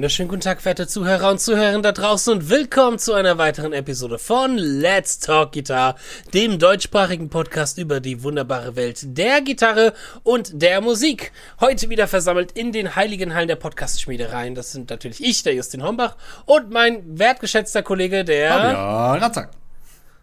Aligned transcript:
wunderschönen 0.00 0.30
guten 0.30 0.40
Tag, 0.40 0.62
verehrte 0.62 0.86
Zuhörer 0.86 1.30
und 1.30 1.42
Zuhörerinnen 1.42 1.82
da 1.82 1.92
draußen 1.92 2.32
und 2.32 2.48
willkommen 2.48 2.98
zu 2.98 3.12
einer 3.12 3.36
weiteren 3.36 3.74
Episode 3.74 4.18
von 4.18 4.56
Let's 4.56 5.18
Talk 5.18 5.52
Guitar, 5.52 5.94
dem 6.32 6.58
deutschsprachigen 6.58 7.28
Podcast 7.28 7.76
über 7.76 8.00
die 8.00 8.22
wunderbare 8.22 8.76
Welt 8.76 9.00
der 9.04 9.42
Gitarre 9.42 9.92
und 10.22 10.62
der 10.62 10.80
Musik. 10.80 11.32
Heute 11.60 11.90
wieder 11.90 12.08
versammelt 12.08 12.52
in 12.52 12.72
den 12.72 12.96
heiligen 12.96 13.34
Hallen 13.34 13.48
der 13.48 13.56
Podcast-Schmiedereien. 13.56 14.54
Das 14.54 14.72
sind 14.72 14.88
natürlich 14.88 15.22
ich, 15.22 15.42
der 15.42 15.52
Justin 15.52 15.82
Hombach 15.82 16.16
und 16.46 16.70
mein 16.70 17.18
wertgeschätzter 17.18 17.82
Kollege, 17.82 18.24
der... 18.24 18.52
Fabian 18.52 19.22
Ratzak. 19.22 19.59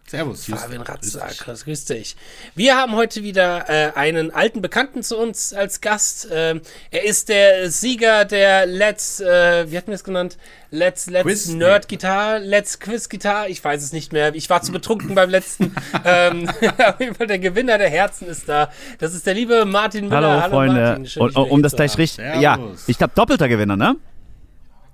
Servus. 0.08 0.46
Fabian 0.46 0.82
Ratzak, 0.82 1.44
grüß 1.44 1.84
dich. 1.84 2.16
Wir 2.54 2.76
haben 2.76 2.96
heute 2.96 3.22
wieder 3.22 3.68
äh, 3.68 3.92
einen 3.94 4.30
alten 4.30 4.62
Bekannten 4.62 5.02
zu 5.02 5.18
uns 5.18 5.52
als 5.52 5.82
Gast. 5.82 6.28
Ähm, 6.32 6.62
er 6.90 7.04
ist 7.04 7.28
der 7.28 7.70
Sieger 7.70 8.24
der 8.24 8.64
Let's, 8.64 9.20
äh, 9.20 9.70
wie 9.70 9.76
hatten 9.76 9.88
wir 9.88 9.96
es 9.96 10.04
genannt? 10.04 10.38
Let's, 10.70 11.10
Let's 11.10 11.24
Quiz? 11.24 11.48
Nerd 11.48 11.88
Guitar, 11.88 12.38
Let's 12.38 12.80
Quiz 12.80 13.10
Guitar. 13.10 13.48
Ich 13.48 13.62
weiß 13.62 13.82
es 13.82 13.92
nicht 13.92 14.14
mehr. 14.14 14.34
Ich 14.34 14.48
war 14.48 14.62
zu 14.62 14.72
betrunken 14.72 15.14
beim 15.14 15.28
letzten. 15.28 15.74
ähm, 16.06 16.48
auf 16.48 17.00
jeden 17.00 17.14
Fall 17.14 17.26
der 17.26 17.38
Gewinner 17.38 17.76
der 17.76 17.90
Herzen 17.90 18.28
ist 18.28 18.48
da. 18.48 18.70
Das 18.98 19.12
ist 19.12 19.26
der 19.26 19.34
liebe 19.34 19.66
Martin 19.66 20.08
Müller. 20.08 20.42
Hallo, 20.42 20.50
Freunde. 20.50 20.80
Martin. 20.80 21.06
Schön, 21.06 21.22
und, 21.22 21.36
um 21.36 21.62
das 21.62 21.76
gleich 21.76 21.98
richtig. 21.98 22.24
Ja, 22.40 22.58
ich 22.86 22.96
glaube, 22.96 23.12
doppelter 23.14 23.48
Gewinner, 23.48 23.76
ne? 23.76 23.96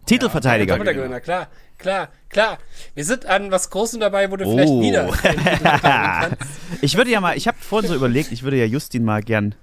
Titelverteidiger. 0.07 0.75
Doppelter 0.75 0.95
Gewinner, 0.95 1.21
klar, 1.21 1.49
klar, 1.79 2.09
klar. 2.29 2.59
Wir 2.95 3.05
sind 3.05 3.27
an 3.27 3.51
was 3.51 3.71
Großem 3.71 4.01
dabei, 4.01 4.31
wo 4.31 4.37
du 4.37 4.45
vielleicht 4.45 4.69
Oh. 4.71 4.83
wieder. 4.83 5.09
verteidigen 5.13 5.81
kannst. 5.81 6.37
ich 6.83 6.97
würde 6.97 7.11
ja 7.11 7.21
mal, 7.21 7.37
ich 7.37 7.49
habe 7.49 7.57
vorhin 7.61 7.89
so 7.89 7.95
überlegt, 7.95 8.33
ich 8.33 8.43
würde 8.43 8.57
ja 8.59 8.67
Justin 8.67 9.05
mal 9.05 9.23
gern 9.23 9.55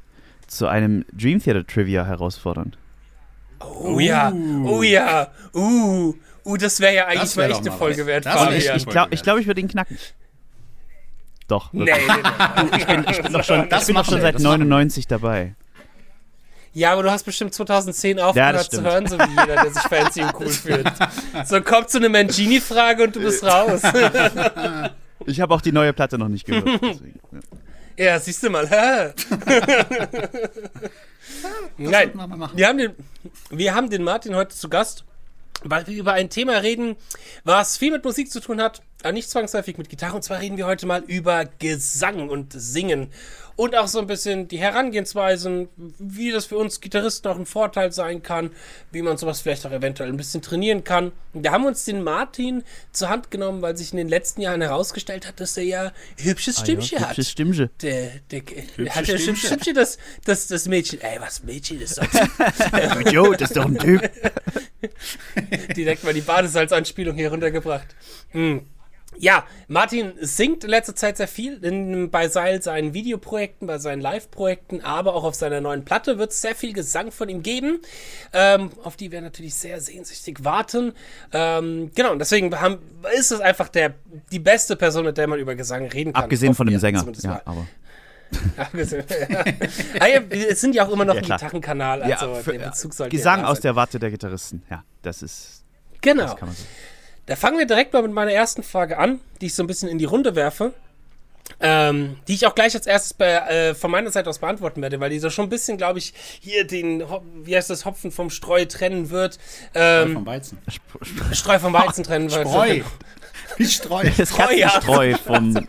zu 0.47 0.67
einem 0.67 1.05
Dream 1.13 1.41
Theater 1.41 1.65
Trivia 1.65 2.05
herausfordern. 2.05 2.75
Oh 3.59 3.99
ja, 3.99 4.33
oh 4.65 4.81
ja, 4.81 5.27
uh, 5.53 6.13
uh, 6.45 6.57
das 6.57 6.79
wäre 6.79 6.95
ja 6.95 7.05
eigentlich 7.05 7.21
Das 7.21 7.35
mal 7.35 7.43
wär 7.43 7.49
echt 7.51 7.59
eine 7.59 7.71
Folge 7.71 8.07
wert, 8.07 8.25
wär. 8.25 8.51
Ich, 8.57 8.67
ich 8.69 8.85
glaube, 8.87 9.13
ich, 9.13 9.21
glaub, 9.21 9.37
ich 9.37 9.45
würde 9.45 9.61
ihn 9.61 9.67
knacken. 9.67 9.97
Doch. 11.47 11.71
Nee, 11.73 11.83
nee, 11.83 11.91
nee. 11.91 12.77
Ich 12.77 12.85
bin, 12.87 13.05
ich 13.09 13.21
bin 13.21 13.33
doch 13.33 13.43
schon, 13.43 13.69
Das 13.69 13.81
ich 13.81 13.87
bin 13.87 13.95
doch 13.95 14.01
machen 14.01 14.11
schon 14.13 14.21
seit 14.21 14.35
das 14.35 14.43
machen 14.43 14.59
wir. 14.61 14.65
99 14.65 15.07
dabei. 15.07 15.55
Ja, 16.73 16.93
aber 16.93 17.03
du 17.03 17.11
hast 17.11 17.23
bestimmt 17.23 17.53
2010 17.53 18.19
aufgehört 18.19 18.59
zu 18.59 18.65
stimmt. 18.65 18.87
hören, 18.87 19.07
so 19.07 19.19
wie 19.19 19.29
jeder, 19.29 19.63
der 19.63 19.71
sich 19.73 19.81
fancy 19.83 20.21
und 20.21 20.33
cool 20.39 20.49
fühlt. 20.49 20.91
So 21.45 21.61
kommt 21.61 21.89
so 21.89 21.97
eine 21.97 22.07
Mangini-Frage 22.09 23.03
und 23.03 23.15
du 23.15 23.21
bist 23.21 23.43
raus. 23.43 23.81
Ich 25.27 25.39
habe 25.39 25.53
auch 25.53 25.61
die 25.61 25.71
neue 25.71 25.93
Platte 25.93 26.17
noch 26.17 26.29
nicht 26.29 26.47
gehört. 26.47 26.65
Deswegen. 26.81 27.19
Ja. 27.95 28.05
ja, 28.05 28.19
siehst 28.19 28.41
du 28.41 28.49
mal. 28.49 28.67
hä? 28.67 29.13
Nein, 31.77 32.11
wir 32.15 32.49
wir 32.55 32.67
haben, 32.67 32.77
den, 32.79 32.95
wir 33.51 33.75
haben 33.75 33.89
den 33.91 34.03
Martin 34.03 34.35
heute 34.35 34.55
zu 34.55 34.67
Gast, 34.67 35.03
weil 35.63 35.85
wir 35.85 35.95
über 35.95 36.13
ein 36.13 36.31
Thema 36.31 36.53
reden, 36.53 36.95
was 37.43 37.77
viel 37.77 37.91
mit 37.91 38.03
Musik 38.03 38.31
zu 38.31 38.39
tun 38.39 38.59
hat, 38.61 38.81
aber 39.03 39.13
nicht 39.13 39.29
zwangsläufig 39.29 39.77
mit 39.77 39.89
Gitarre. 39.89 40.15
Und 40.15 40.23
zwar 40.23 40.39
reden 40.39 40.57
wir 40.57 40.65
heute 40.65 40.85
mal 40.85 41.03
über 41.05 41.45
Gesang 41.59 42.29
und 42.29 42.53
Singen. 42.53 43.09
Und 43.55 43.75
auch 43.75 43.87
so 43.87 43.99
ein 43.99 44.07
bisschen 44.07 44.47
die 44.47 44.57
Herangehensweisen, 44.57 45.67
wie 45.99 46.31
das 46.31 46.45
für 46.45 46.57
uns 46.57 46.81
Gitarristen 46.81 47.27
auch 47.27 47.37
ein 47.37 47.45
Vorteil 47.45 47.91
sein 47.91 48.23
kann, 48.23 48.51
wie 48.91 49.01
man 49.01 49.17
sowas 49.17 49.41
vielleicht 49.41 49.65
auch 49.65 49.71
eventuell 49.71 50.09
ein 50.09 50.17
bisschen 50.17 50.41
trainieren 50.41 50.83
kann. 50.83 51.11
Und 51.33 51.45
da 51.45 51.51
haben 51.51 51.63
wir 51.63 51.67
uns 51.67 51.85
den 51.85 52.01
Martin 52.01 52.63
zur 52.91 53.09
Hand 53.09 53.29
genommen, 53.29 53.61
weil 53.61 53.77
sich 53.77 53.91
in 53.91 53.97
den 53.97 54.09
letzten 54.09 54.41
Jahren 54.41 54.61
herausgestellt 54.61 55.27
hat, 55.27 55.39
dass 55.39 55.57
er 55.57 55.63
ja 55.63 55.91
hübsches 56.17 56.59
Stimmchen 56.59 57.01
hat. 57.01 57.09
Hübsches 57.09 57.29
Stimmchen. 57.29 57.69
Der, 57.81 58.11
der, 58.31 58.41
der 58.77 58.95
hat 58.95 59.07
ja 59.07 59.17
Stimmchen. 59.17 59.47
Stimmchen, 59.47 59.75
das, 59.75 59.97
das, 60.25 60.47
das 60.47 60.67
Mädchen. 60.67 61.01
Ey, 61.01 61.19
was 61.19 61.43
Mädchen 61.43 61.81
ist 61.81 61.97
das? 61.97 62.07
Jo, 63.11 63.33
das 63.33 63.51
ist 63.51 63.57
doch 63.57 63.65
ein 63.65 63.77
Typ. 63.77 64.09
Direkt 65.75 66.03
mal 66.03 66.13
die 66.13 66.21
Badesalzanspielung 66.21 67.15
hier 67.15 67.29
runtergebracht. 67.29 67.87
Hm. 68.31 68.65
Ja, 69.17 69.45
Martin 69.67 70.13
singt 70.19 70.63
in 70.63 70.69
letzter 70.69 70.95
Zeit 70.95 71.17
sehr 71.17 71.27
viel 71.27 71.63
in, 71.63 72.09
bei 72.09 72.27
Seil 72.27 72.61
seinen 72.61 72.93
Videoprojekten, 72.93 73.67
bei 73.67 73.77
seinen 73.77 74.01
Live-Projekten, 74.01 74.81
aber 74.81 75.15
auch 75.15 75.23
auf 75.23 75.35
seiner 75.35 75.61
neuen 75.61 75.85
Platte 75.85 76.17
wird 76.17 76.31
es 76.31 76.41
sehr 76.41 76.55
viel 76.55 76.73
Gesang 76.73 77.11
von 77.11 77.29
ihm 77.29 77.43
geben, 77.43 77.81
ähm, 78.33 78.71
auf 78.83 78.95
die 78.95 79.11
wir 79.11 79.21
natürlich 79.21 79.55
sehr 79.55 79.81
sehnsüchtig 79.81 80.43
warten. 80.43 80.93
Ähm, 81.33 81.91
genau, 81.93 82.13
und 82.13 82.19
deswegen 82.19 82.59
haben, 82.59 82.79
ist 83.17 83.31
es 83.31 83.41
einfach 83.41 83.67
der, 83.69 83.93
die 84.31 84.39
beste 84.39 84.75
Person, 84.75 85.05
mit 85.05 85.17
der 85.17 85.27
man 85.27 85.39
über 85.39 85.55
Gesang 85.55 85.87
reden 85.87 86.13
kann. 86.13 86.23
Abgesehen 86.23 86.55
von 86.55 86.67
dem 86.67 86.79
Sänger. 86.79 87.05
Ja, 87.21 87.29
mal. 87.29 87.41
aber. 87.45 87.67
Abgesehen, 88.57 89.03
ja. 89.29 89.43
Ah, 89.99 90.07
ja, 90.07 90.21
es 90.29 90.61
sind 90.61 90.73
ja 90.73 90.87
auch 90.87 90.91
immer 90.91 91.03
noch 91.03 91.15
Ja, 91.15 91.21
ein. 91.21 91.27
Gitarrenkanal, 91.27 92.01
also 92.01 92.27
ja, 92.27 92.71
für, 92.71 93.09
Gesang 93.09 93.43
aus 93.43 93.59
der 93.59 93.75
Warte 93.75 93.99
der 93.99 94.09
Gitarristen. 94.09 94.63
Ja, 94.69 94.83
das 95.01 95.21
ist. 95.21 95.65
Genau. 95.99 96.23
Das 96.23 96.37
kann 96.37 96.47
man 96.47 96.55
so. 96.55 96.63
Da 97.25 97.35
fangen 97.35 97.57
wir 97.59 97.65
direkt 97.65 97.93
mal 97.93 98.01
mit 98.01 98.11
meiner 98.11 98.31
ersten 98.31 98.63
Frage 98.63 98.97
an, 98.97 99.19
die 99.39 99.47
ich 99.47 99.55
so 99.55 99.63
ein 99.63 99.67
bisschen 99.67 99.89
in 99.89 99.97
die 99.97 100.05
Runde 100.05 100.35
werfe. 100.35 100.73
Ähm, 101.59 102.17
die 102.27 102.33
ich 102.33 102.47
auch 102.47 102.55
gleich 102.55 102.73
als 102.75 102.87
erstes 102.87 103.13
bei, 103.13 103.27
äh, 103.27 103.75
von 103.75 103.91
meiner 103.91 104.09
Seite 104.09 104.29
aus 104.29 104.39
beantworten 104.39 104.81
werde, 104.81 104.99
weil 104.99 105.09
die 105.09 105.19
so 105.19 105.29
schon 105.29 105.45
ein 105.45 105.49
bisschen, 105.49 105.77
glaube 105.77 105.99
ich, 105.99 106.13
hier 106.39 106.65
den, 106.65 107.03
wie 107.43 107.55
heißt 107.55 107.69
das, 107.69 107.85
Hopfen 107.85 108.11
vom 108.11 108.29
Streu 108.29 108.65
trennen 108.65 109.09
wird. 109.09 109.37
Ähm, 109.75 110.13
vom 110.13 110.25
Weizen. 110.25 110.59
Streu 111.33 111.59
vom 111.59 111.73
Weizen 111.73 112.03
trennen 112.05 112.31
wird. 112.31 112.47
Streu. 112.47 112.81
Wie 113.57 113.65
Streu. 113.65 114.09
Das 114.17 114.29
Streu, 114.29 114.53
ja. 114.53 114.69
Katzenstreu 114.69 115.15
vom. 115.17 115.67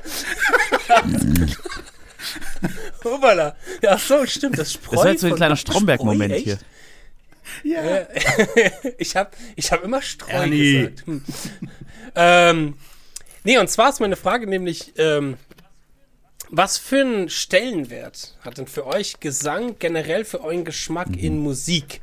Hoppala. 3.04 3.56
Ja, 3.82 3.98
so, 3.98 4.24
stimmt. 4.24 4.58
Das 4.58 4.72
Spreu. 4.72 4.96
Das 4.96 5.04
war 5.04 5.10
jetzt 5.10 5.20
so 5.22 5.26
ein 5.26 5.34
kleiner 5.34 5.56
Stromberg-Moment 5.56 6.34
hier. 6.36 6.58
Ja. 7.64 8.06
Ich 8.98 9.16
habe 9.16 9.30
ich 9.56 9.72
hab 9.72 9.82
immer 9.84 10.02
Streu 10.02 10.30
Ernie. 10.32 10.72
gesagt. 10.90 11.06
Hm. 11.06 11.24
ähm, 12.14 12.74
nee, 13.44 13.58
und 13.58 13.68
zwar 13.68 13.88
ist 13.90 14.00
meine 14.00 14.16
Frage 14.16 14.46
nämlich, 14.46 14.92
ähm, 14.96 15.36
was 16.50 16.76
für 16.78 17.00
einen 17.00 17.28
Stellenwert 17.30 18.36
hat 18.42 18.58
denn 18.58 18.66
für 18.66 18.86
euch 18.86 19.20
Gesang 19.20 19.76
generell 19.78 20.24
für 20.24 20.42
euren 20.42 20.64
Geschmack 20.64 21.08
Mhm. 21.08 21.18
in 21.18 21.38
Musik? 21.38 22.00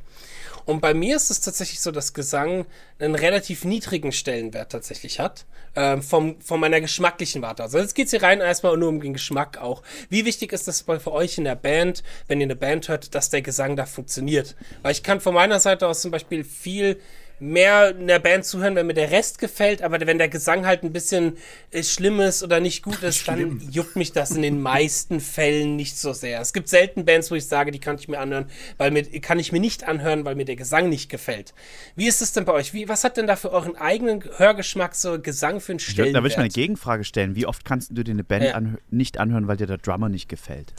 Und 0.70 0.82
bei 0.82 0.94
mir 0.94 1.16
ist 1.16 1.32
es 1.32 1.42
tatsächlich 1.42 1.80
so, 1.80 1.90
dass 1.90 2.14
Gesang 2.14 2.68
einen 3.00 3.16
relativ 3.16 3.66
niedrigen 3.66 4.12
Stellenwert 4.12 4.72
tatsächlich 4.72 5.20
hat. 5.20 5.48
Ähm, 5.76 6.04
vom, 6.04 6.40
von 6.42 6.60
meiner 6.60 6.80
geschmacklichen 6.80 7.42
Warte. 7.42 7.64
Also 7.64 7.80
jetzt 7.80 7.96
geht's 7.96 8.12
hier 8.12 8.22
rein 8.22 8.40
erstmal 8.40 8.78
nur 8.78 8.90
um 8.90 9.02
den 9.02 9.14
Geschmack 9.14 9.58
auch. 9.58 9.82
Wie 10.10 10.26
wichtig 10.26 10.54
ist 10.54 10.68
das 10.68 10.82
für 10.82 11.12
euch 11.12 11.40
in 11.40 11.46
der 11.46 11.56
Band, 11.56 12.04
wenn 12.28 12.40
ihr 12.40 12.46
eine 12.46 12.56
Band 12.56 12.88
hört, 12.88 13.16
dass 13.16 13.32
der 13.32 13.42
Gesang 13.42 13.78
da 13.78 13.88
funktioniert? 13.88 14.56
Weil 14.84 14.92
ich 14.92 15.02
kann 15.02 15.22
von 15.22 15.34
meiner 15.34 15.60
Seite 15.60 15.88
aus 15.88 16.02
zum 16.02 16.12
Beispiel 16.12 16.44
viel 16.44 17.00
mehr 17.40 17.92
in 17.92 18.08
der 18.08 18.20
Band 18.20 18.46
zuhören, 18.46 18.76
wenn 18.76 18.88
mir 18.88 18.94
der 18.94 19.12
Rest 19.12 19.40
gefällt, 19.40 19.82
aber 19.82 20.00
wenn 20.06 20.18
der 20.18 20.30
Gesang 20.30 20.66
halt 20.66 20.84
ein 20.84 20.92
bisschen 20.94 21.38
äh, 21.72 21.84
schlimm 21.84 22.20
ist 22.20 22.44
oder 22.44 22.60
nicht 22.60 22.84
gut 22.84 23.02
ist, 23.04 23.28
dann 23.28 23.62
juckt 23.72 23.96
mich 23.96 24.12
das 24.12 24.32
in 24.32 24.42
den 24.42 24.62
meisten 24.62 25.20
Fällen 25.20 25.76
nicht 25.76 25.98
so 25.98 26.14
sehr. 26.14 26.42
Es 26.42 26.54
gibt 26.54 26.70
selten 26.70 27.06
Bands, 27.06 27.32
wo 27.32 27.36
ich 27.36 27.48
sage, 27.48 27.72
die 27.72 27.80
kann 27.80 27.98
ich 27.98 28.08
mir 28.08 28.20
anhören, 28.20 28.46
weil 28.78 28.92
mir 28.92 29.04
kann 29.22 29.40
ich 29.40 29.52
mir 29.52 29.60
nicht 29.60 29.84
anhören, 29.88 30.26
weil 30.26 30.36
mir 30.36 30.46
der 30.46 30.56
Gesang 30.56 30.90
nicht 30.90 31.10
gefällt. 31.10 31.54
Wie 31.96 32.08
ist 32.08 32.22
es 32.22 32.34
denn 32.34 32.46
bei 32.46 32.54
euch? 32.54 32.74
Wie, 32.74 32.88
was 32.90 33.04
hat 33.04 33.18
denn 33.18 33.28
da 33.28 33.36
für 33.36 33.52
euren 33.52 33.76
eigenen 33.76 34.24
Hörgeschmack 34.38 34.96
so 34.96 35.20
Gesang 35.20 35.60
für 35.62 35.74
einen 35.74 35.80
Stellenwert? 35.80 36.16
Da 36.16 36.20
würde 36.22 36.30
ich 36.32 36.38
mal 36.38 36.44
eine 36.44 36.50
Gegenfrage 36.52 37.04
stellen. 37.04 37.36
Wie 37.36 37.46
oft 37.46 37.66
kannst 37.66 37.92
du 37.98 38.04
dir 38.04 38.12
eine 38.12 38.24
Band 38.24 38.44
Ja. 38.46 38.54
anhö 38.56 38.78
nicht 38.90 39.18
anhören, 39.18 39.48
weil 39.48 39.58
dir 39.58 39.68
der 39.68 39.78
Drummer 39.78 40.10
nicht 40.10 40.30
gefällt? 40.30 40.74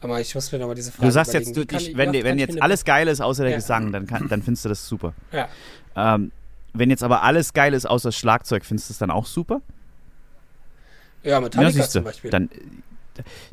Aber 0.00 0.20
ich 0.20 0.34
muss 0.34 0.50
mir 0.52 0.58
nochmal 0.58 0.74
diese 0.76 0.92
Frage 0.92 1.06
Du 1.06 1.12
sagst 1.12 1.32
überlegen. 1.34 1.54
jetzt, 1.54 1.70
du, 1.72 1.76
ich, 1.76 1.88
ich- 1.90 1.96
wenn, 1.96 2.10
oft 2.10 2.24
wenn 2.24 2.38
ich 2.38 2.46
jetzt 2.46 2.62
alles 2.62 2.84
geil 2.84 3.08
ist 3.08 3.20
außer 3.20 3.42
der 3.42 3.52
Ja. 3.52 3.56
Gesang, 3.58 3.92
dann, 3.92 4.06
kann, 4.06 4.28
dann 4.28 4.42
findest 4.42 4.64
du 4.64 4.68
das 4.68 4.86
super. 4.86 5.12
Ja. 5.32 5.48
Ähm, 5.96 6.30
wenn 6.74 6.90
jetzt 6.90 7.02
aber 7.02 7.22
alles 7.22 7.52
geil 7.52 7.74
ist 7.74 7.86
außer 7.86 8.08
das 8.08 8.16
Schlagzeug, 8.16 8.64
findest 8.64 8.88
du 8.90 8.92
es 8.92 8.98
dann 8.98 9.10
auch 9.10 9.26
super? 9.26 9.60
ja, 11.22 11.40
Metallica 11.40 11.82
du. 11.82 11.88
zum 11.88 12.04
Beispiel. 12.04 12.30
Dann, 12.30 12.48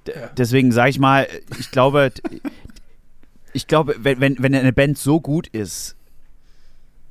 Ja. 0.08 0.28
Deswegen 0.38 0.72
sage 0.72 0.92
ich 0.92 1.00
mal, 1.00 1.28
ich 1.60 1.72
glaube, 1.72 2.12
ich 3.54 3.66
glaube, 3.68 3.96
wenn, 4.00 4.20
wenn, 4.20 4.36
wenn 4.40 4.54
eine 4.54 4.74
Band 4.74 4.98
so 4.98 5.20
gut 5.20 5.48
ist, 5.48 5.96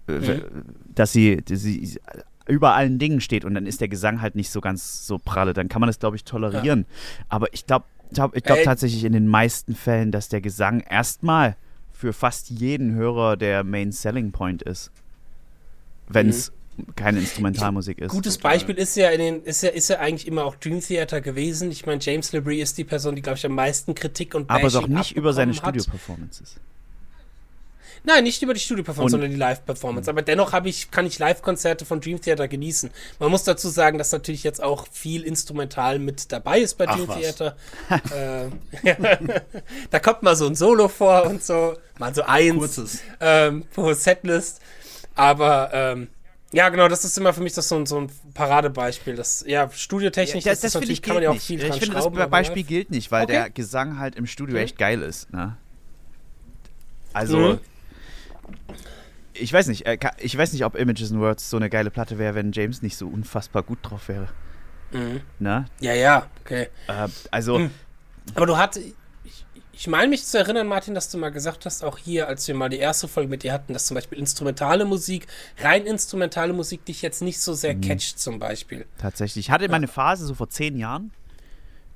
äh, 0.07 0.13
Mhm. 0.13 0.43
dass, 0.95 1.13
sie, 1.13 1.39
dass 1.43 1.61
sie 1.63 1.99
über 2.47 2.75
allen 2.75 2.99
Dingen 3.01 3.21
steht 3.21 3.45
und 3.45 3.55
dann 3.55 3.67
ist 3.67 3.81
der 3.81 3.89
Gesang 3.89 4.21
halt 4.21 4.37
nicht 4.37 4.51
so 4.51 4.61
ganz 4.61 5.07
so 5.07 5.19
pralle, 5.19 5.53
dann 5.55 5.69
kann 5.69 5.81
man 5.81 5.89
das, 5.89 5.99
glaube 5.99 6.15
ich, 6.17 6.25
tolerieren. 6.25 6.85
Aber 7.29 7.53
ich 7.55 7.67
glaube 7.67 7.87
glaub, 8.13 8.37
ich 8.37 8.43
glaub 8.43 8.59
Ey. 8.59 8.65
tatsächlich 8.65 9.05
in 9.05 9.13
den 9.13 9.27
meisten 9.27 9.75
Fällen, 9.75 10.13
dass 10.13 10.29
der 10.29 10.41
Gesang 10.41 10.81
erstmal 10.81 11.57
für 11.93 12.13
fast 12.13 12.51
jeden 12.51 12.95
Hörer 12.95 13.37
der 13.37 13.65
Main 13.65 13.93
Selling 13.93 14.33
Point 14.33 14.63
ist. 14.63 14.91
Wenn 16.09 16.29
es 16.29 16.53
keine 16.97 17.21
Instrumentalmusik 17.21 17.99
ist. 17.99 18.11
Gutes 18.11 18.37
Total. 18.37 18.53
Beispiel 18.53 18.75
ist 18.75 18.97
ja, 18.97 19.11
in 19.11 19.19
den, 19.21 19.43
ist, 19.43 19.63
ja, 19.63 19.71
ist 19.71 19.89
ja 19.89 20.01
eigentlich 20.01 20.27
immer 20.27 20.45
auch 20.45 20.57
Dream 20.57 20.81
Theater 20.81 21.21
gewesen. 21.21 21.71
Ich 21.71 21.87
meine, 21.87 22.01
James 22.01 22.33
LeBrie 22.33 22.61
ist 22.61 22.77
die 22.79 22.85
Person, 22.85 23.15
die, 23.15 23.23
glaube 23.23 23.39
ich, 23.39 23.47
am 23.47 23.55
meisten 23.55 23.95
Kritik 23.95 24.35
und 24.35 24.51
aber 24.51 24.65
Bashing 24.65 24.81
doch 24.81 24.89
nicht 24.89 25.17
über 25.17 25.33
seine. 25.33 25.55
Studio-Performances. 25.55 26.57
Nein, 28.07 28.25
nicht 28.25 28.43
über 28.43 28.53
die 28.53 28.61
Studio-Performance, 28.61 29.13
sondern 29.13 29.31
die 29.31 29.37
Live-Performance. 29.37 30.11
Aber 30.11 30.21
dennoch 30.21 30.53
habe 30.53 30.69
ich, 30.69 30.91
kann 30.91 31.07
ich 31.07 31.19
Live-Konzerte 31.19 31.87
von 31.87 32.01
Dream 32.03 32.21
Theater 32.21 32.49
genießen. 32.49 32.91
Man 33.19 33.31
muss 33.31 33.45
dazu 33.45 33.69
sagen, 33.71 33.97
dass 33.97 34.13
natürlich 34.13 34.45
jetzt 34.45 34.63
auch 34.63 34.87
viel 34.93 35.23
instrumental 35.23 35.99
mit 35.99 36.31
dabei 36.31 36.61
ist 36.61 36.77
bei 36.77 36.87
Ach, 36.87 36.97
Dream 36.97 37.09
was. 37.09 37.19
Theater. 37.19 37.57
äh, 38.85 38.95
da 39.91 39.99
kommt 40.01 40.23
mal 40.23 40.37
so 40.37 40.47
ein 40.47 40.55
Solo 40.55 40.89
vor 40.89 41.25
und 41.25 41.43
so, 41.43 41.77
mal 41.99 42.15
so 42.15 42.23
eins 42.23 42.59
Kurzes. 42.59 43.01
ähm, 43.21 43.65
pro 43.75 43.93
Setlist. 43.95 44.61
Aber 45.15 45.71
ähm, 45.73 46.09
ja, 46.53 46.69
genau, 46.69 46.89
das 46.89 47.05
ist 47.07 47.17
immer 47.17 47.33
für 47.33 47.41
mich 47.43 47.55
das 47.55 47.69
so, 47.69 47.77
ein- 47.77 47.87
so 47.87 47.99
ein 48.03 48.11
Paradebeispiel. 48.35 49.17
Das, 49.17 49.45
ja, 49.47 49.71
studiotechnisch 49.71 50.45
Ja, 50.45 50.53
ist 50.53 50.63
das, 50.63 50.73
finde 50.73 50.85
natürlich, 50.87 50.99
ich 50.99 51.03
kann 51.03 51.15
man 51.15 51.23
ja 51.23 51.31
auch 51.31 51.35
nicht. 51.35 51.47
viel 51.47 51.59
Ich 51.63 51.69
dran 51.71 51.81
finde, 51.81 51.97
schrauben. 51.99 52.17
das 52.19 52.29
Beispiel 52.31 52.65
gilt 52.65 52.91
nicht, 52.91 53.11
weil 53.11 53.25
Okay. 53.25 53.33
der 53.33 53.51
Gesang 53.51 53.99
halt 53.99 54.15
im 54.17 54.27
Studio 54.27 54.57
Mhm. 54.57 54.63
echt 54.63 54.77
geil 54.79 55.01
ist. 55.03 55.33
Ne? 55.33 55.57
Also, 57.13 57.39
Mhm. 57.39 57.61
Ich 59.33 59.53
weiß 59.53 59.67
nicht, 59.69 59.87
äh, 59.87 59.99
ich 60.19 60.37
weiß 60.37 60.53
nicht, 60.53 60.65
ob 60.65 60.77
Images 60.77 61.11
and 61.11 61.21
Words 61.21 61.51
so 61.51 61.57
eine 61.57 61.69
geile 61.71 61.91
Platte 61.91 62.19
wäre, 62.19 62.35
wenn 62.35 62.53
James 62.53 62.83
nicht 62.83 62.97
so 62.97 63.09
unfassbar 63.09 63.63
gut 63.63 63.79
drauf 63.83 64.09
wäre. 64.09 64.29
Mhm. 64.93 65.21
Ne? 65.41 65.65
Ja, 65.81 65.93
ja, 65.95 66.27
okay. 66.45 66.69
Äh, 66.87 67.09
also, 67.31 67.59
Mhm. 67.59 67.71
Aber 68.37 68.47
du 68.47 68.57
hattest, 68.57 68.87
ich, 69.25 69.45
ich 69.73 69.87
meine 69.87 70.09
mich 70.09 70.25
zu 70.25 70.39
erinnern, 70.39 70.67
Martin, 70.67 70.95
dass 70.95 71.11
du 71.11 71.19
mal 71.19 71.29
gesagt 71.31 71.67
hast, 71.67 71.85
auch 71.85 71.99
hier, 71.99 72.27
als 72.27 72.49
wir 72.49 72.55
mal 72.55 72.71
die 72.71 72.79
erste 72.79 73.07
Folge 73.07 73.29
mit 73.29 73.43
dir 73.43 73.53
hatten, 73.53 73.75
dass 73.75 73.85
zum 73.87 73.97
Beispiel 73.97 74.19
instrumentale 74.19 74.85
Musik, 74.87 75.27
rein 75.59 75.85
instrumentale 75.85 76.53
Musik 76.55 76.85
dich 76.87 77.03
jetzt 77.03 77.21
nicht 77.21 77.39
so 77.41 77.53
Mhm. 77.53 77.57
sehr 77.57 77.75
catcht, 77.75 78.19
zum 78.19 78.39
Beispiel. 78.39 78.87
tatsächlich. 78.99 79.47
Ich 79.47 79.51
hatte 79.51 79.69
mal 79.69 79.77
eine 79.77 79.89
Phase, 79.89 80.25
so 80.25 80.35
vor 80.35 80.49
zehn 80.49 80.77
Jahren, 80.79 81.11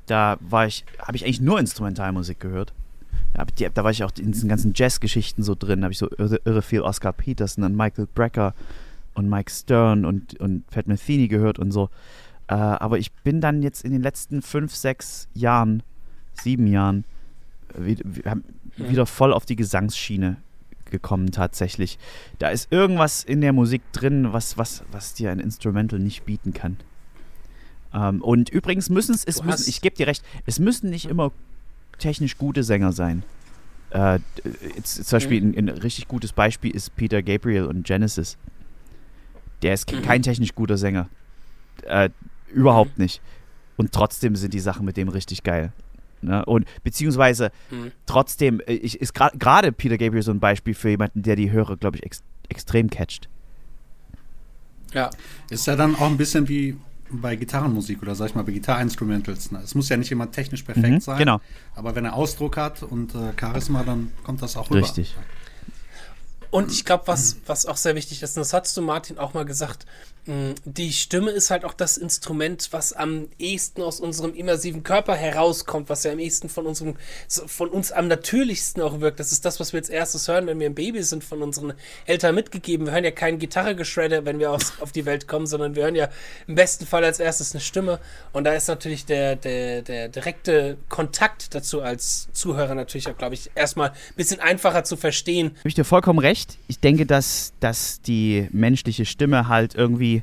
da 0.07 0.37
war 0.41 0.67
ich, 0.67 0.85
habe 0.99 1.17
ich 1.17 1.25
eigentlich 1.25 1.41
nur 1.41 1.59
Instrumentalmusik 1.61 2.41
gehört. 2.41 2.73
Die, 3.59 3.69
da 3.73 3.85
war 3.85 3.91
ich 3.91 4.05
auch 4.05 4.13
in 4.19 4.33
diesen 4.33 4.49
ganzen 4.49 4.73
Jazz-Geschichten 4.75 5.43
so 5.43 5.55
drin, 5.55 5.85
habe 5.85 5.93
ich 5.93 5.99
so 5.99 6.09
irre, 6.11 6.41
irre 6.45 6.63
viel 6.63 6.81
Oscar 6.81 7.13
Peterson 7.13 7.65
und 7.65 7.77
Michael 7.77 8.09
Brecker 8.13 8.55
und 9.15 9.29
Mike 9.29 9.51
Stern 9.51 10.05
und, 10.05 10.39
und 10.41 10.67
Pat 10.69 10.87
Metheny 10.87 11.29
gehört 11.29 11.59
und 11.59 11.73
so. 11.73 11.91
Äh, 12.49 12.55
aber 12.55 12.99
ich 12.99 13.13
bin 13.13 13.41
dann 13.41 13.63
jetzt 13.63 13.85
in 13.85 13.93
den 13.93 14.03
letzten 14.03 14.43
fünf, 14.43 14.75
sechs 14.75 15.29
Jahren, 15.35 15.83
sieben 16.35 16.67
Jahren, 16.67 17.05
äh, 17.75 17.85
wieder, 17.85 18.39
wieder 18.77 19.07
voll 19.07 19.33
auf 19.33 19.45
die 19.45 19.57
Gesangsschiene 19.57 20.37
gekommen 20.91 21.31
tatsächlich. 21.31 21.99
Da 22.39 22.49
ist 22.49 22.73
irgendwas 22.73 23.23
in 23.23 23.41
der 23.41 23.53
Musik 23.53 23.83
drin, 23.93 24.33
was, 24.33 24.57
was, 24.57 24.83
was 24.91 25.15
dir 25.15 25.31
ein 25.31 25.41
Instrumental 25.41 25.99
nicht 25.99 26.25
bieten 26.25 26.55
kann. 26.55 26.79
Ähm, 27.93 28.23
und 28.23 28.49
übrigens 28.49 28.89
müssen 28.89 29.15
es, 29.15 29.43
müssen, 29.43 29.69
ich 29.69 29.81
gebe 29.81 29.97
dir 29.97 30.07
recht, 30.07 30.25
es 30.47 30.59
müssen 30.59 30.91
nicht 30.91 31.07
immer 31.07 31.33
technisch 31.99 32.39
gute 32.39 32.63
Sänger 32.63 32.93
sein. 32.93 33.23
Äh, 33.91 34.19
jetzt, 34.77 35.05
zum 35.05 35.17
Beispiel 35.17 35.43
ein, 35.43 35.57
ein 35.57 35.69
richtig 35.69 36.09
gutes 36.09 36.33
Beispiel 36.33 36.75
ist 36.75 36.95
Peter 36.97 37.23
Gabriel 37.23 37.65
und 37.65 37.87
Genesis. 37.87 38.37
Der 39.63 39.75
ist 39.75 39.91
Mhm. 39.93 40.03
kein 40.03 40.23
technisch 40.23 40.55
guter 40.55 40.77
Sänger. 40.77 41.09
Äh, 41.85 42.11
überhaupt 42.53 42.99
nicht. 42.99 43.21
Und 43.77 43.93
trotzdem 43.93 44.37
sind 44.37 44.53
die 44.55 44.61
Sachen 44.61 44.85
mit 44.85 44.97
dem 44.97 45.09
richtig 45.09 45.43
geil. 45.43 45.73
Ne? 46.21 46.45
Und 46.45 46.67
beziehungsweise 46.83 47.51
Mhm. 47.71 47.93
trotzdem 48.07 48.61
äh, 48.67 48.73
ich, 48.75 49.01
ist 49.01 49.17
gra- 49.17 49.37
gerade 49.39 49.73
Peter 49.73 49.97
Gabriel 49.97 50.23
so 50.23 50.33
ein 50.33 50.41
Beispiel 50.41 50.75
für 50.75 50.91
jemanden, 50.91 51.23
der 51.23 51.37
die 51.37 51.51
Hörer, 51.51 51.77
glaube 51.77 51.97
ich, 51.97 52.03
ex 52.05 52.23
extrem 52.51 52.89
catcht. 52.91 53.29
Ja. 54.95 55.11
Ist 55.51 55.67
ja 55.67 55.77
dann 55.77 55.95
auch 55.97 56.07
ein 56.11 56.17
bisschen 56.17 56.49
wie 56.49 56.77
bei 57.11 57.37
Gitarrenmusik 57.37 58.03
oder 58.03 58.15
sag 58.15 58.27
ich 58.31 58.35
mal 58.35 58.43
bei 58.45 58.53
Gitarrinstrumentals. 58.53 59.51
Ne? 59.53 59.61
Es 59.65 59.75
muss 59.75 59.89
ja 59.89 59.97
nicht 59.97 60.11
immer 60.13 60.31
technisch 60.31 60.63
perfekt 60.63 60.89
Mhm, 60.89 61.01
sein. 61.01 61.19
genau. 61.19 61.41
Aber 61.75 61.95
wenn 61.95 62.05
er 62.05 62.15
Ausdruck 62.15 62.57
hat 62.57 62.83
und 62.83 63.15
äh, 63.15 63.33
Charisma, 63.39 63.83
dann 63.85 64.13
kommt 64.25 64.43
das 64.43 64.57
auch 64.57 64.71
rüber. 64.71 64.81
Richtig. 64.81 65.17
Und 66.51 66.73
ich 66.73 66.85
glaube, 66.85 67.05
was, 67.07 67.37
was 67.47 67.67
auch 67.67 67.77
sehr 67.77 67.95
wichtig 67.95 68.23
ist, 68.23 68.37
und 68.37 68.41
das 68.41 68.53
hast 68.53 68.77
du, 68.77 68.83
Martin, 68.83 69.19
auch 69.19 69.35
mal 69.35 69.45
gesagt, 69.45 69.85
mh, 70.25 70.55
die 70.65 70.93
Stimme 70.93 71.31
ist 71.31 71.51
halt 71.51 71.65
auch 71.65 71.75
das 71.75 71.97
Instrument, 71.99 72.69
was 72.71 72.93
am 72.93 73.29
ehesten 73.39 73.83
aus 73.83 74.01
unserem 74.01 74.35
immersiven 74.35 74.83
Körper 74.83 75.15
herauskommt, 75.15 75.89
was 75.89 76.05
ja 76.05 76.13
am 76.13 76.19
ehesten 76.19 76.49
von 76.49 76.67
unserem, 76.67 76.97
von 77.29 77.69
uns 77.69 77.93
am 77.93 78.09
natürlichsten 78.09 78.83
auch 78.83 79.01
wirkt. 79.01 79.21
Das 79.21 79.33
ist 79.33 79.45
das, 79.45 79.61
was 79.61 79.73
wir 79.73 79.81
als 79.81 79.91
erstes 79.91 80.29
hören, 80.29 80.47
wenn 80.47 80.59
wir 80.59 80.69
ein 80.69 80.75
Baby 80.75 81.03
sind, 81.03 81.23
von 81.23 81.43
unseren 81.43 81.75
Eltern 82.07 82.35
mitgegeben. 82.35 82.87
Wir 82.87 82.93
hören 82.95 83.05
ja 83.05 83.11
kein 83.11 83.39
Gitarre-Geschredder, 83.39 84.25
wenn 84.25 84.39
wir 84.39 84.51
aus, 84.51 84.75
auf 84.81 84.93
die 84.93 85.05
Welt 85.05 85.29
kommen, 85.29 85.47
sondern 85.47 85.75
wir 85.75 85.85
hören 85.85 85.97
ja 85.97 86.09
im 86.47 86.55
besten 86.55 86.87
Fall 86.87 87.05
als 87.05 87.21
erstes 87.21 87.53
eine 87.53 87.61
Stimme. 87.61 87.99
Und 88.33 88.45
da 88.45 88.55
ist 88.55 88.69
natürlich 88.69 89.05
der, 89.05 89.37
der, 89.37 89.83
der 89.83 90.09
direkte 90.09 90.79
Kontakt 90.89 91.55
dazu 91.55 91.83
als 91.83 92.29
Zuhörer 92.33 92.75
natürlich 92.75 93.09
auch, 93.09 93.19
glaube 93.19 93.35
ich, 93.35 93.51
erstmal 93.55 93.91
ein 93.91 94.17
bisschen 94.17 94.41
einfacher 94.41 94.85
zu 94.85 94.97
verstehen. 94.97 95.51
Habe 95.59 95.69
ich 95.69 95.75
dir 95.75 95.85
vollkommen 95.85 96.19
recht. 96.19 96.38
Ich 96.69 96.81
denke, 96.81 97.07
dass, 97.07 97.53
dass 97.61 98.01
die 98.01 98.49
menschliche 98.53 99.05
Stimme 99.05 99.49
halt 99.49 99.75
irgendwie 99.75 100.23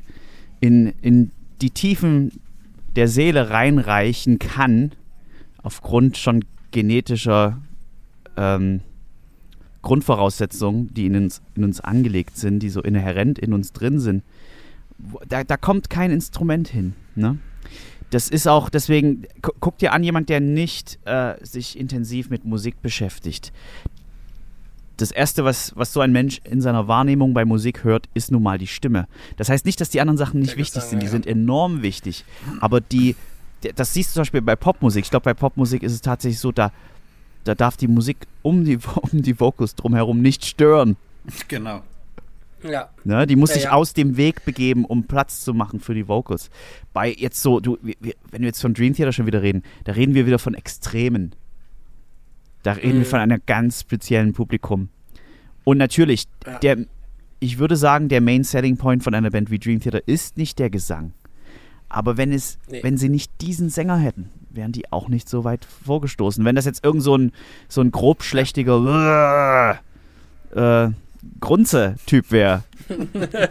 in, 0.60 0.92
in 1.02 1.30
die 1.60 1.70
Tiefen 1.70 2.32
der 2.94 3.08
Seele 3.08 3.50
reinreichen 3.50 4.38
kann, 4.38 4.92
aufgrund 5.62 6.16
schon 6.16 6.44
genetischer 6.70 7.60
ähm, 8.36 8.80
Grundvoraussetzungen, 9.82 10.92
die 10.94 11.06
in 11.06 11.16
uns, 11.16 11.42
in 11.54 11.64
uns 11.64 11.80
angelegt 11.80 12.36
sind, 12.36 12.60
die 12.60 12.70
so 12.70 12.82
inhärent 12.82 13.38
in 13.38 13.52
uns 13.52 13.72
drin 13.72 14.00
sind. 14.00 14.22
Da, 15.28 15.44
da 15.44 15.56
kommt 15.56 15.90
kein 15.90 16.10
Instrument 16.10 16.68
hin. 16.68 16.94
Ne? 17.14 17.38
Das 18.10 18.28
ist 18.28 18.46
auch, 18.48 18.68
deswegen, 18.70 19.22
gu- 19.42 19.52
guck 19.60 19.78
dir 19.78 19.92
an, 19.92 20.02
jemand, 20.02 20.28
der 20.28 20.40
nicht 20.40 20.98
äh, 21.04 21.34
sich 21.44 21.78
intensiv 21.78 22.30
mit 22.30 22.44
Musik 22.44 22.80
beschäftigt 22.82 23.52
das 24.96 25.10
Erste, 25.10 25.44
was, 25.44 25.72
was 25.76 25.92
so 25.92 26.00
ein 26.00 26.12
Mensch 26.12 26.40
in 26.44 26.60
seiner 26.60 26.88
Wahrnehmung 26.88 27.34
bei 27.34 27.44
Musik 27.44 27.84
hört, 27.84 28.08
ist 28.14 28.30
nun 28.32 28.42
mal 28.42 28.58
die 28.58 28.66
Stimme. 28.66 29.06
Das 29.36 29.48
heißt 29.48 29.66
nicht, 29.66 29.80
dass 29.80 29.90
die 29.90 30.00
anderen 30.00 30.16
Sachen 30.18 30.40
nicht 30.40 30.52
Der 30.52 30.58
wichtig 30.58 30.74
Gesang, 30.76 30.90
sind, 30.90 31.00
die 31.02 31.06
ja. 31.06 31.12
sind 31.12 31.26
enorm 31.26 31.82
wichtig. 31.82 32.24
Aber 32.60 32.80
die, 32.80 33.14
das 33.74 33.92
siehst 33.92 34.10
du 34.10 34.14
zum 34.14 34.20
Beispiel 34.22 34.42
bei 34.42 34.56
Popmusik. 34.56 35.04
Ich 35.04 35.10
glaube, 35.10 35.24
bei 35.24 35.34
Popmusik 35.34 35.82
ist 35.82 35.92
es 35.92 36.00
tatsächlich 36.00 36.38
so, 36.40 36.50
da, 36.52 36.72
da 37.44 37.54
darf 37.54 37.76
die 37.76 37.88
Musik 37.88 38.16
um 38.42 38.64
die, 38.64 38.78
um 39.12 39.22
die 39.22 39.38
Vocals 39.38 39.74
drumherum 39.74 40.20
nicht 40.22 40.44
stören. 40.46 40.96
Genau. 41.48 41.82
Ja. 42.62 42.88
Ne? 43.04 43.26
Die 43.26 43.36
muss 43.36 43.50
Ja, 43.50 43.54
sich 43.54 43.64
ja. 43.64 43.72
aus 43.72 43.92
dem 43.92 44.16
Weg 44.16 44.44
begeben, 44.44 44.84
um 44.86 45.04
Platz 45.04 45.42
zu 45.44 45.52
machen 45.52 45.78
für 45.78 45.94
die 45.94 46.08
Vocals. 46.08 46.50
Bei 46.92 47.12
jetzt 47.12 47.42
so, 47.42 47.60
du, 47.60 47.76
wir- 47.82 47.94
wenn 48.30 48.40
wir 48.40 48.46
jetzt 48.48 48.60
von 48.62 48.72
Dream 48.74 48.94
Theater 48.94 49.12
schon 49.12 49.26
wieder 49.26 49.42
reden, 49.42 49.62
da 49.84 49.92
reden 49.92 50.14
wir 50.14 50.26
wieder 50.26 50.38
von 50.38 50.54
Extremen. 50.54 51.32
Da 52.66 52.72
reden 52.72 52.94
Mhm. 52.96 52.98
wir 52.98 53.06
von 53.06 53.20
einem 53.20 53.40
ganz 53.46 53.80
speziellen 53.82 54.32
Publikum. 54.32 54.88
Und 55.64 55.78
natürlich, 55.78 56.24
Ja. 56.44 56.58
der, 56.58 56.78
ich 57.38 57.58
würde 57.58 57.76
sagen, 57.76 58.08
der 58.08 58.20
Main 58.20 58.42
Selling 58.44 58.76
Point 58.76 59.04
von 59.04 59.14
einer 59.14 59.30
Band 59.30 59.50
wie 59.50 59.58
Dream 59.60 59.78
Theater 59.80 60.00
ist 60.06 60.36
nicht 60.36 60.58
der 60.58 60.68
Gesang. 60.70 61.12
Aber 61.88 62.16
wenn 62.16 62.32
es, 62.32 62.58
Nee. 62.68 62.82
wenn 62.82 62.96
sie 62.98 63.08
nicht 63.08 63.30
diesen 63.40 63.68
Sänger 63.70 63.98
hätten, 63.98 64.30
wären 64.50 64.72
die 64.72 64.90
auch 64.92 65.08
nicht 65.08 65.28
so 65.28 65.44
weit 65.44 65.64
vorgestoßen. 65.64 66.44
Wenn 66.44 66.56
das 66.56 66.64
jetzt 66.64 66.82
irgend 66.84 67.02
so 67.04 67.16
ein, 67.16 67.30
so 67.68 67.80
ein 67.82 67.92
grobschlächtiger 67.92 69.78
äh, 70.54 70.88
Grunze-Typ 71.40 72.30
wäre. 72.32 72.62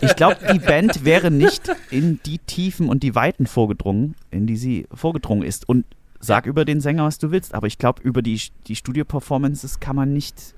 Ich 0.02 0.16
glaube, 0.16 0.38
die 0.54 0.60
Band 0.60 1.04
wäre 1.06 1.30
nicht 1.32 1.62
in 1.92 2.20
die 2.26 2.40
Tiefen 2.40 2.90
und 2.90 3.04
die 3.04 3.16
Weiten 3.16 3.48
vorgedrungen, 3.48 4.16
in 4.32 4.48
die 4.48 4.56
sie 4.58 4.88
vorgedrungen 4.94 5.44
ist. 5.44 5.68
Und 5.70 5.86
sag 6.26 6.46
über 6.46 6.66
den 6.66 6.82
Sänger, 6.82 7.06
was 7.06 7.18
du 7.18 7.32
willst, 7.32 7.54
aber 7.54 7.68
ich 7.68 7.78
glaube, 7.78 8.02
über 8.02 8.22
die, 8.22 8.42
die 8.68 8.76
Studio-Performances 8.76 9.80
kann 9.80 9.96
man 9.96 10.12
nicht 10.14 10.54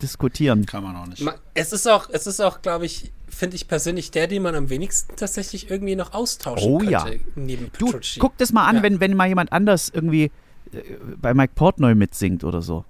diskutieren. 0.00 0.66
Kann 0.66 0.82
man 0.82 0.96
auch 0.96 1.06
nicht. 1.06 1.24
Es 1.54 1.72
ist 1.72 1.86
auch, 1.88 2.08
es 2.10 2.26
ist 2.26 2.40
auch, 2.40 2.62
glaube 2.62 2.86
ich, 2.86 3.12
finde 3.28 3.54
ich 3.56 3.68
persönlich 3.68 4.10
der, 4.10 4.26
den 4.26 4.42
man 4.42 4.54
am 4.54 4.68
wenigsten 4.68 5.14
tatsächlich 5.16 5.70
irgendwie 5.70 5.94
noch 5.96 6.12
austauschen 6.12 6.72
Oh 6.72 6.78
könnte. 6.78 6.92
ja. 6.92 7.06
Neben 7.36 7.70
Du, 7.78 7.86
Petrucci. 7.86 8.18
guck 8.18 8.36
das 8.38 8.52
mal 8.52 8.66
an, 8.66 8.76
Ja. 8.76 8.82
wenn, 8.82 9.00
wenn 9.00 9.14
mal 9.14 9.28
jemand 9.28 9.52
anders 9.52 9.90
irgendwie 9.94 10.30
äh, 10.72 10.78
bei 11.20 11.34
Mike 11.34 11.52
Portnoy 11.54 11.94
mitsingt 11.94 12.42
oder 12.44 12.62
so. 12.62 12.84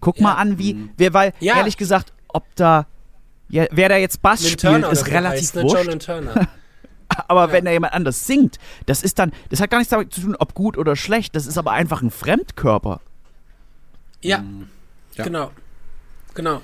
Guck 0.00 0.18
Ja. 0.18 0.22
mal 0.24 0.34
an, 0.34 0.58
wie, 0.58 0.74
Mhm. 0.74 0.90
wer, 0.98 1.14
weil, 1.14 1.32
Ja. 1.40 1.56
ehrlich 1.56 1.76
gesagt, 1.78 2.12
ob 2.28 2.44
da, 2.56 2.86
ja, 3.48 3.66
wer 3.70 3.88
da 3.88 3.96
jetzt 3.96 4.20
Bass 4.20 4.40
Lynn 4.42 4.50
spielt, 4.50 4.60
Turner 4.72 4.90
ist 4.90 5.06
relativ 5.08 5.40
heißt, 5.40 5.54
ne? 5.56 5.62
wurscht. 5.62 6.02
Turner. 6.06 6.48
Aber 7.28 7.46
Ja. 7.48 7.52
wenn 7.52 7.64
da 7.64 7.70
jemand 7.70 7.92
anders 7.94 8.26
singt, 8.26 8.58
das 8.86 9.02
ist 9.02 9.18
dann, 9.18 9.32
das 9.50 9.60
hat 9.60 9.70
gar 9.70 9.78
nichts 9.78 9.90
damit 9.90 10.12
zu 10.12 10.20
tun, 10.20 10.36
ob 10.38 10.54
gut 10.54 10.76
oder 10.78 10.96
schlecht, 10.96 11.34
das 11.36 11.46
ist 11.46 11.58
aber 11.58 11.72
einfach 11.72 12.02
ein 12.02 12.10
Fremdkörper. 12.10 13.00
ja, 14.20 14.38
Mhm. 14.38 14.68
Ja. 15.14 15.24
genau. 15.24 15.50
Genau. 16.34 16.62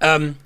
Ähm, 0.00 0.36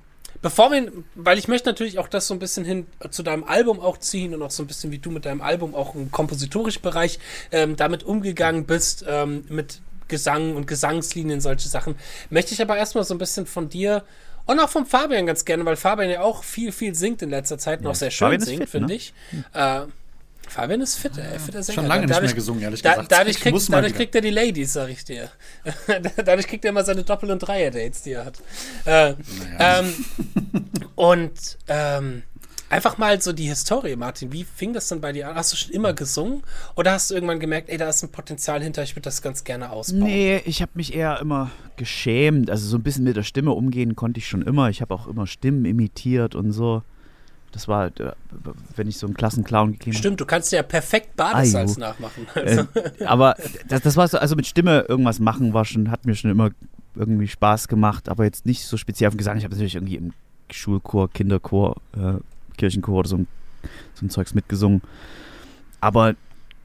bevor 0.43 0.71
wir, 0.73 0.91
weil 1.15 1.39
ich 1.39 1.49
möchte 1.49 1.69
natürlich 1.69 1.99
auch 1.99 2.09
das 2.09 2.27
so 2.27 2.35
ein 2.35 2.41
bisschen 2.41 2.65
hin 2.65 2.87
zu 3.11 3.23
deinem 3.23 3.45
Album 3.45 3.81
auch 3.81 3.99
ziehen 3.99 4.35
und 4.35 4.43
auch 4.43 4.51
so 4.51 4.63
ein 4.63 4.67
bisschen 4.67 4.91
wie 4.91 4.99
du 4.99 5.11
mit 5.11 5.25
deinem 5.25 5.41
Album 5.41 5.75
auch 5.75 5.95
im 5.95 6.11
kompositorischen 6.11 6.83
Bereich 6.83 7.19
ähm, 7.53 7.77
damit 7.77 8.03
umgegangen 8.03 8.67
bist, 8.67 9.05
ähm, 9.09 9.45
mit 9.49 9.81
Gesang 10.09 10.55
und 10.57 10.67
Gesangslinien, 10.67 11.41
solche 11.41 11.69
Sachen, 11.69 11.95
möchte 12.31 12.53
ich 12.53 12.61
aber 12.61 12.77
erstmal 12.77 13.05
so 13.05 13.15
ein 13.15 13.19
bisschen 13.19 13.47
von 13.47 13.69
dir 13.69 14.03
und 14.47 14.61
auch 14.61 14.69
vom 14.69 14.87
Fabian 14.87 15.27
ganz 15.27 15.45
gerne, 15.45 15.65
weil 15.65 15.77
Fabian 15.77 16.11
ja 16.11 16.21
auch 16.21 16.45
viel, 16.45 16.73
viel 16.73 16.95
singt 16.95 17.23
in 17.23 17.31
letzter 17.31 17.59
Zeit 17.59 17.85
auch 17.87 17.95
sehr 17.95 18.11
schön 18.11 18.27
Fabian 18.27 18.41
singt, 18.41 18.69
finde 18.69 18.89
ne? 18.89 18.95
ich. 18.95 19.15
Äh, 19.53 19.81
Fabian 20.49 20.81
ist 20.83 20.97
fit, 20.97 21.13
ey, 21.17 21.39
fitter 21.39 21.63
Sänger. 21.63 21.75
Schon 21.77 21.87
lange 21.87 22.07
Dadurch- 22.07 22.23
nicht 22.23 22.31
mehr 22.31 22.35
gesungen, 22.37 22.63
ehrlich 22.63 22.83
Da, 22.83 22.91
gesagt. 22.95 23.13
dadurch 23.13 23.45
mal 23.69 23.77
dadurch 23.81 23.95
kriegt 23.95 24.15
er 24.15 24.21
die 24.21 24.31
Ladies, 24.31 24.75
sag 24.75 24.91
ich 24.91 25.05
dir. 25.05 25.31
dadurch 26.25 26.47
kriegt 26.47 26.65
er 26.65 26.71
immer 26.71 26.85
seine 26.85 27.03
Doppel- 27.03 27.31
und 27.31 27.39
Dreier-Dates, 27.41 28.03
die 28.03 28.13
er 28.13 28.27
hat. 28.27 28.39
Äh, 28.85 29.15
ähm, 29.59 30.05
und 30.95 31.59
ähm, 31.69 32.23
einfach 32.75 32.99
mal 32.99 33.21
so 33.21 33.33
die 33.33 33.47
Historie, 33.47 33.97
Martin. 33.97 34.33
Wie 34.33 34.45
fing 34.45 34.73
das 34.73 34.89
denn 34.89 35.01
bei 35.01 35.13
dir 35.13 35.29
an? 35.29 35.37
Hast 35.37 35.53
du 35.53 35.57
schon 35.57 35.73
immer 35.73 35.93
gesungen? 35.93 36.43
Oder 36.75 36.93
hast 36.93 37.11
du 37.11 37.15
irgendwann 37.15 37.39
gemerkt, 37.39 37.71
ey, 37.71 37.79
da 37.79 37.89
ist 37.89 38.03
ein 38.03 38.11
Potenzial 38.11 38.63
hinter, 38.63 38.83
ich 38.83 38.97
würde 38.97 39.03
das 39.03 39.23
ganz 39.23 39.45
gerne 39.45 39.71
ausbauen? 39.71 40.03
Nee, 40.03 40.43
ich 40.45 40.61
habe 40.61 40.73
mich 40.75 40.95
eher 40.95 41.21
immer 41.21 41.51
geschämt. 41.77 42.51
Also 42.51 42.67
so 42.67 42.77
ein 42.77 42.83
bisschen 42.83 43.05
mit 43.05 43.17
der 43.17 43.23
Stimme 43.23 43.53
umgehen 43.53 43.95
konnte 43.95 44.19
ich 44.19 44.29
schon 44.29 44.43
immer. 44.43 44.71
Ich 44.71 44.81
habe 44.81 44.93
auch 44.93 45.07
immer 45.07 45.27
Stimmen 45.27 45.65
imitiert 45.65 46.35
und 46.35 46.53
so. 46.53 46.83
Das 47.53 47.69
war, 47.69 47.87
äh, 47.87 48.13
wenn 48.75 48.89
ich 48.89 48.99
so 48.99 49.07
einen 49.07 49.15
Klassenclown 49.15 49.73
gegeben 49.73 49.93
habe. 49.93 49.99
Stimmt, 49.99 50.21
du 50.21 50.27
kannst 50.27 50.51
ja 50.51 50.65
perfekt 50.65 51.15
Badesalz 51.15 51.73
Ajo. 51.73 51.81
nachmachen. 51.81 52.27
Also, 52.35 52.63
Äh, 52.75 53.05
aber 53.05 53.37
das, 53.69 53.83
das 53.83 53.97
war 53.97 54.09
so, 54.09 54.19
also 54.19 54.35
mit 54.35 54.47
Stimme 54.47 54.87
irgendwas 54.89 55.21
machen 55.21 55.55
war 55.55 55.65
schon, 55.65 55.93
hat 55.93 56.05
mir 56.05 56.17
schon 56.17 56.33
immer 56.33 56.51
irgendwie 56.97 57.29
Spaß 57.29 57.69
gemacht, 57.69 58.09
aber 58.09 58.25
jetzt 58.25 58.47
nicht 58.47 58.65
so 58.67 58.77
speziell 58.77 59.09
auf 59.09 59.15
den 59.15 59.19
Gesang. 59.19 59.37
Ich 59.37 59.45
habe 59.45 59.55
natürlich 59.55 59.77
irgendwie 59.77 59.97
im 59.97 60.13
Schulchor, 60.51 61.09
Kinderchor, 61.11 61.77
äh, 61.97 62.15
Kirchenchor 62.57 63.01
oder 63.01 63.09
so 63.09 63.17
ein, 63.19 63.27
so 63.95 64.07
ein 64.07 64.11
Zeugs 64.11 64.35
mitgesungen. 64.35 64.83
Aber 65.81 66.15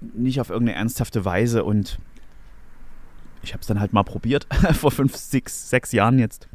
nicht 0.02 0.40
auf 0.40 0.50
irgendeine 0.50 0.78
ernsthafte 0.78 1.26
Weise 1.26 1.64
und 1.64 2.00
ich 3.44 3.54
habe 3.54 3.62
es 3.62 3.68
dann 3.68 3.80
halt 3.80 3.94
mal 3.94 4.04
probiert, 4.04 4.48
vor 4.74 4.92
fünf, 4.92 5.16
sechs, 5.16 5.70
sechs 5.70 5.92
Jahren 5.92 6.20
jetzt. 6.20 6.48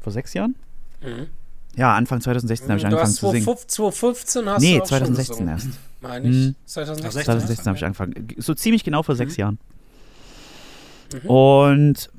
Vor 0.00 0.12
sechs 0.12 0.34
Jahren? 0.34 0.54
Mhm. 1.02 1.28
Ja, 1.76 1.94
Anfang 1.94 2.20
2016 2.20 2.68
habe 2.68 2.76
ich 2.76 2.82
du 2.82 2.88
angefangen 2.88 3.12
zu 3.14 3.30
singen. 3.30 3.44
2015 3.44 4.46
hast 4.48 4.60
Nee, 4.62 4.76
du 4.76 4.82
auch 4.82 4.86
2016 4.86 5.36
schon 5.36 5.48
erst. 5.48 5.68
meine 6.02 6.28
ich. 6.28 6.36
Mhm. 6.48 6.54
2016. 6.66 7.24
2016 7.24 7.66
habe 7.66 7.76
ich 7.78 7.84
angefangen. 7.84 8.28
So 8.36 8.54
ziemlich 8.54 8.84
genau 8.84 9.02
vor 9.02 9.16
sechs 9.16 9.36
Jahren. 9.38 9.58
Mhm. 11.22 11.30
Und 11.30 12.10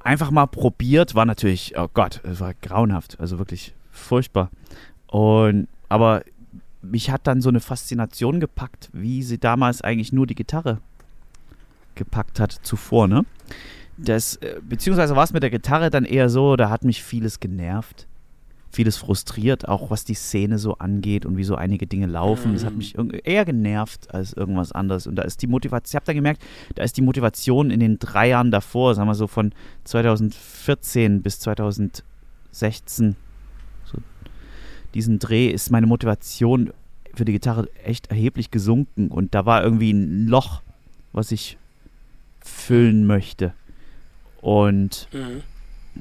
einfach 0.00 0.30
mal 0.30 0.46
probiert, 0.46 1.14
war 1.14 1.26
natürlich, 1.26 1.74
oh 1.76 1.88
Gott, 1.92 2.20
es 2.24 2.40
war 2.40 2.54
grauenhaft, 2.54 3.20
also 3.20 3.38
wirklich 3.38 3.74
furchtbar. 3.90 4.50
Und 5.08 5.68
aber 5.92 6.22
mich 6.80 7.10
hat 7.10 7.26
dann 7.26 7.42
so 7.42 7.48
eine 7.50 7.60
Faszination 7.60 8.40
gepackt, 8.40 8.88
wie 8.92 9.22
sie 9.22 9.38
damals 9.38 9.82
eigentlich 9.82 10.12
nur 10.12 10.26
die 10.26 10.34
Gitarre 10.34 10.78
gepackt 11.94 12.40
hat 12.40 12.52
zuvor, 12.62 13.06
ne? 13.06 13.24
Das, 13.98 14.36
äh, 14.36 14.56
beziehungsweise 14.66 15.14
war 15.14 15.22
es 15.24 15.32
mit 15.34 15.42
der 15.42 15.50
Gitarre 15.50 15.90
dann 15.90 16.04
eher 16.06 16.28
so, 16.30 16.56
da 16.56 16.70
hat 16.70 16.82
mich 16.82 17.02
vieles 17.02 17.38
genervt, 17.40 18.06
vieles 18.70 18.96
frustriert, 18.96 19.68
auch 19.68 19.90
was 19.90 20.04
die 20.04 20.14
Szene 20.14 20.58
so 20.58 20.78
angeht 20.78 21.26
und 21.26 21.36
wie 21.36 21.44
so 21.44 21.56
einige 21.56 21.86
Dinge 21.86 22.06
laufen. 22.06 22.54
Das 22.54 22.64
hat 22.64 22.74
mich 22.74 22.96
irg- 22.98 23.20
eher 23.22 23.44
genervt 23.44 24.12
als 24.14 24.32
irgendwas 24.32 24.72
anderes. 24.72 25.06
Und 25.06 25.16
da 25.16 25.22
ist 25.22 25.42
die 25.42 25.46
Motivation, 25.46 25.90
ich 25.90 25.94
habe 25.96 26.06
dann 26.06 26.16
gemerkt, 26.16 26.42
da 26.74 26.82
ist 26.82 26.96
die 26.96 27.02
Motivation 27.02 27.70
in 27.70 27.80
den 27.80 27.98
drei 27.98 28.28
Jahren 28.30 28.50
davor, 28.50 28.94
sagen 28.94 29.10
wir 29.10 29.14
so 29.14 29.26
von 29.26 29.52
2014 29.84 31.20
bis 31.22 31.38
2016, 31.40 32.02
so 33.10 33.14
diesen 34.94 35.18
Dreh, 35.18 35.48
ist 35.48 35.70
meine 35.70 35.86
Motivation 35.86 36.70
für 37.14 37.24
die 37.24 37.32
Gitarre 37.32 37.68
echt 37.84 38.08
erheblich 38.10 38.50
gesunken. 38.50 39.08
Und 39.08 39.34
da 39.34 39.44
war 39.46 39.62
irgendwie 39.62 39.92
ein 39.92 40.26
Loch, 40.28 40.62
was 41.12 41.30
ich 41.32 41.56
füllen 42.40 43.06
möchte. 43.06 43.52
Und 44.40 45.08
Mhm. 45.12 45.42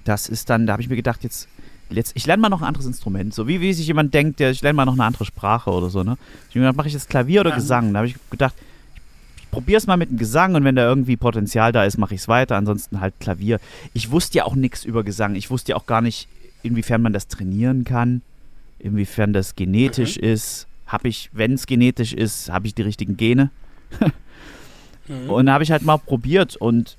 das 0.06 0.30
ist 0.30 0.50
dann, 0.50 0.66
da 0.66 0.74
habe 0.74 0.82
ich 0.82 0.90
mir 0.90 0.96
gedacht, 0.96 1.24
jetzt, 1.24 1.48
jetzt 1.90 2.14
ich 2.16 2.26
lerne 2.26 2.42
mal 2.42 2.50
noch 2.50 2.62
ein 2.62 2.68
anderes 2.68 2.88
Instrument. 2.88 3.34
So 3.34 3.48
wie, 3.48 3.62
wie 3.62 3.74
sich 3.74 3.88
jemand 3.88 4.14
denkt, 4.14 4.40
der, 4.40 4.52
ich 4.52 4.62
lerne 4.62 4.76
mal 4.78 4.86
noch 4.86 4.94
eine 4.94 5.04
andere 5.04 5.26
Sprache 5.26 5.70
oder 5.72 5.90
so, 5.90 6.04
ne? 6.04 6.18
Ich 6.50 6.56
habe 6.56 6.60
mir 6.60 6.66
gedacht, 6.68 6.78
mache 6.78 6.88
ich 6.88 6.94
jetzt 6.94 7.10
Klavier 7.10 7.42
oder 7.42 7.50
Ja. 7.52 7.56
Gesang? 7.58 7.94
Da 7.94 8.00
habe 8.00 8.08
ich 8.08 8.16
gedacht, 8.30 8.56
ich 9.38 9.52
probiere 9.52 9.78
es 9.78 9.86
mal 9.88 9.98
mit 9.98 10.10
dem 10.10 10.18
Gesang 10.18 10.56
und 10.56 10.64
wenn 10.64 10.76
da 10.76 10.84
irgendwie 10.88 11.18
Potenzial 11.18 11.72
da 11.74 11.84
ist, 11.84 11.98
mache 11.98 12.16
ich 12.16 12.22
es 12.22 12.28
weiter. 12.28 12.56
Ansonsten 12.56 13.02
halt 13.02 13.14
Klavier. 13.20 13.60
Ich 13.94 14.10
wusste 14.12 14.38
ja 14.40 14.46
auch 14.46 14.56
nichts 14.56 14.86
über 14.86 15.04
Gesang. 15.04 15.36
Ich 15.36 15.50
wusste 15.50 15.74
ja 15.74 15.76
auch 15.76 15.86
gar 15.86 16.02
nicht, 16.02 16.28
inwiefern 16.64 17.02
man 17.02 17.12
das 17.14 17.28
trainieren 17.28 17.84
kann, 17.84 18.22
inwiefern 18.82 19.34
das 19.34 19.56
genetisch 19.56 20.18
ist. 20.18 20.68
Habe 20.88 21.08
ich, 21.08 21.30
wenn 21.34 21.54
es 21.54 21.66
genetisch 21.68 22.14
ist, 22.14 22.50
habe 22.50 22.68
ich 22.68 22.76
die 22.76 22.82
richtigen 22.82 23.16
Gene? 23.18 23.50
Mhm. 25.08 25.30
Und 25.30 25.46
da 25.48 25.54
habe 25.54 25.64
ich 25.64 25.72
halt 25.72 25.84
mal 25.84 25.98
probiert 25.98 26.56
und 26.58 26.98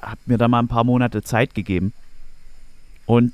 habe 0.00 0.20
mir 0.26 0.38
da 0.38 0.48
mal 0.48 0.58
ein 0.60 0.68
paar 0.68 0.84
Monate 0.84 1.22
Zeit 1.22 1.54
gegeben. 1.54 1.92
Und 3.06 3.32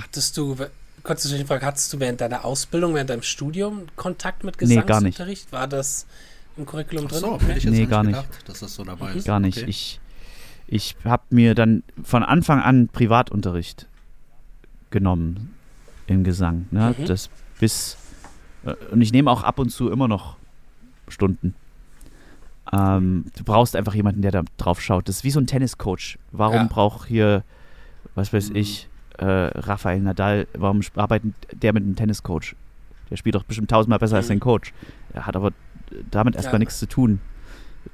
Hattest 0.00 0.36
du, 0.36 0.56
konntest 1.02 1.32
du 1.32 1.36
dich 1.38 1.46
fragen, 1.46 1.64
hattest 1.64 1.92
du 1.92 2.00
während 2.00 2.20
deiner 2.20 2.44
Ausbildung, 2.44 2.94
während 2.94 3.10
deinem 3.10 3.22
Studium 3.22 3.86
Kontakt 3.96 4.44
mit 4.44 4.60
Nee, 4.60 4.74
gar 4.74 4.82
nicht. 4.82 4.86
Gesangsunterricht? 4.86 5.52
War 5.52 5.66
das 5.68 6.06
im 6.56 6.66
Curriculum 6.66 7.06
Ach 7.06 7.10
drin? 7.10 7.20
so, 7.20 7.40
hätte 7.40 7.58
ich 7.58 7.64
jetzt 7.64 7.72
Nee, 7.72 7.80
nicht 7.80 7.90
gar 7.90 8.02
nicht. 8.04 8.20
gedacht, 8.20 8.48
dass 8.48 8.60
das 8.60 8.74
so 8.74 8.84
dabei 8.84 9.14
ist. 9.14 9.26
Gar 9.26 9.40
nicht. 9.40 9.58
Okay. 9.58 9.70
Ich, 9.70 10.00
ich 10.66 10.96
habe 11.04 11.22
mir 11.30 11.54
dann 11.54 11.82
von 12.02 12.22
Anfang 12.22 12.60
an 12.60 12.88
Privatunterricht 12.88 13.86
genommen 14.90 15.54
im 16.10 16.24
Gesang. 16.24 16.66
Ne? 16.70 16.94
Mhm. 16.98 17.04
Das 17.06 17.30
bis 17.58 17.96
äh, 18.64 18.74
und 18.90 19.00
ich 19.00 19.12
nehme 19.12 19.30
auch 19.30 19.42
ab 19.42 19.58
und 19.58 19.70
zu 19.70 19.90
immer 19.90 20.08
noch 20.08 20.36
Stunden. 21.08 21.54
Ähm, 22.72 23.24
du 23.36 23.44
brauchst 23.44 23.74
einfach 23.74 23.94
jemanden, 23.94 24.22
der 24.22 24.30
da 24.30 24.42
drauf 24.56 24.80
schaut. 24.80 25.08
Das 25.08 25.16
ist 25.16 25.24
wie 25.24 25.30
so 25.30 25.40
ein 25.40 25.46
Tenniscoach. 25.46 26.18
Warum 26.32 26.54
Ja. 26.56 26.64
braucht 26.68 27.08
hier, 27.08 27.42
was 28.14 28.32
weiß 28.32 28.50
Mhm. 28.50 28.56
ich, 28.56 28.88
äh, 29.18 29.24
Rafael 29.24 30.00
Nadal, 30.00 30.46
warum 30.54 30.80
arbeitet 30.94 31.32
der 31.52 31.72
mit 31.72 31.82
einem 31.82 31.96
Tenniscoach? 31.96 32.54
Der 33.10 33.16
spielt 33.16 33.34
doch 33.34 33.42
bestimmt 33.42 33.70
tausendmal 33.70 33.98
besser 33.98 34.16
als 34.16 34.26
Mhm. 34.26 34.28
sein 34.28 34.40
Coach. 34.40 34.72
Er 35.12 35.26
hat 35.26 35.34
aber 35.36 35.50
damit 36.10 36.36
erstmal 36.36 36.54
Ja. 36.54 36.58
nichts 36.60 36.78
zu 36.78 36.86
tun. 36.86 37.20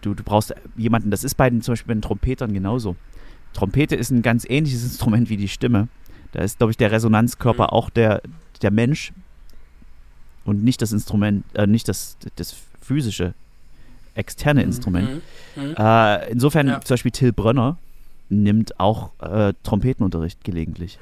Du, 0.03 0.15
du 0.15 0.23
brauchst 0.23 0.55
jemanden, 0.77 1.11
das 1.11 1.25
ist 1.25 1.37
bei 1.37 1.49
den, 1.49 1.63
zum 1.63 1.73
Beispiel 1.73 1.89
bei 1.89 1.95
den 1.95 2.03
Trompetern 2.03 2.53
genauso. 2.53 2.97
Trompete 3.55 3.97
ist 3.97 4.11
ein 4.11 4.21
ganz 4.21 4.45
ähnliches 4.49 4.83
Instrument 4.83 5.31
wie 5.31 5.39
die 5.39 5.49
Stimme. 5.49 5.89
Da 6.33 6.41
ist, 6.41 6.59
glaube 6.59 6.71
ich, 6.71 6.77
der 6.77 6.91
Resonanzkörper 6.93 7.65
Mhm. 7.65 7.71
auch 7.71 7.91
der, 7.91 8.23
der 8.63 8.71
Mensch 8.71 9.13
und 10.45 10.63
nicht 10.65 10.83
das 10.83 10.93
Instrument, 10.93 11.45
äh, 11.55 11.67
nicht 11.67 11.89
das, 11.89 12.17
das 12.37 12.55
physische, 12.81 13.35
externe 14.15 14.61
Mhm. 14.61 14.67
Instrument. 14.67 15.11
Mhm. 15.57 15.63
Mhm. 15.63 15.75
Äh, 15.77 16.31
insofern, 16.31 16.69
Ja. 16.69 16.81
zum 16.81 16.95
Beispiel 16.95 17.11
Till 17.13 17.33
Brönner 17.33 17.79
nimmt 18.29 18.79
auch 18.81 19.11
äh, 19.21 19.53
Trompetenunterricht 19.63 20.43
gelegentlich. 20.45 20.99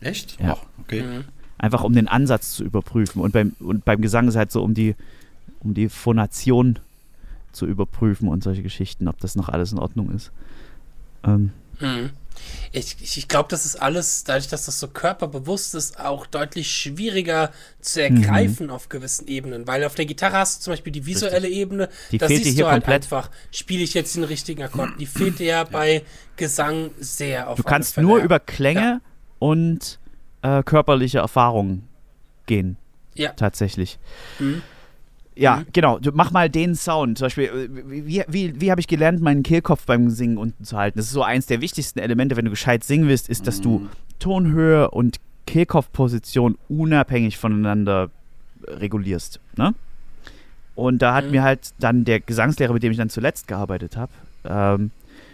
Echt? 0.00 0.40
Ja. 0.40 0.54
Oh, 0.54 0.66
okay. 0.82 1.02
Mhm. 1.02 1.24
Einfach 1.58 1.84
um 1.84 1.92
den 1.92 2.08
Ansatz 2.08 2.52
zu 2.54 2.64
überprüfen. 2.64 3.20
Und 3.22 3.32
beim, 3.32 3.54
und 3.60 3.84
beim 3.84 4.00
Gesang 4.00 4.26
ist 4.28 4.36
halt 4.36 4.50
so, 4.50 4.62
um 4.64 4.74
die, 4.74 4.96
um 5.60 5.74
die 5.74 5.88
Phonation 5.88 6.78
zu 7.52 7.66
überprüfen 7.66 8.28
und 8.28 8.42
solche 8.42 8.62
Geschichten, 8.62 9.06
ob 9.06 9.20
das 9.20 9.36
noch 9.36 9.48
alles 9.48 9.70
in 9.72 9.78
Ordnung 9.78 10.10
ist. 10.10 10.32
Ähm, 11.24 11.50
Mhm. 11.80 12.10
Ich, 12.72 12.96
ich, 13.00 13.28
glaube, 13.28 13.48
das 13.50 13.66
ist 13.66 13.76
alles, 13.76 14.24
dadurch, 14.24 14.48
dass 14.48 14.64
das 14.64 14.80
so 14.80 14.88
körperbewusst 14.88 15.74
ist, 15.74 16.00
auch 16.00 16.26
deutlich 16.26 16.70
schwieriger 16.70 17.52
zu 17.80 18.00
Mhm. 18.00 18.16
ergreifen 18.16 18.70
auf 18.70 18.88
gewissen 18.88 19.28
Ebenen. 19.28 19.66
Weil 19.66 19.84
auf 19.84 19.94
der 19.94 20.06
Gitarre 20.06 20.38
hast 20.38 20.60
du 20.60 20.64
zum 20.64 20.72
Beispiel 20.72 20.92
die 20.92 21.04
visuelle 21.04 21.48
Ebene, 21.48 21.88
Die 22.10 22.18
da 22.18 22.26
fehlt 22.28 22.40
dir 22.40 22.44
siehst 22.44 22.56
hier 22.56 22.64
du 22.64 22.70
halt 22.70 22.84
komplett. 22.84 23.04
einfach, 23.04 23.30
spiele 23.50 23.82
ich 23.82 23.92
jetzt 23.94 24.16
den 24.16 24.24
richtigen 24.24 24.62
Akkord. 24.62 24.90
Die 24.98 25.06
fehlt 25.06 25.38
dir 25.38 25.46
ja 25.46 25.64
bei 25.64 26.02
Gesang 26.36 26.90
sehr 26.98 27.48
auf 27.50 27.56
du 27.56 27.62
kannst 27.62 27.98
nur 27.98 28.18
ja. 28.18 28.24
über 28.24 28.40
Klänge 28.40 29.00
und 29.38 29.98
äh, 30.42 30.62
körperliche 30.62 31.18
Erfahrungen 31.18 31.86
gehen. 32.46 32.76
Ja. 33.14 33.32
Tatsächlich. 33.32 33.98
Mhm. 34.38 34.62
Ja, 35.34 35.56
Mhm. 35.56 35.66
genau. 35.72 35.98
Du 35.98 36.10
mach 36.12 36.30
mal 36.30 36.50
den 36.50 36.74
Sound. 36.74 37.18
Zum 37.18 37.26
Beispiel, 37.26 37.44
äh, 37.44 37.68
wie, 38.06 38.22
wie, 38.28 38.60
wie, 38.60 38.70
habe 38.70 38.80
ich 38.80 38.86
gelernt, 38.86 39.20
meinen 39.22 39.42
Kehlkopf 39.42 39.86
beim 39.86 40.10
Singen 40.10 40.36
unten 40.36 40.64
zu 40.64 40.76
halten? 40.76 40.98
Das 40.98 41.06
ist 41.06 41.12
so 41.12 41.22
eins 41.22 41.46
der 41.46 41.60
wichtigsten 41.60 41.98
Elemente, 42.00 42.36
wenn 42.36 42.44
du 42.44 42.50
gescheit 42.50 42.84
singen 42.84 43.08
willst, 43.08 43.28
ist, 43.28 43.46
dass 43.46 43.60
du 43.60 43.88
Tonhöhe 44.18 44.90
und 44.90 45.18
Kehlkopfposition 45.46 46.58
unabhängig 46.68 47.38
voneinander 47.38 48.10
regulierst. 48.66 49.40
Ne? 49.56 49.74
Und 50.74 51.00
da 51.02 51.14
hat 51.14 51.26
Mhm. 51.26 51.30
mir 51.30 51.42
halt 51.42 51.70
dann 51.78 52.04
der 52.04 52.20
Gesangslehrer, 52.20 52.72
mit 52.72 52.82
dem 52.82 52.92
ich 52.92 52.98
dann 52.98 53.10
zuletzt 53.10 53.48
gearbeitet 53.48 53.96
habe, 53.96 54.12
ähm, 54.44 54.90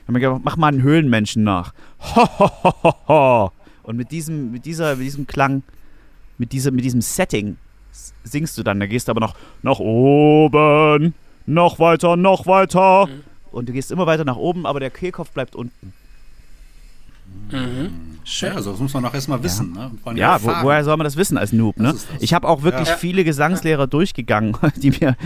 hat 0.07 0.13
mir 0.13 0.21
gesagt, 0.21 0.41
mach 0.45 0.57
mal 0.57 0.69
einen 0.69 0.83
Höhlenmenschen 0.83 1.43
nach. 1.45 1.75
Ho, 2.15 2.27
ho, 2.39 2.51
ho, 2.63 2.75
ho, 2.83 2.95
ho. 3.09 3.53
Und 3.83 3.97
mit 3.97 4.11
diesem, 4.11 4.53
mit 4.53 4.65
dieser, 4.65 4.97
mit 4.97 5.07
diesem 5.07 5.27
Klang, 5.27 5.63
mit 6.39 6.53
diesem, 6.53 6.75
mit 6.77 6.85
diesem 6.85 7.01
Setting 7.01 7.57
singst 8.25 8.57
du 8.59 8.63
dann. 8.63 8.81
Da 8.81 8.87
gehst 8.87 9.09
du 9.09 9.13
aber 9.13 9.21
noch 9.21 9.35
nach 9.63 9.79
oben, 9.79 11.15
noch 11.47 11.79
weiter, 11.79 12.17
noch 12.17 12.47
weiter. 12.47 13.07
Mhm. 13.07 13.23
Und 13.51 13.69
du 13.69 13.73
gehst 13.73 13.91
immer 13.91 14.07
weiter 14.07 14.25
nach 14.25 14.37
oben, 14.37 14.67
aber 14.67 14.81
der 14.81 14.91
Kehlkopf 14.91 15.31
bleibt 15.31 15.55
unten. 15.57 15.93
Mhm. 17.51 18.19
Schön. 18.25 18.51
Ja, 18.51 18.57
also 18.57 18.73
das 18.73 18.81
muss 18.81 18.93
man 18.95 19.05
auch 19.07 19.15
erstmal 19.15 19.43
wissen. 19.43 19.73
Ne? 19.73 19.91
Vor 20.03 20.11
allem 20.11 20.19
Ja, 20.19 20.43
wo, 20.43 20.49
woher 20.63 20.85
soll 20.85 20.97
man 20.97 21.05
das 21.05 21.17
wissen 21.17 21.39
als 21.39 21.53
Noob, 21.53 21.79
ne? 21.79 21.85
Das 21.93 21.97
ist 21.97 22.09
das. 22.15 22.23
Ich 22.23 22.35
habe 22.35 22.47
auch 22.49 22.63
wirklich 22.63 22.89
Ja. 22.89 22.97
viele 22.97 23.25
Gesangslehrer 23.25 23.87
durchgegangen, 23.87 24.57
die 24.77 24.91
mir 24.91 25.17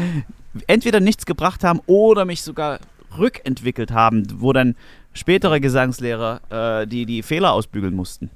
entweder 0.67 1.00
nichts 1.00 1.26
gebracht 1.26 1.64
haben 1.64 1.81
oder 1.87 2.25
mich 2.25 2.43
sogar 2.43 2.79
rückentwickelt 3.19 3.91
haben, 3.91 4.26
wo 4.41 4.52
dann 4.52 4.76
spätere 5.12 5.61
Gesangslehrer 5.61 6.83
äh, 6.83 6.87
die 6.87 7.07
die 7.07 7.23
Fehler 7.23 7.52
ausbügeln 7.52 7.95
mussten. 7.95 8.31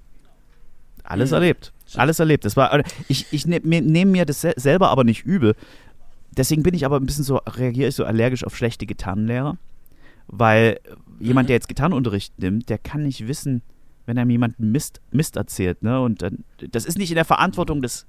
Alles 1.05 1.31
Mhm. 1.31 1.35
erlebt. 1.35 1.73
Alles 1.95 2.19
erlebt. 2.19 2.45
Das 2.45 2.57
war, 2.57 2.83
ich 3.09 3.27
ich 3.33 3.47
nehme 3.47 3.67
mir, 3.67 3.81
nehm 3.81 4.11
mir 4.13 4.25
das 4.27 4.41
se- 4.41 4.55
selber 4.57 4.91
aber 4.91 5.05
nicht 5.05 5.25
übel. 5.25 5.55
deswegen 6.37 6.63
bin 6.63 6.75
ich 6.75 6.85
aber 6.85 6.97
ein 6.99 7.07
bisschen 7.07 7.25
so, 7.25 7.37
reagiere 7.47 7.89
ich 7.89 7.95
so 7.95 8.05
allergisch 8.05 8.45
auf 8.45 8.57
schlechte 8.57 8.85
Gitarrenlehrer, 8.87 9.57
weil 10.27 10.79
jemand, 11.21 11.47
Mhm. 11.47 11.49
der 11.49 11.57
jetzt 11.57 11.69
Gitarrenunterricht 11.69 12.39
nimmt, 12.39 12.69
der 12.69 12.79
kann 12.79 13.03
nicht 13.05 13.27
wissen, 13.29 13.63
wenn 14.05 14.19
einem 14.19 14.31
jemand 14.31 14.59
Mist, 14.61 15.01
Mist 15.13 15.37
erzählt, 15.37 15.83
ne? 15.83 16.01
Und 16.01 16.23
dann, 16.23 16.45
das 16.71 16.85
ist 16.85 16.99
nicht 16.99 17.11
in 17.11 17.15
der 17.17 17.25
Verantwortung 17.25 17.81
des, 17.83 18.07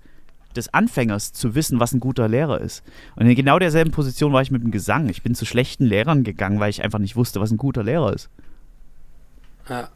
des 0.55 0.73
Anfängers 0.73 1.31
zu 1.33 1.55
wissen, 1.55 1.79
was 1.79 1.93
ein 1.93 1.99
guter 1.99 2.27
Lehrer 2.27 2.59
ist. 2.61 2.83
Und 3.15 3.27
in 3.27 3.35
genau 3.35 3.59
derselben 3.59 3.91
Position 3.91 4.33
war 4.33 4.41
ich 4.41 4.51
mit 4.51 4.61
dem 4.63 4.71
Gesang. 4.71 5.07
Ich 5.09 5.23
bin 5.23 5.33
zu 5.35 5.45
schlechten 5.45 5.85
Lehrern 5.85 6.23
gegangen, 6.23 6.59
weil 6.59 6.69
ich 6.69 6.83
einfach 6.83 6.99
nicht 6.99 7.15
wusste, 7.15 7.39
was 7.39 7.51
ein 7.51 7.57
guter 7.57 7.83
Lehrer 7.83 8.13
ist. 8.13 8.29
Ja. 9.69 9.89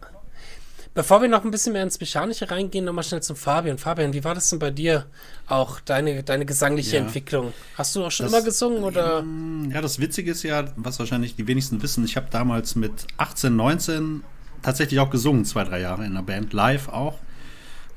Bevor 0.93 1.21
wir 1.21 1.29
noch 1.29 1.45
ein 1.45 1.51
bisschen 1.51 1.71
mehr 1.71 1.83
ins 1.83 1.97
Mechanische 2.01 2.51
reingehen, 2.51 2.83
nochmal 2.83 3.05
schnell 3.05 3.21
zum 3.23 3.37
Fabian. 3.37 3.77
Fabian, 3.77 4.11
wie 4.11 4.25
war 4.25 4.35
das 4.35 4.49
denn 4.49 4.59
bei 4.59 4.71
dir 4.71 5.05
auch, 5.47 5.79
deine, 5.79 6.21
deine 6.23 6.45
gesangliche 6.45 6.97
Ja. 6.97 7.03
Entwicklung? 7.03 7.53
Hast 7.77 7.95
du 7.95 8.03
auch 8.03 8.11
schon 8.11 8.25
Das- 8.25 8.33
immer 8.33 8.43
gesungen 8.43 8.83
oder? 8.83 9.23
Ja, 9.69 9.79
das 9.79 9.99
Witzige 9.99 10.31
ist 10.31 10.43
ja, 10.43 10.65
was 10.75 10.99
wahrscheinlich 10.99 11.37
die 11.37 11.47
wenigsten 11.47 11.81
wissen, 11.81 12.03
ich 12.03 12.17
habe 12.17 12.27
damals 12.29 12.75
mit 12.75 12.91
18, 13.17 13.55
19 13.55 14.23
tatsächlich 14.63 14.99
auch 14.99 15.09
gesungen, 15.09 15.45
zwei, 15.45 15.63
drei 15.63 15.79
Jahre 15.79 16.03
in 16.05 16.11
einer 16.11 16.23
Band, 16.23 16.51
live 16.51 16.89
auch. 16.89 17.17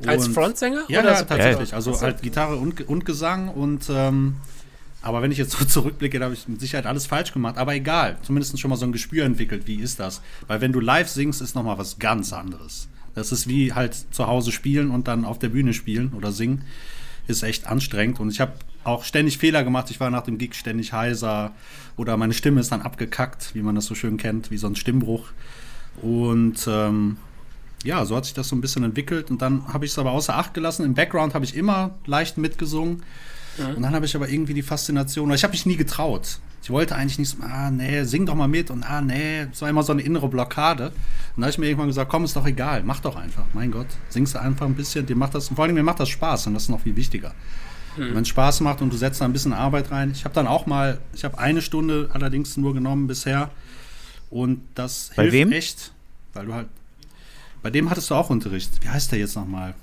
Als 0.06 0.28
Und- 0.28 0.34
Frontsänger? 0.34 0.84
Ja, 0.88 1.02
ja 1.02 1.16
so- 1.16 1.24
tatsächlich. 1.24 1.74
Also 1.74 2.00
halt 2.00 2.22
Gitarre 2.22 2.56
und, 2.56 2.88
und 2.88 3.04
Gesang 3.04 3.48
und 3.48 3.86
ähm, 3.90 4.36
aber 5.04 5.20
wenn 5.20 5.30
ich 5.30 5.38
jetzt 5.38 5.52
so 5.52 5.64
zurückblicke, 5.66 6.18
da 6.18 6.26
habe 6.26 6.34
ich 6.34 6.48
mit 6.48 6.60
Sicherheit 6.60 6.86
alles 6.86 7.06
falsch 7.06 7.32
gemacht. 7.32 7.58
Aber 7.58 7.74
egal, 7.74 8.16
zumindest 8.22 8.58
schon 8.58 8.70
mal 8.70 8.76
so 8.76 8.86
ein 8.86 8.92
Gespür 8.92 9.24
entwickelt, 9.24 9.66
wie 9.66 9.76
ist 9.76 10.00
das? 10.00 10.22
Weil 10.46 10.60
wenn 10.60 10.72
du 10.72 10.80
live 10.80 11.08
singst, 11.08 11.42
ist 11.42 11.54
nochmal 11.54 11.78
was 11.78 11.98
ganz 11.98 12.32
anderes. 12.32 12.88
Das 13.14 13.30
ist 13.30 13.46
wie 13.46 13.74
halt 13.74 13.94
zu 13.94 14.26
Hause 14.26 14.50
spielen 14.50 14.90
und 14.90 15.06
dann 15.06 15.24
auf 15.24 15.38
der 15.38 15.50
Bühne 15.50 15.74
spielen 15.74 16.12
oder 16.14 16.32
singen. 16.32 16.64
Ist 17.26 17.42
echt 17.42 17.66
anstrengend. 17.66 18.18
Und 18.18 18.30
ich 18.30 18.40
habe 18.40 18.54
auch 18.82 19.04
ständig 19.04 19.38
Fehler 19.38 19.62
gemacht. 19.62 19.90
Ich 19.90 20.00
war 20.00 20.10
nach 20.10 20.22
dem 20.22 20.38
Gig 20.38 20.54
ständig 20.54 20.92
heiser 20.92 21.52
oder 21.96 22.16
meine 22.16 22.32
Stimme 22.32 22.60
ist 22.60 22.72
dann 22.72 22.82
abgekackt, 22.82 23.54
wie 23.54 23.62
man 23.62 23.74
das 23.74 23.86
so 23.86 23.94
schön 23.94 24.16
kennt, 24.16 24.50
wie 24.50 24.58
so 24.58 24.66
ein 24.66 24.76
Stimmbruch. 24.76 25.28
Und 26.02 26.66
ähm, 26.66 27.18
ja, 27.84 28.04
so 28.06 28.16
hat 28.16 28.24
sich 28.24 28.34
das 28.34 28.48
so 28.48 28.56
ein 28.56 28.60
bisschen 28.60 28.84
entwickelt 28.84 29.30
und 29.30 29.42
dann 29.42 29.72
habe 29.72 29.84
ich 29.84 29.92
es 29.92 29.98
aber 29.98 30.12
außer 30.12 30.34
Acht 30.34 30.54
gelassen. 30.54 30.84
Im 30.84 30.94
Background 30.94 31.34
habe 31.34 31.44
ich 31.44 31.54
immer 31.54 31.90
leicht 32.06 32.38
mitgesungen. 32.38 33.02
Und 33.58 33.82
dann 33.82 33.94
habe 33.94 34.06
ich 34.06 34.16
aber 34.16 34.28
irgendwie 34.28 34.54
die 34.54 34.62
Faszination, 34.62 35.26
oder 35.26 35.34
ich 35.34 35.44
habe 35.44 35.52
mich 35.52 35.66
nie 35.66 35.76
getraut. 35.76 36.38
Ich 36.62 36.70
wollte 36.70 36.96
eigentlich 36.96 37.18
nicht 37.18 37.28
so, 37.28 37.36
ah, 37.42 37.70
nee, 37.70 38.04
sing 38.04 38.24
doch 38.24 38.34
mal 38.34 38.48
mit 38.48 38.70
und 38.70 38.84
ah, 38.84 39.00
nee, 39.02 39.40
es 39.52 39.60
war 39.60 39.68
immer 39.68 39.82
so 39.82 39.92
eine 39.92 40.02
innere 40.02 40.28
Blockade. 40.28 40.86
Und 40.86 40.92
dann 41.36 41.44
habe 41.44 41.50
ich 41.50 41.58
mir 41.58 41.66
irgendwann 41.66 41.88
gesagt, 41.88 42.10
komm, 42.10 42.24
ist 42.24 42.34
doch 42.36 42.46
egal, 42.46 42.82
mach 42.84 43.00
doch 43.00 43.16
einfach, 43.16 43.44
mein 43.52 43.70
Gott, 43.70 43.88
singst 44.08 44.34
du 44.34 44.40
einfach 44.40 44.64
ein 44.64 44.74
bisschen, 44.74 45.04
dir 45.04 45.14
macht 45.14 45.34
das, 45.34 45.48
und 45.50 45.56
vor 45.56 45.66
allem 45.66 45.74
mir 45.74 45.82
macht 45.82 46.00
das 46.00 46.08
Spaß 46.08 46.46
und 46.46 46.54
das 46.54 46.64
ist 46.64 46.68
noch 46.70 46.80
viel 46.80 46.96
wichtiger. 46.96 47.34
Wenn 47.96 48.22
es 48.22 48.28
Spaß 48.28 48.60
macht 48.62 48.82
und 48.82 48.92
du 48.92 48.96
setzt 48.96 49.20
da 49.20 49.24
ein 49.24 49.32
bisschen 49.32 49.52
Arbeit 49.52 49.92
rein. 49.92 50.10
Ich 50.10 50.24
habe 50.24 50.34
dann 50.34 50.48
auch 50.48 50.66
mal, 50.66 50.98
ich 51.12 51.22
habe 51.22 51.38
eine 51.38 51.62
Stunde 51.62 52.10
allerdings 52.12 52.56
nur 52.56 52.74
genommen 52.74 53.06
bisher 53.06 53.50
und 54.30 54.62
das 54.74 55.12
Bei 55.14 55.22
hilft 55.22 55.36
wem? 55.36 55.52
echt, 55.52 55.92
weil 56.32 56.46
du 56.46 56.54
halt, 56.54 56.66
bei 57.62 57.70
dem 57.70 57.90
hattest 57.90 58.10
du 58.10 58.16
auch 58.16 58.30
Unterricht. 58.30 58.82
Wie 58.82 58.88
heißt 58.88 59.12
der 59.12 59.20
jetzt 59.20 59.36
nochmal? 59.36 59.74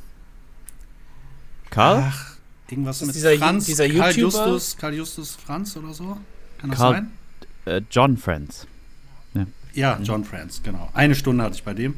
Karl? 1.70 2.04
Ach, 2.08 2.31
irgendwas 2.72 3.02
ist 3.02 3.08
mit 3.08 3.16
dieser 3.16 3.36
Franz, 3.38 3.66
dieser 3.66 3.88
Karl 3.90 4.12
YouTuber? 4.16 4.48
Justus, 4.48 4.78
Karl 4.78 4.94
Justus 4.96 5.36
Franz 5.36 5.76
oder 5.78 5.94
so? 5.94 6.18
Kann 6.60 6.70
das 6.70 6.80
Karl- 6.80 6.94
sein? 6.94 7.12
Äh, 7.66 7.82
John 7.92 8.18
Friends. 8.18 8.68
Ja, 9.74 9.98
John 10.04 10.26
Franz, 10.26 10.62
genau. 10.64 10.90
Eine 10.94 11.16
Stunde 11.16 11.44
hatte 11.44 11.56
ich 11.56 11.64
bei 11.64 11.74
dem. 11.74 11.94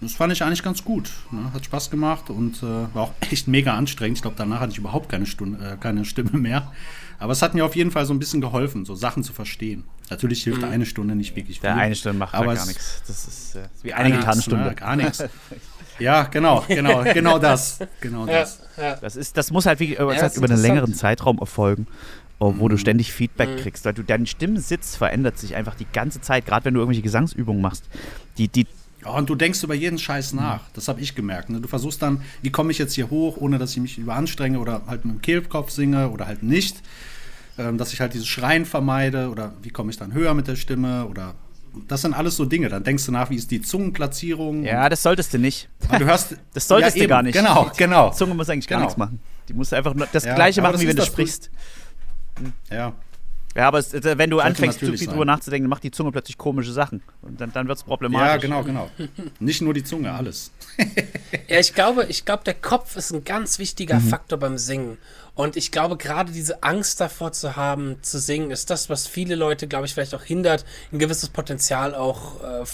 Das 0.00 0.12
fand 0.14 0.32
ich 0.32 0.42
eigentlich 0.42 0.62
ganz 0.62 0.84
gut. 0.84 1.10
Ne? 1.30 1.52
Hat 1.52 1.64
Spaß 1.64 1.90
gemacht 1.90 2.30
und 2.30 2.62
äh, 2.62 2.66
war 2.66 2.96
auch 3.04 3.12
echt 3.30 3.48
mega 3.48 3.74
anstrengend. 3.74 4.18
Ich 4.18 4.22
glaube, 4.22 4.36
danach 4.36 4.60
hatte 4.60 4.72
ich 4.72 4.78
überhaupt 4.78 5.08
keine, 5.08 5.26
Stunde, 5.26 5.74
äh, 5.74 5.76
keine 5.76 6.04
Stimme 6.04 6.32
mehr. 6.32 6.72
Aber 7.18 7.32
es 7.32 7.40
hat 7.40 7.54
mir 7.54 7.64
auf 7.64 7.76
jeden 7.76 7.90
Fall 7.90 8.04
so 8.04 8.12
ein 8.12 8.18
bisschen 8.18 8.40
geholfen, 8.42 8.84
so 8.84 8.94
Sachen 8.94 9.22
zu 9.22 9.32
verstehen. 9.32 9.84
Natürlich 10.10 10.42
hilft 10.44 10.64
eine 10.64 10.84
Stunde 10.84 11.16
nicht 11.16 11.34
wirklich 11.34 11.60
viel. 11.60 11.68
Der 11.70 11.76
eine 11.76 11.94
Stunde 11.94 12.18
macht 12.18 12.34
Aber 12.34 12.46
da 12.46 12.54
gar 12.54 12.66
nichts. 12.66 13.02
Das 13.06 13.26
ist, 13.26 13.54
äh, 13.56 13.68
wie 13.82 13.94
eine 13.94 14.14
Gitarrenstunde. 14.16 14.64
Ne? 14.64 14.74
Gar 14.74 14.96
nichts. 14.96 15.24
Ja, 15.98 16.24
genau, 16.24 16.64
genau, 16.68 17.02
genau 17.14 17.38
das. 17.38 17.78
Genau 18.00 18.26
Ja, 18.26 18.40
das. 18.40 18.60
ja. 18.76 18.96
Das, 18.96 19.16
ist, 19.16 19.36
das 19.36 19.50
muss 19.50 19.66
halt, 19.66 19.80
wie, 19.80 19.94
das 19.94 20.16
ist 20.16 20.22
halt 20.22 20.36
über 20.36 20.48
einen 20.50 20.60
längeren 20.60 20.94
Zeitraum 20.94 21.38
erfolgen, 21.38 21.86
oh, 22.38 22.52
wo 22.58 22.66
Mhm. 22.66 22.70
du 22.70 22.78
ständig 22.78 23.12
Feedback 23.12 23.50
Mhm. 23.50 23.56
kriegst. 23.56 23.84
Weil 23.84 23.94
du, 23.94 24.02
dein 24.02 24.26
Stimmensitz 24.26 24.96
verändert 24.96 25.38
sich 25.38 25.54
einfach 25.56 25.74
die 25.74 25.86
ganze 25.92 26.20
Zeit, 26.20 26.46
gerade 26.46 26.64
wenn 26.66 26.74
du 26.74 26.80
irgendwelche 26.80 27.02
Gesangsübungen 27.02 27.62
machst. 27.62 27.84
Die, 28.38 28.48
die, 28.48 28.66
Ja, 29.04 29.10
und 29.12 29.28
du 29.30 29.34
denkst 29.34 29.62
über 29.62 29.74
jeden 29.74 29.98
Scheiß 29.98 30.32
nach. 30.32 30.62
Das 30.74 30.88
habe 30.88 31.00
ich 31.00 31.14
gemerkt. 31.14 31.48
Ne? 31.50 31.60
Du 31.60 31.68
versuchst 31.68 32.02
dann, 32.02 32.22
wie 32.42 32.50
komme 32.50 32.72
ich 32.72 32.78
jetzt 32.78 32.94
hier 32.94 33.08
hoch, 33.10 33.36
ohne 33.38 33.58
dass 33.58 33.70
ich 33.72 33.78
mich 33.78 33.98
überanstrenge 33.98 34.58
oder 34.58 34.82
halt 34.86 35.04
mit 35.04 35.14
dem 35.16 35.22
Kehlkopf 35.22 35.70
singe 35.70 36.10
oder 36.10 36.26
halt 36.26 36.42
nicht. 36.42 36.82
Ähm, 37.58 37.78
dass 37.78 37.92
ich 37.94 38.00
halt 38.02 38.12
dieses 38.12 38.26
Schreien 38.26 38.66
vermeide 38.66 39.30
oder 39.30 39.54
wie 39.62 39.70
komme 39.70 39.90
ich 39.90 39.96
dann 39.96 40.12
höher 40.12 40.34
mit 40.34 40.46
der 40.46 40.56
Stimme 40.56 41.06
oder 41.06 41.34
das 41.88 42.02
sind 42.02 42.14
alles 42.14 42.36
so 42.36 42.44
Dinge. 42.44 42.68
Dann 42.68 42.82
denkst 42.84 43.04
du 43.06 43.12
nach, 43.12 43.30
wie 43.30 43.36
ist 43.36 43.50
die 43.50 43.60
Zungenplatzierung. 43.62 44.64
ja, 44.64 44.88
das 44.88 45.02
solltest 45.02 45.32
du 45.34 45.38
nicht. 45.38 45.68
Und 45.90 46.00
du 46.00 46.04
hörst, 46.06 46.36
Das 46.54 46.66
solltest 46.68 46.96
Ja, 46.96 47.02
du 47.04 47.08
gar 47.08 47.22
nicht. 47.22 47.34
Genau, 47.36 47.70
genau. 47.76 48.10
Die 48.10 48.16
Zunge 48.16 48.34
muss 48.34 48.48
eigentlich 48.48 48.66
gar 48.68 48.78
Genau. 48.78 48.86
nichts 48.88 48.98
machen. 48.98 49.20
Die 49.48 49.54
muss 49.54 49.72
einfach 49.72 49.94
nur 49.94 50.06
das 50.12 50.24
Ja, 50.24 50.34
Gleiche 50.34 50.60
aber 50.60 50.68
machen, 50.68 50.72
das 50.74 50.82
wie 50.82 50.88
wenn 50.88 50.96
du 50.96 51.04
sprichst. 51.04 51.50
Ja. 52.70 52.92
Ja, 53.54 53.68
aber 53.68 53.78
es, 53.78 53.94
äh, 53.94 54.18
wenn 54.18 54.28
du 54.28 54.38
anfängst, 54.40 54.80
zu 54.80 54.92
viel 54.92 55.06
drüber 55.08 55.24
nachzudenken, 55.24 55.64
dann 55.64 55.70
macht 55.70 55.82
die 55.82 55.90
Zunge 55.90 56.12
plötzlich 56.12 56.36
komische 56.36 56.72
Sachen. 56.72 57.02
Und 57.22 57.40
dann, 57.40 57.52
dann 57.54 57.68
wird 57.68 57.78
es 57.78 57.84
problematisch. 57.84 58.26
ja, 58.28 58.36
genau, 58.36 58.62
genau. 58.62 58.90
Nicht 59.40 59.62
nur 59.62 59.72
die 59.72 59.82
Zunge, 59.82 60.12
alles. 60.12 60.50
Ja, 61.48 61.58
ich 61.58 61.72
glaube, 61.72 62.04
ich 62.10 62.26
glaube, 62.26 62.44
der 62.44 62.52
Kopf 62.52 62.96
ist 62.96 63.12
ein 63.14 63.24
ganz 63.24 63.58
wichtiger 63.58 63.98
Mhm. 63.98 64.08
Faktor 64.08 64.38
beim 64.38 64.58
Singen. 64.58 64.98
Und 65.36 65.56
ich 65.56 65.70
glaube, 65.70 65.96
gerade 65.98 66.32
diese 66.32 66.62
Angst 66.62 66.98
davor 67.00 67.30
zu 67.30 67.56
haben, 67.56 68.02
zu 68.02 68.18
singen, 68.18 68.50
ist 68.50 68.70
das, 68.70 68.90
was 68.90 69.06
viele 69.06 69.36
Leute, 69.36 69.68
glaube 69.68 69.84
ich, 69.84 69.94
vielleicht 69.94 70.14
auch 70.14 70.24
hindert, 70.24 70.64
ein 70.92 70.98
gewisses 70.98 71.28
Potenzial 71.28 71.94
auch 71.94 72.42
äh, 72.42 72.64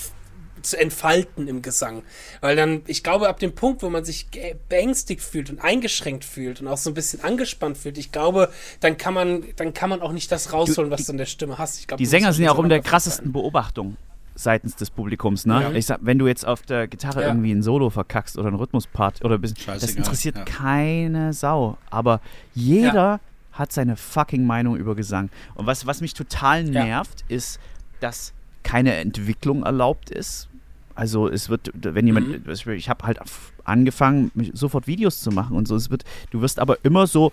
zu 0.62 0.78
entfalten 0.78 1.48
im 1.48 1.60
Gesang. 1.60 2.04
Weil 2.40 2.54
dann, 2.54 2.82
ich 2.86 3.02
glaube, 3.02 3.28
ab 3.28 3.40
dem 3.40 3.52
Punkt, 3.52 3.82
wo 3.82 3.90
man 3.90 4.04
sich 4.04 4.28
beängstigt 4.68 5.22
fühlt 5.22 5.50
und 5.50 5.58
eingeschränkt 5.58 6.24
fühlt 6.24 6.60
und 6.60 6.68
auch 6.68 6.78
so 6.78 6.90
ein 6.90 6.94
bisschen 6.94 7.24
angespannt 7.24 7.78
fühlt, 7.78 7.98
ich 7.98 8.12
glaube, 8.12 8.48
dann 8.78 8.96
kann 8.96 9.12
man, 9.12 9.44
dann 9.56 9.74
kann 9.74 9.90
man 9.90 10.00
auch 10.00 10.12
nicht 10.12 10.30
das 10.30 10.52
rausholen, 10.52 10.90
was 10.90 11.06
du 11.06 11.12
in 11.12 11.18
der 11.18 11.26
Stimme 11.26 11.58
hast. 11.58 11.80
Ich 11.80 11.88
glaube, 11.88 11.98
Die 11.98 12.06
Sänger 12.06 12.32
sind 12.32 12.44
ja 12.44 12.52
auch 12.52 12.58
um 12.58 12.68
der 12.68 12.80
krassesten 12.80 13.26
sein. 13.26 13.32
Beobachtung 13.32 13.96
seitens 14.34 14.76
des 14.76 14.90
Publikums, 14.90 15.46
ne? 15.46 15.62
Ja. 15.62 15.72
Ich 15.72 15.86
sag, 15.86 15.98
wenn 16.02 16.18
du 16.18 16.26
jetzt 16.26 16.46
auf 16.46 16.62
der 16.62 16.88
Gitarre 16.88 17.22
Ja. 17.22 17.28
irgendwie 17.28 17.52
ein 17.52 17.62
Solo 17.62 17.90
verkackst 17.90 18.38
oder 18.38 18.48
einen 18.48 18.56
Rhythmuspart 18.56 19.24
oder 19.24 19.36
ein 19.36 19.40
bisschen, 19.40 19.56
das 19.56 19.64
Scheißegal, 19.82 19.96
interessiert 19.98 20.36
ja. 20.36 20.44
keine 20.44 21.32
Sau. 21.32 21.76
Aber 21.90 22.20
jeder 22.54 23.20
hat 23.52 23.72
seine 23.72 23.96
fucking 23.96 24.46
Meinung 24.46 24.76
über 24.76 24.94
Gesang. 24.94 25.28
Und 25.54 25.66
was, 25.66 25.86
was 25.86 26.00
mich 26.00 26.14
total 26.14 26.64
nervt, 26.64 27.24
ist, 27.28 27.60
dass 28.00 28.32
keine 28.62 28.94
Entwicklung 28.94 29.62
erlaubt 29.64 30.10
ist. 30.10 30.48
Also 30.94 31.28
es 31.28 31.48
wird, 31.48 31.70
wenn 31.74 32.06
jemand, 32.06 32.28
Mhm. 32.46 32.72
ich 32.72 32.88
habe 32.88 33.04
halt 33.06 33.18
angefangen, 33.64 34.30
sofort 34.54 34.86
Videos 34.86 35.20
zu 35.20 35.30
machen 35.30 35.56
und 35.56 35.68
so. 35.68 35.76
Es 35.76 35.90
wird, 35.90 36.04
du 36.30 36.40
wirst 36.40 36.58
aber 36.58 36.78
immer 36.82 37.06
so 37.06 37.32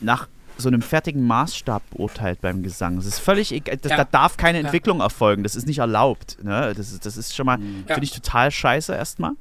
nach 0.00 0.28
so 0.58 0.68
einem 0.68 0.82
fertigen 0.82 1.26
Maßstab 1.26 1.82
beurteilt 1.90 2.40
beim 2.40 2.62
Gesang. 2.62 2.96
Das 2.96 3.06
ist 3.06 3.18
völlig 3.18 3.52
egal. 3.52 3.76
Das, 3.76 3.90
Ja. 3.90 3.96
Da 3.98 4.04
darf 4.04 4.36
keine 4.36 4.58
Ja. 4.58 4.64
Entwicklung 4.64 5.00
erfolgen. 5.00 5.42
Das 5.42 5.56
ist 5.56 5.66
nicht 5.66 5.78
erlaubt. 5.78 6.38
Ne? 6.42 6.72
Das, 6.76 6.92
ist, 6.92 7.04
das 7.04 7.16
ist 7.16 7.34
schon 7.34 7.46
mal, 7.46 7.58
Ja. 7.60 7.94
finde 7.94 8.04
ich 8.04 8.12
total 8.12 8.50
scheiße 8.50 8.94
erstmal. 8.94 9.32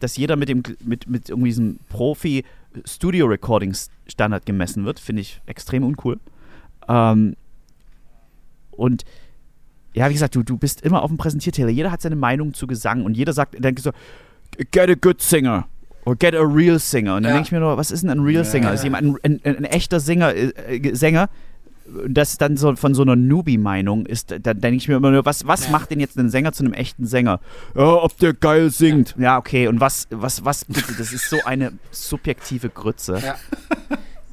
Dass 0.00 0.16
jeder 0.16 0.36
mit 0.36 0.48
dem 0.48 0.62
mit, 0.84 1.08
mit 1.08 1.28
irgendwie 1.30 1.48
diesem 1.48 1.78
Profi-Studio-Recording-Standard 1.88 4.46
gemessen 4.46 4.84
wird, 4.84 5.00
finde 5.00 5.22
ich 5.22 5.40
extrem 5.46 5.84
uncool. 5.84 6.18
Ähm, 6.88 7.34
und 8.72 9.04
ja, 9.94 10.08
wie 10.08 10.12
gesagt, 10.12 10.34
du, 10.34 10.42
du 10.42 10.58
bist 10.58 10.82
immer 10.82 11.02
auf 11.02 11.10
dem 11.10 11.16
Präsentierteller. 11.16 11.70
Jeder 11.70 11.90
hat 11.90 12.02
seine 12.02 12.16
Meinung 12.16 12.52
zu 12.54 12.66
Gesang 12.66 13.04
und 13.04 13.16
jeder 13.16 13.32
sagt, 13.32 13.56
dann 13.58 13.76
so, 13.78 13.90
get 14.70 14.90
a 14.90 14.94
good 14.94 15.22
singer. 15.22 15.66
Or 16.06 16.16
get 16.16 16.34
a 16.34 16.40
real 16.42 16.78
singer. 16.78 17.16
Und 17.16 17.24
dann 17.24 17.30
Ja. 17.32 17.36
denke 17.36 17.48
ich 17.48 17.52
mir 17.52 17.60
nur, 17.60 17.76
was 17.76 17.90
ist 17.90 18.02
denn 18.02 18.10
ein 18.10 18.20
real 18.20 18.44
Ja. 18.44 18.44
singer? 18.44 18.72
Ist 18.72 18.84
jemand 18.84 19.18
ein, 19.24 19.40
ein, 19.44 19.56
ein, 19.58 19.64
echter 19.64 20.00
Singer, 20.00 20.32
äh, 20.34 20.46
äh, 20.78 20.94
Sänger? 20.94 21.28
Das 22.08 22.36
dann 22.38 22.56
so 22.56 22.74
von 22.74 22.94
so 22.94 23.02
einer 23.02 23.14
Newbie-Meinung 23.14 24.06
ist, 24.06 24.34
da 24.40 24.54
denke 24.54 24.76
ich 24.76 24.88
mir 24.88 24.96
immer 24.96 25.10
nur, 25.12 25.24
was, 25.24 25.46
was 25.46 25.66
Ja. 25.66 25.70
macht 25.72 25.90
denn 25.90 26.00
jetzt 26.00 26.18
einen 26.18 26.30
Sänger 26.30 26.52
zu 26.52 26.64
einem 26.64 26.72
echten 26.72 27.06
Sänger? 27.06 27.38
Ja, 27.76 28.02
ob 28.02 28.16
der 28.18 28.32
geil 28.34 28.70
singt. 28.70 29.14
Ja, 29.18 29.38
okay. 29.38 29.68
Und 29.68 29.78
was, 29.80 30.08
was, 30.10 30.44
was 30.44 30.64
bitte? 30.64 30.94
Das 30.98 31.12
ist 31.12 31.28
so 31.30 31.38
eine 31.44 31.72
subjektive 31.92 32.70
Grütze. 32.70 33.20
Ja. 33.24 33.34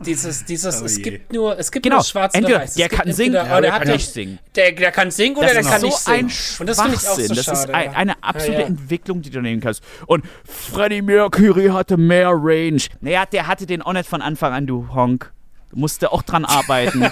Dieses, 0.06 0.46
dieses, 0.46 0.82
Oh 0.82 0.86
es 0.86 1.02
gibt 1.02 1.34
nur, 1.34 1.58
es 1.58 1.72
gibt 1.72 1.84
Genau. 1.84 1.98
nur 1.98 2.04
schwarz 2.06 2.34
Entweder 2.36 2.56
oder 2.58 2.63
weiß. 2.66 2.74
Der 2.76 2.89
kann 2.89 3.12
singen 3.13 3.36
entweder- 3.36 3.58
oder 3.58 3.62
der 3.62 3.72
kann 3.80 3.88
nicht 3.88 4.12
singen. 4.12 4.39
Der, 4.56 4.72
der 4.72 4.92
kann 4.92 5.12
singen 5.12 5.36
oder 5.38 5.46
Das 5.48 5.54
der 5.54 5.62
ist 5.62 5.70
kann 5.70 5.82
so 5.82 5.88
nicht 5.88 5.98
singen. 6.00 6.18
ein 6.20 6.60
Und 6.60 6.70
das 6.70 6.82
finde 6.82 6.96
ich 6.98 7.08
auch 7.08 7.16
so. 7.20 7.28
Das 7.28 7.38
ist 7.38 7.46
schade. 7.46 7.74
ein, 7.74 7.86
ja. 7.86 7.92
eine 7.98 8.24
absolute 8.24 8.54
Ja, 8.54 8.60
ja. 8.62 8.66
Entwicklung, 8.68 9.22
die 9.22 9.30
du 9.30 9.42
nehmen 9.42 9.62
kannst. 9.62 9.84
Und 10.06 10.24
Freddie 10.48 11.02
Mercury 11.02 11.68
hatte 11.68 11.98
mehr 11.98 12.30
Range. 12.32 12.82
Naja, 13.02 13.26
der 13.26 13.48
hatte 13.48 13.66
den 13.66 13.82
auch 13.82 13.94
nicht 13.94 14.08
von 14.10 14.22
Anfang 14.22 14.54
an, 14.54 14.68
du 14.68 14.88
Honk. 14.94 15.32
Du 15.72 15.80
musste 15.80 16.12
auch 16.12 16.22
dran 16.22 16.46
arbeiten. 16.46 17.04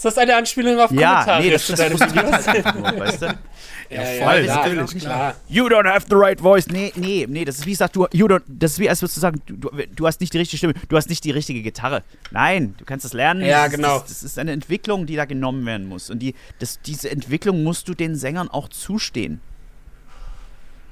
Ist 0.00 0.06
das 0.06 0.16
eine 0.16 0.34
Anspielung 0.34 0.80
auf 0.80 0.90
Ja, 0.92 1.10
Kommentare 1.10 1.42
nee, 1.42 1.50
das, 1.50 1.66
zu 1.66 1.72
das 1.72 1.80
halt 1.82 2.46
einfach 2.48 2.74
nur, 2.74 3.00
weißt 3.00 3.20
du? 3.20 3.38
Ja, 3.90 4.02
voll, 4.24 4.44
klar, 4.44 4.68
natürlich, 4.68 5.02
klar. 5.02 5.34
You 5.48 5.66
don't 5.66 5.86
have 5.86 6.06
the 6.08 6.14
right 6.14 6.40
voice. 6.40 6.68
Nee, 6.68 6.92
nee, 6.94 7.26
nee, 7.28 7.44
das 7.44 7.58
ist 7.58 7.66
wie 7.66 7.72
gesagt, 7.72 7.96
du, 7.96 8.06
you 8.12 8.26
don't, 8.26 8.42
das 8.46 8.72
ist 8.72 8.78
wie, 8.78 8.88
als 8.88 9.02
würdest 9.02 9.16
du 9.16 9.20
sagen, 9.20 9.42
du, 9.46 9.68
du, 9.68 10.06
hast 10.06 10.20
nicht 10.20 10.32
die 10.32 10.38
richtige 10.38 10.58
Stimme, 10.58 10.74
du 10.88 10.96
hast 10.96 11.10
nicht 11.10 11.24
die 11.24 11.32
richtige 11.32 11.60
Gitarre. 11.60 12.04
Nein, 12.30 12.76
du 12.78 12.84
kannst 12.84 13.04
das 13.04 13.12
lernen. 13.12 13.44
Ja, 13.44 13.64
das, 13.64 13.74
genau. 13.74 13.98
Das, 13.98 14.08
das 14.08 14.22
ist 14.22 14.38
eine 14.38 14.52
Entwicklung, 14.52 15.06
die 15.06 15.16
da 15.16 15.24
genommen 15.24 15.66
werden 15.66 15.88
muss. 15.88 16.08
Und 16.08 16.20
die, 16.20 16.36
das, 16.60 16.80
diese 16.80 17.10
Entwicklung 17.10 17.64
musst 17.64 17.88
du 17.88 17.94
den 17.94 18.14
Sängern 18.14 18.48
auch 18.48 18.68
zustehen. 18.68 19.40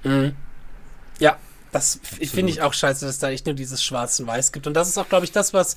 Mhm. 0.02 0.34
Ja, 1.20 1.38
das 1.70 2.00
finde 2.02 2.50
ich 2.50 2.62
auch 2.62 2.74
scheiße, 2.74 3.06
dass 3.06 3.20
da 3.20 3.30
echt 3.30 3.46
nur 3.46 3.54
dieses 3.54 3.82
Schwarz 3.82 4.18
und 4.20 4.26
Weiß 4.26 4.52
gibt. 4.52 4.66
Und 4.66 4.74
das 4.74 4.88
ist 4.88 4.98
auch, 4.98 5.08
glaube 5.08 5.24
ich, 5.24 5.32
das, 5.32 5.54
was 5.54 5.76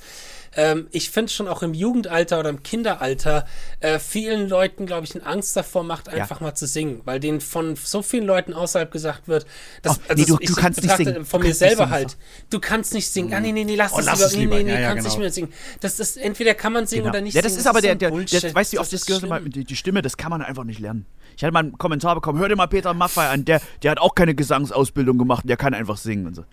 ähm, 0.54 0.86
ich 0.90 1.10
finde 1.10 1.32
schon 1.32 1.48
auch 1.48 1.62
im 1.62 1.74
Jugendalter 1.74 2.38
oder 2.40 2.50
im 2.50 2.62
Kinderalter 2.62 3.46
äh, 3.80 3.98
vielen 3.98 4.48
Leuten, 4.48 4.86
glaube 4.86 5.04
ich, 5.06 5.14
eine 5.14 5.24
Angst 5.26 5.56
davor 5.56 5.82
macht, 5.84 6.08
einfach 6.08 6.40
mal 6.40 6.54
zu 6.54 6.66
singen, 6.66 7.00
weil 7.04 7.20
denen 7.20 7.40
von 7.40 7.76
so 7.76 8.02
vielen 8.02 8.26
Leuten 8.26 8.52
außerhalb 8.52 8.90
gesagt 8.90 9.28
wird, 9.28 9.46
dass, 9.82 9.98
Oh, 9.98 10.12
nee, 10.14 10.24
du- 10.24 10.36
du 10.36 10.42
ich 10.42 10.54
kannst 10.56 10.82
nicht 10.82 10.96
singen. 10.96 11.24
Von 11.24 11.40
Du 11.40 11.44
mir 11.46 11.48
nicht 11.50 11.58
selber 11.58 11.90
halt. 11.90 12.16
Du 12.50 12.60
kannst 12.60 12.92
nicht 12.94 13.08
singen. 13.08 13.32
Ah, 13.34 13.40
nee, 13.40 13.52
nee, 13.52 13.64
nee, 13.64 13.74
lass 13.76 13.92
Oh, 13.92 13.96
das 13.98 14.06
lass 14.06 14.18
lieber. 14.18 14.26
es 14.26 14.32
Nee, 14.34 14.40
lieber. 14.42 14.56
nee, 14.56 14.62
nee, 14.64 14.72
Ja, 14.74 14.80
ja, 14.80 14.88
kannst 14.88 15.04
nicht 15.04 15.12
genau. 15.14 15.22
mehr 15.24 15.32
singen. 15.32 15.52
Das 15.80 15.98
ist, 16.00 16.16
entweder 16.18 16.54
kann 16.54 16.72
man 16.72 16.86
singen 16.86 17.02
Genau. 17.04 17.12
oder 17.14 17.20
nicht 17.22 17.34
ja, 17.34 17.42
das 17.42 17.52
singen. 17.52 17.60
ist 17.60 17.66
aber 17.66 17.80
der, 17.80 17.92
so 17.94 17.98
der, 17.98 18.10
der 18.10 18.16
Bullshit. 18.16 18.54
weißt 18.54 18.72
du, 18.72 18.76
wie 18.76 18.78
oft 18.80 18.92
Das 18.92 19.00
das 19.04 19.08
ist 19.18 19.22
gehört 19.22 19.54
die, 19.56 19.64
die 19.64 19.76
Stimme, 19.76 20.02
das 20.02 20.16
kann 20.16 20.30
man 20.30 20.42
einfach 20.42 20.64
nicht 20.64 20.80
lernen. 20.80 21.06
Ich 21.36 21.42
hatte 21.42 21.52
mal 21.52 21.60
einen 21.60 21.78
Kommentar 21.78 22.14
bekommen, 22.14 22.38
hör 22.38 22.48
dir 22.48 22.56
mal 22.56 22.66
Peter 22.66 22.92
Maffay 22.92 23.26
an, 23.28 23.44
der, 23.46 23.62
der 23.82 23.92
hat 23.92 23.98
auch 24.00 24.14
keine 24.14 24.34
Gesangsausbildung 24.34 25.16
gemacht, 25.16 25.48
der 25.48 25.56
kann 25.56 25.72
einfach 25.72 25.96
singen 25.96 26.26
und 26.26 26.34
so. 26.34 26.44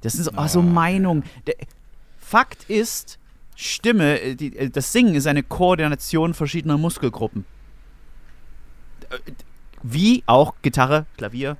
Das 0.00 0.14
sind 0.14 0.24
so, 0.24 0.32
ach, 0.34 0.48
so 0.48 0.60
Meinungen. 0.60 1.22
Der, 1.46 1.54
Fakt 2.18 2.64
ist, 2.68 3.18
Stimme, 3.56 4.20
äh, 4.20 4.34
die, 4.34 4.56
äh, 4.56 4.70
das 4.70 4.92
Singen 4.92 5.14
ist 5.14 5.26
eine 5.26 5.42
Koordination 5.42 6.34
verschiedener 6.34 6.76
Muskelgruppen. 6.78 7.44
Wie 9.82 10.22
auch 10.26 10.54
Gitarre, 10.62 11.06
Klavier, 11.16 11.56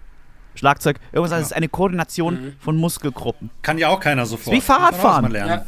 Schlagzeug, 0.54 0.98
irgendwas, 1.12 1.30
das 1.38 1.42
ist 1.48 1.52
eine 1.52 1.68
Koordination 1.68 2.35
Mhm. 2.35 2.57
von 2.59 2.76
Muskelgruppen. 2.76 3.50
Kann 3.62 3.78
ja 3.78 3.88
auch 3.88 4.00
keiner 4.00 4.24
sofort. 4.26 4.57
wie 4.57 4.61
Fahrradfahren. 4.61 5.24
Ja. 5.26 5.30
lernen. 5.46 5.62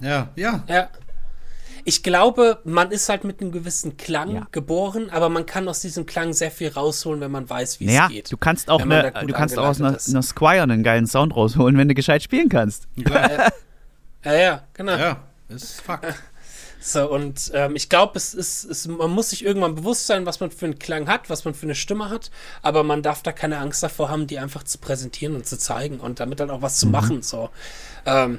Ja, 0.00 0.28
ja. 0.36 0.64
Ja. 0.68 0.88
Ich 1.88 2.02
glaube, 2.02 2.58
man 2.64 2.90
ist 2.90 3.08
halt 3.08 3.22
mit 3.22 3.40
einem 3.40 3.52
gewissen 3.52 3.96
Klang 3.96 4.34
Ja. 4.34 4.46
geboren, 4.50 5.08
aber 5.10 5.28
man 5.28 5.46
kann 5.46 5.68
aus 5.68 5.80
diesem 5.80 6.04
Klang 6.04 6.32
sehr 6.32 6.50
viel 6.50 6.68
rausholen, 6.68 7.20
wenn 7.20 7.30
man 7.30 7.48
weiß, 7.48 7.78
wie 7.80 7.86
Naja, 7.86 8.06
es 8.06 8.12
geht. 8.12 8.32
du 8.32 8.36
kannst 8.36 8.68
auch 8.68 8.80
eine, 8.80 9.12
du 9.12 9.32
kannst 9.32 9.56
auch 9.58 9.66
aus 9.66 9.80
einer, 9.80 9.96
einer 10.06 10.22
Squire 10.22 10.64
einen 10.64 10.82
geilen 10.82 11.06
Sound 11.06 11.34
rausholen, 11.36 11.78
wenn 11.78 11.86
du 11.88 11.94
gescheit 11.94 12.22
spielen 12.24 12.48
kannst. 12.48 12.88
Ja, 14.24 14.34
ja, 14.34 14.62
genau. 14.74 14.96
ja, 14.96 15.16
ist 15.48 15.80
Fakt. 15.80 16.14
So, 16.78 17.10
und 17.10 17.50
ähm, 17.54 17.74
ich 17.74 17.88
glaube, 17.88 18.12
es 18.16 18.32
ist, 18.32 18.64
es, 18.64 18.86
man 18.86 19.10
muss 19.10 19.30
sich 19.30 19.44
irgendwann 19.44 19.74
bewusst 19.74 20.06
sein, 20.06 20.24
was 20.24 20.38
man 20.40 20.50
für 20.52 20.66
einen 20.66 20.78
Klang 20.78 21.08
hat, 21.08 21.28
was 21.28 21.44
man 21.44 21.54
für 21.54 21.66
eine 21.66 21.74
Stimme 21.74 22.10
hat, 22.10 22.30
aber 22.62 22.84
man 22.84 23.02
darf 23.02 23.22
da 23.22 23.32
keine 23.32 23.58
Angst 23.58 23.82
davor 23.82 24.08
haben, 24.08 24.26
die 24.26 24.38
einfach 24.38 24.62
zu 24.62 24.78
präsentieren 24.78 25.34
und 25.34 25.46
zu 25.46 25.58
zeigen 25.58 25.98
und 25.98 26.20
damit 26.20 26.38
dann 26.38 26.50
auch 26.50 26.62
was 26.62 26.76
Mhm. 26.76 26.78
zu 26.80 26.86
machen. 26.88 27.22
So. 27.22 27.50
Ähm, 28.04 28.38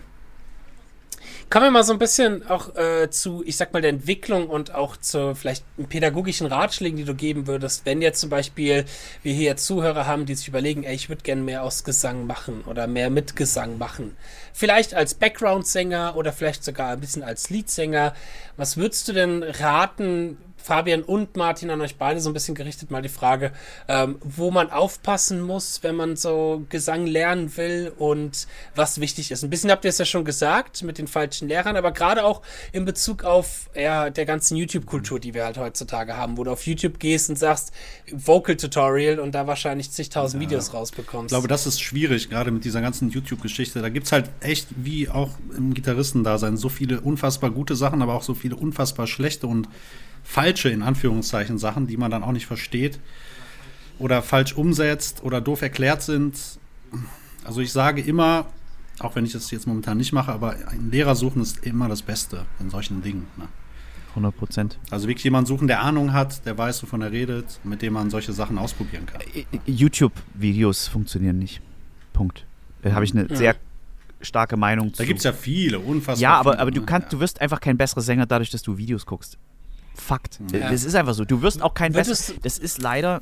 Kommen 1.49 1.67
wir 1.67 1.71
mal 1.71 1.83
so 1.85 1.93
ein 1.93 1.99
bisschen 1.99 2.45
auch 2.49 2.75
äh, 2.75 3.09
zu, 3.09 3.41
ich 3.45 3.55
sag 3.55 3.71
mal, 3.71 3.81
der 3.81 3.91
Entwicklung 3.91 4.49
und 4.49 4.75
auch 4.75 4.97
zu 4.97 5.33
vielleicht 5.33 5.63
pädagogischen 5.87 6.45
Ratschlägen, 6.45 6.97
die 6.97 7.05
du 7.05 7.15
geben 7.15 7.47
würdest, 7.47 7.85
wenn 7.85 8.01
jetzt 8.01 8.19
zum 8.19 8.29
Beispiel 8.29 8.83
wir 9.23 9.33
hier 9.33 9.55
Zuhörer 9.55 10.05
haben, 10.05 10.25
die 10.25 10.35
sich 10.35 10.49
überlegen, 10.49 10.83
ey, 10.83 10.93
ich 10.93 11.07
würde 11.07 11.23
gerne 11.23 11.41
mehr 11.41 11.63
aus 11.63 11.85
Gesang 11.85 12.27
machen 12.27 12.65
oder 12.65 12.85
mehr 12.87 13.09
mit 13.09 13.37
Gesang 13.37 13.77
machen. 13.77 14.17
Vielleicht 14.51 14.93
als 14.93 15.13
Background-Sänger 15.13 16.17
oder 16.17 16.33
vielleicht 16.33 16.65
sogar 16.65 16.89
ein 16.89 16.99
bisschen 16.99 17.23
als 17.23 17.49
Leadsänger. 17.49 18.13
Was 18.57 18.75
würdest 18.75 19.07
du 19.07 19.13
denn 19.13 19.41
raten, 19.41 20.37
Fabian 20.67 21.01
und 21.01 21.37
Martin, 21.37 21.69
an 21.69 21.79
euch 21.79 21.95
beide 21.95 22.19
so 22.19 22.29
ein 22.29 22.33
bisschen 22.33 22.53
gerichtet 22.53 22.91
mal 22.91 23.01
die 23.01 23.07
Frage, 23.07 23.53
ähm, 23.87 24.17
wo 24.21 24.51
man 24.51 24.69
aufpassen 24.69 25.39
muss, 25.39 25.81
wenn 25.81 25.95
man 25.95 26.17
so 26.17 26.65
Gesang 26.67 27.07
lernen 27.07 27.55
will 27.55 27.93
und 27.97 28.47
was 28.75 28.99
wichtig 28.99 29.31
ist. 29.31 29.43
Ein 29.43 29.49
bisschen 29.49 29.71
habt 29.71 29.85
ihr 29.85 29.89
es 29.89 29.97
ja 29.97 30.03
schon 30.03 30.25
gesagt 30.25 30.83
mit 30.83 30.97
den 30.97 31.07
falschen 31.07 31.47
Lehrern, 31.47 31.77
aber 31.77 31.93
gerade 31.93 32.25
auch 32.25 32.41
in 32.73 32.83
Bezug 32.83 33.23
auf 33.23 33.69
ja, 33.75 34.09
der 34.09 34.25
ganzen 34.25 34.57
YouTube-Kultur, 34.57 35.21
die 35.21 35.33
wir 35.33 35.45
halt 35.45 35.57
heutzutage 35.57 36.17
haben, 36.17 36.37
wo 36.37 36.43
du 36.43 36.51
auf 36.51 36.67
YouTube 36.67 36.99
gehst 36.99 37.29
und 37.29 37.39
sagst 37.39 37.71
Vocal 38.11 38.57
Tutorial 38.57 39.19
und 39.19 39.33
da 39.33 39.47
wahrscheinlich 39.47 39.91
zigtausend 39.91 40.41
Videos 40.41 40.73
rausbekommst. 40.73 41.27
Ich 41.27 41.29
glaube, 41.29 41.47
das 41.47 41.65
ist 41.65 41.79
schwierig, 41.79 42.29
gerade 42.29 42.51
mit 42.51 42.65
dieser 42.65 42.81
ganzen 42.81 43.09
YouTube-Geschichte. 43.09 43.81
Da 43.81 43.87
gibt 43.87 44.07
es 44.07 44.11
halt 44.11 44.29
echt, 44.41 44.67
wie 44.75 45.07
auch 45.07 45.29
im 45.55 45.73
Gitarristendasein, 45.73 46.57
so 46.57 46.67
viele 46.67 46.99
unfassbar 46.99 47.51
gute 47.51 47.77
Sachen, 47.77 48.01
aber 48.01 48.15
auch 48.15 48.23
so 48.23 48.33
viele 48.33 48.57
unfassbar 48.57 49.07
schlechte 49.07 49.47
und 49.47 49.69
falsche, 50.27 50.69
in 50.69 50.83
Anführungszeichen, 50.83 51.57
Sachen, 51.57 51.87
die 51.87 51.97
man 51.97 52.11
dann 52.11 52.23
auch 52.23 52.31
nicht 52.33 52.45
versteht 52.47 52.99
oder 53.97 54.21
falsch 54.21 54.53
umsetzt 54.53 55.23
oder 55.23 55.41
doof 55.41 55.61
erklärt 55.61 56.01
sind. 56.01 56.37
Also 57.43 57.61
ich 57.61 57.71
sage 57.71 58.01
immer, 58.01 58.45
auch 58.99 59.15
wenn 59.15 59.25
ich 59.25 59.31
das 59.31 59.49
jetzt 59.51 59.67
momentan 59.67 59.97
nicht 59.97 60.11
mache, 60.11 60.31
aber 60.31 60.55
einen 60.67 60.91
Lehrer 60.91 61.15
suchen 61.15 61.41
ist 61.41 61.65
immer 61.65 61.87
das 61.87 62.01
Beste 62.01 62.45
in 62.59 62.69
solchen 62.69 63.01
Dingen. 63.01 63.27
Ne? 63.37 63.47
100 64.09 64.35
Prozent. 64.35 64.79
Also 64.89 65.07
wirklich 65.07 65.23
jemanden 65.23 65.47
suchen, 65.47 65.67
der 65.67 65.81
Ahnung 65.81 66.11
hat, 66.11 66.45
der 66.45 66.57
weiß, 66.57 66.83
wovon 66.83 67.01
er 67.01 67.11
redet, 67.11 67.59
mit 67.63 67.81
dem 67.81 67.93
man 67.93 68.09
solche 68.09 68.33
Sachen 68.33 68.57
ausprobieren 68.57 69.05
kann. 69.05 69.21
YouTube-Videos 69.65 70.87
funktionieren 70.87 71.39
nicht. 71.39 71.61
Punkt. 72.13 72.45
Da 72.81 72.91
habe 72.93 73.05
ich 73.05 73.15
eine 73.15 73.33
sehr 73.35 73.55
starke 74.21 74.57
Meinung 74.57 74.93
zu. 74.93 74.97
Da 74.97 75.05
gibt 75.05 75.19
es 75.19 75.23
ja 75.23 75.33
viele, 75.33 75.79
unfassbar 75.79 76.21
Ja, 76.21 76.39
aber, 76.39 76.51
viele, 76.53 76.61
aber 76.61 76.71
du 76.71 76.79
ne? 76.81 76.85
kannst, 76.85 77.05
Ja. 77.07 77.09
du 77.11 77.19
wirst 77.19 77.39
einfach 77.41 77.59
kein 77.59 77.77
besserer 77.77 78.01
Sänger 78.01 78.25
dadurch, 78.25 78.49
dass 78.49 78.63
du 78.63 78.77
Videos 78.77 79.05
guckst. 79.05 79.37
Fakt. 79.97 80.39
Ja. 80.51 80.71
Das 80.71 80.83
ist 80.83 80.95
einfach 80.95 81.13
so. 81.13 81.25
Du 81.25 81.41
wirst 81.41 81.61
auch 81.61 81.73
kein 81.73 81.93
besserer. 81.93 82.35
Das 82.43 82.57
ist 82.57 82.81
leider, 82.81 83.21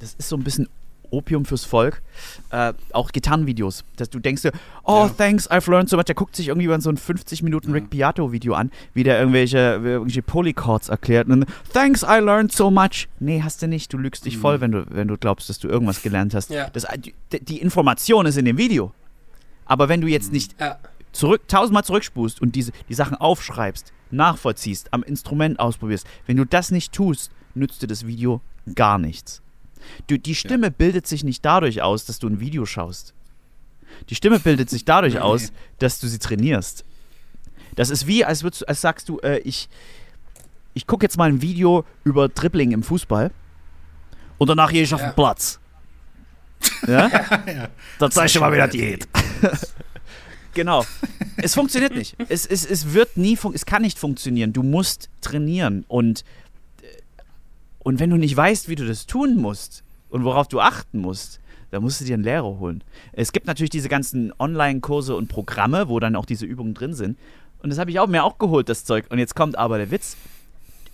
das 0.00 0.14
ist 0.18 0.28
so 0.28 0.36
ein 0.36 0.44
bisschen 0.44 0.68
Opium 1.10 1.44
fürs 1.44 1.64
Volk. 1.64 2.02
Äh, 2.50 2.72
auch 2.92 3.12
Gitarrenvideos. 3.12 3.84
Dass 3.96 4.10
du 4.10 4.18
denkst 4.18 4.42
dir, 4.42 4.52
oh, 4.84 5.04
Ja. 5.04 5.08
thanks, 5.16 5.48
I've 5.50 5.70
learned 5.70 5.88
so 5.88 5.96
much. 5.96 6.06
Der 6.06 6.14
guckt 6.16 6.34
sich 6.34 6.48
irgendwie 6.48 6.64
über 6.66 6.80
so 6.80 6.90
ein 6.90 6.96
50 6.96 7.42
Minuten 7.42 7.70
Rick 7.72 7.90
Beato 7.90 8.32
Video 8.32 8.54
an, 8.54 8.70
wie 8.92 9.04
der 9.04 9.18
irgendwelche, 9.18 9.80
irgendwelche 9.82 10.22
Polychords 10.22 10.88
erklärt. 10.88 11.28
Und 11.28 11.40
dann, 11.40 11.48
thanks, 11.72 12.02
I 12.02 12.18
learned 12.18 12.52
so 12.52 12.70
much. 12.70 13.08
Nee, 13.20 13.40
hast 13.42 13.62
du 13.62 13.68
nicht. 13.68 13.92
Du 13.92 13.98
lügst 13.98 14.24
dich 14.24 14.36
voll, 14.36 14.60
wenn 14.60 14.72
du, 14.72 14.84
wenn 14.90 15.06
du 15.08 15.16
glaubst, 15.16 15.48
dass 15.48 15.58
du 15.60 15.68
irgendwas 15.68 16.02
gelernt 16.02 16.34
hast. 16.34 16.50
Ja. 16.50 16.68
Das, 16.70 16.86
die, 16.98 17.14
die 17.40 17.58
Information 17.60 18.26
ist 18.26 18.36
in 18.36 18.44
dem 18.44 18.58
Video. 18.58 18.92
Aber 19.64 19.88
wenn 19.88 20.00
du 20.00 20.08
jetzt 20.08 20.32
nicht 20.32 20.58
ja. 20.60 20.76
Zurück, 21.16 21.48
tausendmal 21.48 21.84
zurückspust 21.84 22.40
und 22.40 22.54
diese, 22.54 22.72
die 22.88 22.94
Sachen 22.94 23.16
aufschreibst, 23.16 23.92
nachvollziehst, 24.10 24.92
am 24.92 25.02
Instrument 25.02 25.58
ausprobierst, 25.58 26.06
wenn 26.26 26.36
du 26.36 26.44
das 26.44 26.70
nicht 26.70 26.92
tust, 26.92 27.30
nützt 27.54 27.82
dir 27.82 27.86
das 27.86 28.06
Video 28.06 28.40
gar 28.74 28.98
nichts. 28.98 29.42
Du, 30.06 30.18
die 30.18 30.34
Stimme 30.34 30.70
bildet 30.70 31.06
sich 31.06 31.22
nicht 31.24 31.44
dadurch 31.44 31.82
aus, 31.82 32.04
dass 32.06 32.18
du 32.18 32.28
ein 32.28 32.40
Video 32.40 32.66
schaust. 32.66 33.14
Die 34.10 34.14
Stimme 34.14 34.40
bildet 34.40 34.68
sich 34.70 34.84
dadurch 34.84 35.20
aus, 35.20 35.52
dass 35.78 36.00
du 36.00 36.06
sie 36.08 36.18
trainierst. 36.18 36.84
Das 37.76 37.90
ist 37.90 38.06
wie, 38.06 38.24
als, 38.24 38.42
würdest, 38.42 38.68
als 38.68 38.80
sagst 38.80 39.08
du, 39.08 39.18
äh, 39.20 39.38
ich, 39.38 39.68
ich 40.74 40.86
gucke 40.86 41.04
jetzt 41.04 41.18
mal 41.18 41.28
ein 41.28 41.42
Video 41.42 41.84
über 42.04 42.28
Dribbling 42.28 42.72
im 42.72 42.82
Fußball 42.82 43.30
und 44.38 44.48
danach 44.48 44.70
gehe 44.72 44.82
ich 44.82 44.92
auf 44.94 45.00
Ja. 45.00 45.10
den 45.10 45.14
Platz. 45.14 45.60
Ja? 46.88 47.08
Dann 47.98 48.10
zeig 48.10 48.26
ich 48.26 48.32
dir 48.32 48.40
mal 48.40 48.52
wieder 48.52 48.66
Diät. 48.68 49.06
genau. 50.56 50.84
Es 51.36 51.54
funktioniert 51.54 51.94
nicht. 51.94 52.16
Es, 52.28 52.44
es, 52.46 52.66
es 52.66 52.92
wird 52.92 53.16
nie, 53.16 53.38
es 53.54 53.66
kann 53.66 53.82
nicht 53.82 53.98
funktionieren. 53.98 54.52
Du 54.52 54.64
musst 54.64 55.08
trainieren 55.20 55.84
und, 55.86 56.24
äh, 56.82 56.86
und 57.78 58.00
wenn 58.00 58.10
du 58.10 58.16
nicht 58.16 58.36
weißt, 58.36 58.68
wie 58.68 58.74
du 58.74 58.84
das 58.84 59.06
tun 59.06 59.36
musst 59.36 59.84
und 60.08 60.24
worauf 60.24 60.48
du 60.48 60.58
achten 60.60 60.98
musst, 60.98 61.38
dann 61.70 61.82
musst 61.82 62.00
du 62.00 62.04
dir 62.04 62.14
einen 62.14 62.24
Lehrer 62.24 62.58
holen. 62.58 62.82
Es 63.12 63.32
gibt 63.32 63.46
natürlich 63.46 63.70
diese 63.70 63.88
ganzen 63.88 64.32
Online-Kurse 64.38 65.14
und 65.14 65.28
Programme, 65.28 65.88
wo 65.88 66.00
dann 66.00 66.16
auch 66.16 66.24
diese 66.24 66.46
Übungen 66.46 66.74
drin 66.74 66.94
sind. 66.94 67.18
Und 67.62 67.70
das 67.70 67.78
habe 67.78 67.90
ich 67.90 68.00
auch, 68.00 68.06
mir 68.06 68.24
auch 68.24 68.38
geholt, 68.38 68.68
das 68.68 68.84
Zeug. 68.84 69.06
Und 69.10 69.18
jetzt 69.18 69.34
kommt 69.34 69.56
aber 69.56 69.78
der 69.78 69.90
Witz. 69.90 70.16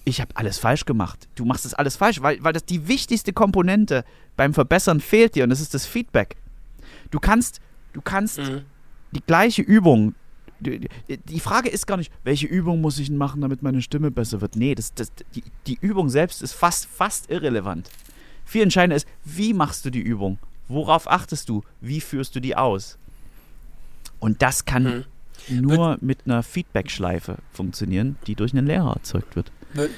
Ich 0.05 0.21
habe 0.21 0.33
alles 0.35 0.59
falsch 0.59 0.85
gemacht. 0.85 1.29
Du 1.37 1.45
machst 1.45 1.65
das 1.65 1.75
alles 1.75 1.97
falsch, 1.97 2.21
weil, 2.23 2.43
weil 2.43 2.53
das 2.53 2.65
die 2.65 2.89
wichtigste 2.89 3.33
Komponente 3.33 4.05
beim 4.37 4.55
Verbessern 4.55 5.01
fehlt 5.01 5.37
dir 5.37 5.45
und 5.45 5.51
das 5.51 5.61
ist 5.61 5.75
das 5.75 5.87
Feedback. 5.87 6.37
Du 7.11 7.21
kannst, 7.21 7.61
du 7.93 8.01
kannst 8.01 8.39
Mhm. 8.39 8.63
Die 9.13 9.23
gleiche 9.27 9.63
Übung. 9.63 10.15
Die, 10.61 11.41
Frage 11.41 11.69
ist 11.69 11.87
gar 11.89 11.97
nicht, 11.97 12.13
welche 12.23 12.47
Übung 12.47 12.81
muss 12.81 12.99
ich 13.01 13.11
machen, 13.11 13.41
damit 13.41 13.63
meine 13.63 13.83
Stimme 13.83 14.11
besser 14.13 14.41
wird. 14.41 14.55
Nee, 14.55 14.75
das, 14.77 14.95
das, 14.95 15.11
die, 15.35 15.43
die 15.67 15.77
Übung 15.81 16.09
selbst 16.09 16.41
ist 16.41 16.53
fast, 16.53 16.87
fast 16.87 17.31
irrelevant. 17.31 17.91
Viel 18.45 18.63
entscheidender 18.63 18.97
ist, 18.97 19.09
wie 19.25 19.55
machst 19.55 19.85
du 19.85 19.91
die 19.91 20.01
Übung? 20.01 20.39
Worauf 20.69 21.11
achtest 21.11 21.49
du? 21.49 21.63
Wie 21.81 22.01
führst 22.01 22.37
du 22.37 22.41
die 22.41 22.55
aus? 22.57 22.97
Und 24.21 24.41
das 24.41 24.65
kann 24.65 25.05
nur 25.49 25.99
mit 26.01 26.21
einer 26.27 26.45
Feedback-Schleife 26.45 27.39
funktionieren, 27.53 28.17
die 28.29 28.37
durch 28.37 28.53
einen 28.53 28.67
Lehrer 28.67 28.93
erzeugt 28.95 29.35
wird. 29.35 29.51
Wür- 29.75 29.89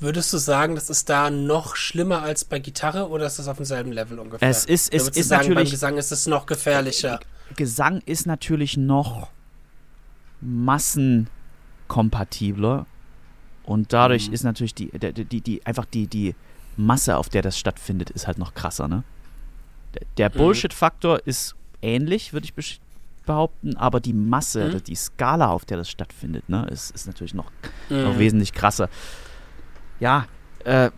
Würdest 0.00 0.32
du 0.32 0.38
sagen, 0.38 0.74
das 0.74 0.90
ist 0.90 1.08
da 1.08 1.30
noch 1.30 1.76
schlimmer 1.76 2.22
als 2.22 2.44
bei 2.44 2.58
Gitarre 2.58 3.08
oder 3.08 3.26
ist 3.26 3.38
das 3.38 3.46
auf 3.46 3.56
demselben 3.58 3.92
Level 3.92 4.18
ungefähr? 4.18 4.48
Es 4.48 4.64
ist- 4.64 4.92
es 4.92 5.08
ist 5.10 5.28
sagen, 5.28 5.42
natürlich- 5.48 5.68
Beim 5.68 5.70
Gesang 5.70 5.96
ist 5.98 6.10
es 6.10 6.26
noch 6.26 6.46
gefährlicher. 6.46 7.20
Gesang 7.56 8.00
ist 8.06 8.26
natürlich 8.26 8.76
noch 8.76 9.30
massenkompatibler, 10.40 12.86
Und 13.66 13.94
dadurch 13.94 14.28
Mhm. 14.28 14.34
ist 14.34 14.42
natürlich 14.44 14.74
die, 14.74 14.90
die, 14.90 15.24
die, 15.24 15.40
die, 15.40 15.64
einfach 15.64 15.86
die, 15.86 16.06
die 16.06 16.34
Masse, 16.76 17.16
auf 17.16 17.30
der 17.30 17.40
das 17.40 17.58
stattfindet, 17.58 18.10
ist 18.10 18.26
halt 18.26 18.36
noch 18.36 18.52
krasser, 18.52 18.88
ne? 18.88 19.04
Der, 20.18 20.28
Mhm. 20.28 20.34
Bullshit-Faktor 20.34 21.26
ist 21.26 21.54
ähnlich, 21.80 22.34
würde 22.34 22.44
ich 22.46 22.78
behaupten, 23.24 23.74
aber 23.78 24.00
die 24.00 24.12
Masse, 24.12 24.68
Mhm. 24.68 24.84
die 24.84 24.94
Skala, 24.96 25.48
auf 25.48 25.64
der 25.64 25.78
das 25.78 25.88
stattfindet, 25.88 26.46
ne, 26.50 26.66
ist, 26.70 26.90
ist 26.90 27.06
natürlich 27.06 27.32
noch, 27.32 27.50
Mhm. 27.88 28.02
noch 28.02 28.18
wesentlich 28.18 28.52
krasser. 28.52 28.90
Ja, 29.98 30.26
äh, 30.64 30.90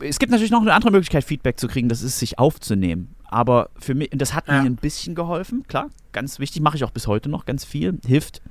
es 0.00 0.18
gibt 0.18 0.32
natürlich 0.32 0.50
noch 0.50 0.60
eine 0.60 0.74
andere 0.74 0.90
Möglichkeit, 0.90 1.24
Feedback 1.24 1.58
zu 1.58 1.66
kriegen, 1.66 1.88
das 1.88 2.02
ist, 2.02 2.18
sich 2.18 2.38
aufzunehmen. 2.38 3.14
Aber 3.30 3.70
für 3.78 3.94
mich, 3.94 4.12
und 4.12 4.20
das 4.20 4.34
hat 4.34 4.48
Ja. 4.48 4.60
mir 4.62 4.66
ein 4.68 4.76
bisschen 4.76 5.14
geholfen, 5.14 5.64
klar, 5.68 5.88
ganz 6.12 6.38
wichtig, 6.40 6.60
mache 6.62 6.76
ich 6.76 6.84
auch 6.84 6.90
bis 6.90 7.06
heute 7.06 7.28
noch 7.28 7.46
ganz 7.46 7.64
viel, 7.64 7.98
hilft, 8.04 8.42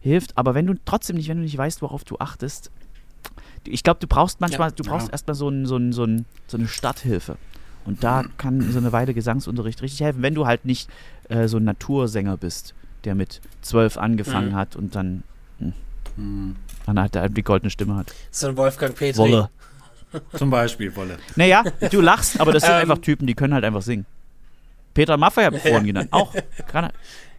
hilft. 0.00 0.36
Aber 0.36 0.54
wenn 0.54 0.66
du 0.66 0.74
trotzdem 0.84 1.16
nicht, 1.16 1.28
wenn 1.28 1.36
du 1.38 1.44
nicht 1.44 1.56
weißt, 1.56 1.80
worauf 1.82 2.02
du 2.04 2.18
achtest, 2.18 2.70
ich 3.66 3.82
glaube, 3.84 4.00
du 4.00 4.06
brauchst 4.08 4.40
manchmal, 4.40 4.72
du 4.72 4.82
brauchst 4.82 5.06
Ja. 5.06 5.12
erstmal 5.12 5.34
so, 5.36 5.48
ein, 5.48 5.66
so, 5.66 5.76
ein, 5.76 5.92
so, 5.92 6.04
ein, 6.04 6.26
so 6.48 6.56
eine 6.58 6.68
Starthilfe. 6.68 7.36
Und 7.86 8.02
da 8.02 8.24
kann 8.38 8.60
so 8.72 8.78
eine 8.78 8.92
Weile 8.92 9.14
Gesangsunterricht 9.14 9.82
richtig 9.82 10.00
helfen, 10.00 10.22
wenn 10.22 10.34
du 10.34 10.46
halt 10.46 10.64
nicht 10.64 10.90
äh, 11.28 11.48
so 11.48 11.58
ein 11.58 11.64
Natursänger 11.64 12.36
bist, 12.36 12.74
der 13.04 13.14
mit 13.14 13.40
zwölf 13.62 13.96
angefangen 13.98 14.50
Mhm. 14.50 14.54
hat 14.56 14.74
und 14.76 14.94
dann, 14.94 15.22
Mhm. 16.16 16.56
dann 16.86 16.98
halt 17.00 17.16
die 17.36 17.42
goldene 17.42 17.70
Stimme 17.70 17.94
hat. 17.96 18.12
So 18.30 18.48
ein 18.48 18.56
Wolfgang 18.56 18.94
Petri. 18.94 19.18
Wolle. 19.18 19.50
Zum 20.36 20.48
Beispiel 20.50 20.94
Wolle. 20.96 21.18
Naja, 21.36 21.64
du 21.90 22.00
lachst, 22.00 22.40
aber 22.40 22.52
das 22.52 22.62
sind 22.62 22.72
Ähm. 22.72 22.80
einfach 22.82 22.98
Typen, 22.98 23.26
die 23.26 23.34
können 23.34 23.52
halt 23.54 23.64
einfach 23.64 23.82
singen. 23.82 24.06
Peter 24.94 25.16
Maffay 25.16 25.44
habe 25.44 25.56
ich 25.56 25.62
vorhin 25.68 25.84
genannt. 25.86 26.08
Auch. 26.12 26.32
Gerade, 26.68 26.92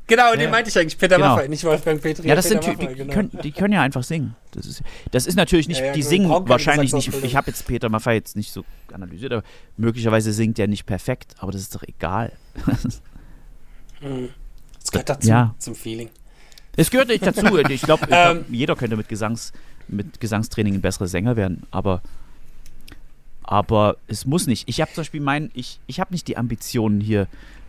Genau, 0.08 0.36
den 0.36 0.52
meinte 0.52 0.70
ich 0.70 0.78
eigentlich. 0.78 1.00
Peter 1.00 1.15
Genau. 1.15 1.30
Maffay, 1.36 1.48
nicht 1.50 1.63
Wolfgang 1.63 2.00
Petri. 2.00 2.28
ja, 2.28 2.36
das 2.36 2.48
Peter 2.48 2.62
sind 2.62 2.72
Typen, 2.72 2.84
Maffay, 2.84 2.94
die, 2.96 3.00
genau. 3.02 3.13
können, 3.13 3.39
die 3.44 3.52
können 3.52 3.74
ja 3.74 3.82
einfach 3.82 4.04
singen. 4.04 4.36
Das 4.52 4.68
ist, 4.68 4.84
das 5.10 5.26
ist 5.26 5.36
natürlich 5.36 5.68
nicht, 5.68 5.82
die 5.96 6.04
singen 6.04 6.30
wahrscheinlich 6.48 6.94
nicht. 6.94 7.12
Ich 7.24 7.36
habe 7.36 7.48
jetzt 7.48 7.65
Peter 7.65 7.89
Maffay 7.89 8.13
jetzt 8.13 8.36
nicht 8.36 8.52
so 8.52 8.63
analysiert, 8.94 9.34
aber 9.34 9.44
möglicherweise 9.78 10.32
singt 10.32 10.60
er 10.60 10.68
nicht 10.68 10.86
perfekt, 10.86 11.34
aber 11.39 11.52
das 11.52 11.62
ist 11.62 11.74
doch 11.74 11.82
egal. 11.84 12.32
Mhm. 14.02 14.30
Das 14.80 14.91
gehört 14.91 15.10
dazu, 15.10 15.28
Ja. 15.28 15.56
zum 15.58 15.74
Feeling. 15.74 16.10
Es 16.76 16.91
gehört 16.91 17.08
nicht 17.08 17.26
dazu. 17.26 17.58
Ich 17.58 17.82
glaube, 17.82 18.06
glaub, 18.08 18.36
Ähm. 18.36 18.46
jeder 18.52 18.76
könnte 18.76 18.96
mit, 18.96 19.10
Gesangs, 19.10 19.52
mit 19.88 20.20
Gesangstraining 20.20 20.76
ein 20.76 20.82
besserer 20.82 21.08
Sänger 21.08 21.36
werden, 21.36 21.63
aber, 21.72 22.04
aber 23.47 23.97
es 24.08 24.25
muss 24.25 24.47
nicht. 24.47 24.67
Ich 24.67 24.81
habe 24.81 24.91
zum 24.93 25.01
Beispiel 25.01 25.21
mein, 25.21 25.51
ich, 25.53 25.79
ich 25.88 25.99
habe 25.99 26.12
nicht 26.13 26.27
die 26.27 26.38
Ambitionen 26.38 26.99
hier 27.01 27.27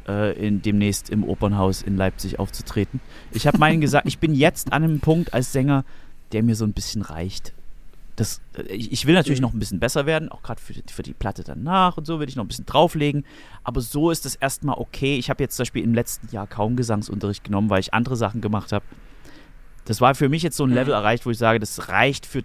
äh, 0.08 0.32
in, 0.38 0.62
demnächst 0.62 1.10
im 1.10 1.22
Opernhaus 1.24 1.82
in 1.82 1.96
Leipzig 1.96 2.38
aufzutreten. 2.38 3.00
Ich 3.32 3.46
habe 3.46 3.58
meinen 3.58 3.80
gesagt, 3.80 4.06
ich 4.06 4.18
bin 4.18 4.34
jetzt 4.34 4.72
an 4.72 4.82
einem 4.84 5.00
Punkt 5.00 5.34
als 5.34 5.52
Sänger, 5.52 5.84
der 6.32 6.42
mir 6.42 6.54
so 6.56 6.64
ein 6.64 6.72
bisschen 6.72 7.02
reicht. 7.02 7.52
Das, 8.16 8.40
äh, 8.56 8.62
ich, 8.72 8.92
ich 8.92 9.06
will 9.06 9.14
natürlich 9.14 9.40
Mhm. 9.40 9.46
noch 9.46 9.52
ein 9.52 9.58
bisschen 9.58 9.78
besser 9.80 10.06
werden, 10.06 10.30
auch 10.30 10.42
gerade 10.42 10.60
für, 10.60 10.72
die- 10.72 10.82
für 10.90 11.02
die 11.02 11.12
Platte 11.12 11.44
danach 11.44 11.96
und 11.98 12.06
so 12.06 12.18
will 12.20 12.28
ich 12.28 12.36
noch 12.36 12.44
ein 12.44 12.48
bisschen 12.48 12.64
drauflegen. 12.66 13.24
Aber 13.62 13.80
so 13.82 14.10
ist 14.10 14.24
das 14.24 14.34
erstmal 14.36 14.78
okay. 14.78 15.18
Ich 15.18 15.28
habe 15.28 15.42
jetzt 15.42 15.56
zum 15.56 15.64
Beispiel 15.64 15.84
im 15.84 15.92
letzten 15.94 16.34
Jahr 16.34 16.46
kaum 16.46 16.76
Gesangsunterricht 16.76 17.44
genommen, 17.44 17.68
weil 17.68 17.80
ich 17.80 17.92
andere 17.92 18.16
Sachen 18.16 18.40
gemacht 18.40 18.72
habe. 18.72 18.84
Das 19.84 20.00
war 20.00 20.14
für 20.14 20.28
mich 20.28 20.42
jetzt 20.42 20.56
so 20.56 20.64
ein 20.64 20.70
Mhm. 20.70 20.76
Level 20.76 20.94
erreicht, 20.94 21.26
wo 21.26 21.30
ich 21.30 21.38
sage, 21.38 21.60
das 21.60 21.88
reicht 21.90 22.24
für 22.26 22.42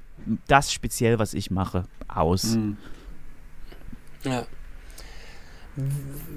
das 0.47 0.71
speziell, 0.73 1.17
was 1.17 1.33
ich 1.33 1.49
mache, 1.49 1.85
aus. 2.07 2.55
Mhm. 2.55 2.77
Ja. 4.23 4.45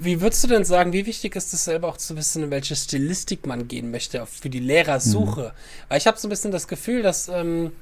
Wie 0.00 0.20
würdest 0.20 0.44
du 0.44 0.48
denn 0.48 0.64
sagen, 0.64 0.92
wie 0.92 1.06
wichtig 1.06 1.34
ist 1.34 1.52
es 1.52 1.64
selber 1.64 1.88
auch 1.88 1.96
zu 1.96 2.16
wissen, 2.16 2.44
in 2.44 2.50
welche 2.50 2.76
Stilistik 2.76 3.46
man 3.46 3.66
gehen 3.66 3.90
möchte 3.90 4.24
für 4.26 4.48
die 4.48 4.60
Lehrersuche? 4.60 5.52
Weil 5.88 5.98
ich 5.98 6.06
habe 6.06 6.18
so 6.18 6.28
ein 6.28 6.30
bisschen 6.30 6.52
das 6.52 6.68
Gefühl, 6.68 7.02
dass 7.02 7.28
ähm, 7.28 7.72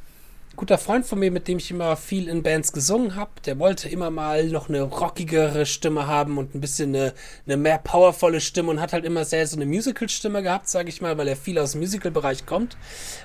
guter 0.56 0.78
Freund 0.78 1.06
von 1.06 1.18
mir, 1.18 1.30
mit 1.30 1.48
dem 1.48 1.58
ich 1.58 1.70
immer 1.70 1.96
viel 1.96 2.28
in 2.28 2.42
Bands 2.42 2.72
gesungen 2.72 3.16
habe, 3.16 3.30
der 3.46 3.58
wollte 3.58 3.88
immer 3.88 4.10
mal 4.10 4.48
noch 4.48 4.68
eine 4.68 4.82
rockigere 4.82 5.66
Stimme 5.66 6.06
haben 6.06 6.38
und 6.38 6.54
ein 6.54 6.60
bisschen 6.60 6.94
eine, 6.94 7.14
eine 7.46 7.56
mehr 7.56 7.78
powervolle 7.78 8.40
Stimme 8.40 8.70
und 8.70 8.80
hat 8.80 8.92
halt 8.92 9.04
immer 9.04 9.24
sehr 9.24 9.46
so 9.46 9.56
eine 9.56 9.66
Musical-Stimme 9.66 10.42
gehabt, 10.42 10.68
sage 10.68 10.88
ich 10.88 11.00
mal, 11.00 11.16
weil 11.18 11.28
er 11.28 11.36
viel 11.36 11.58
aus 11.58 11.72
dem 11.72 11.80
Musical-Bereich 11.80 12.46
kommt. 12.46 12.76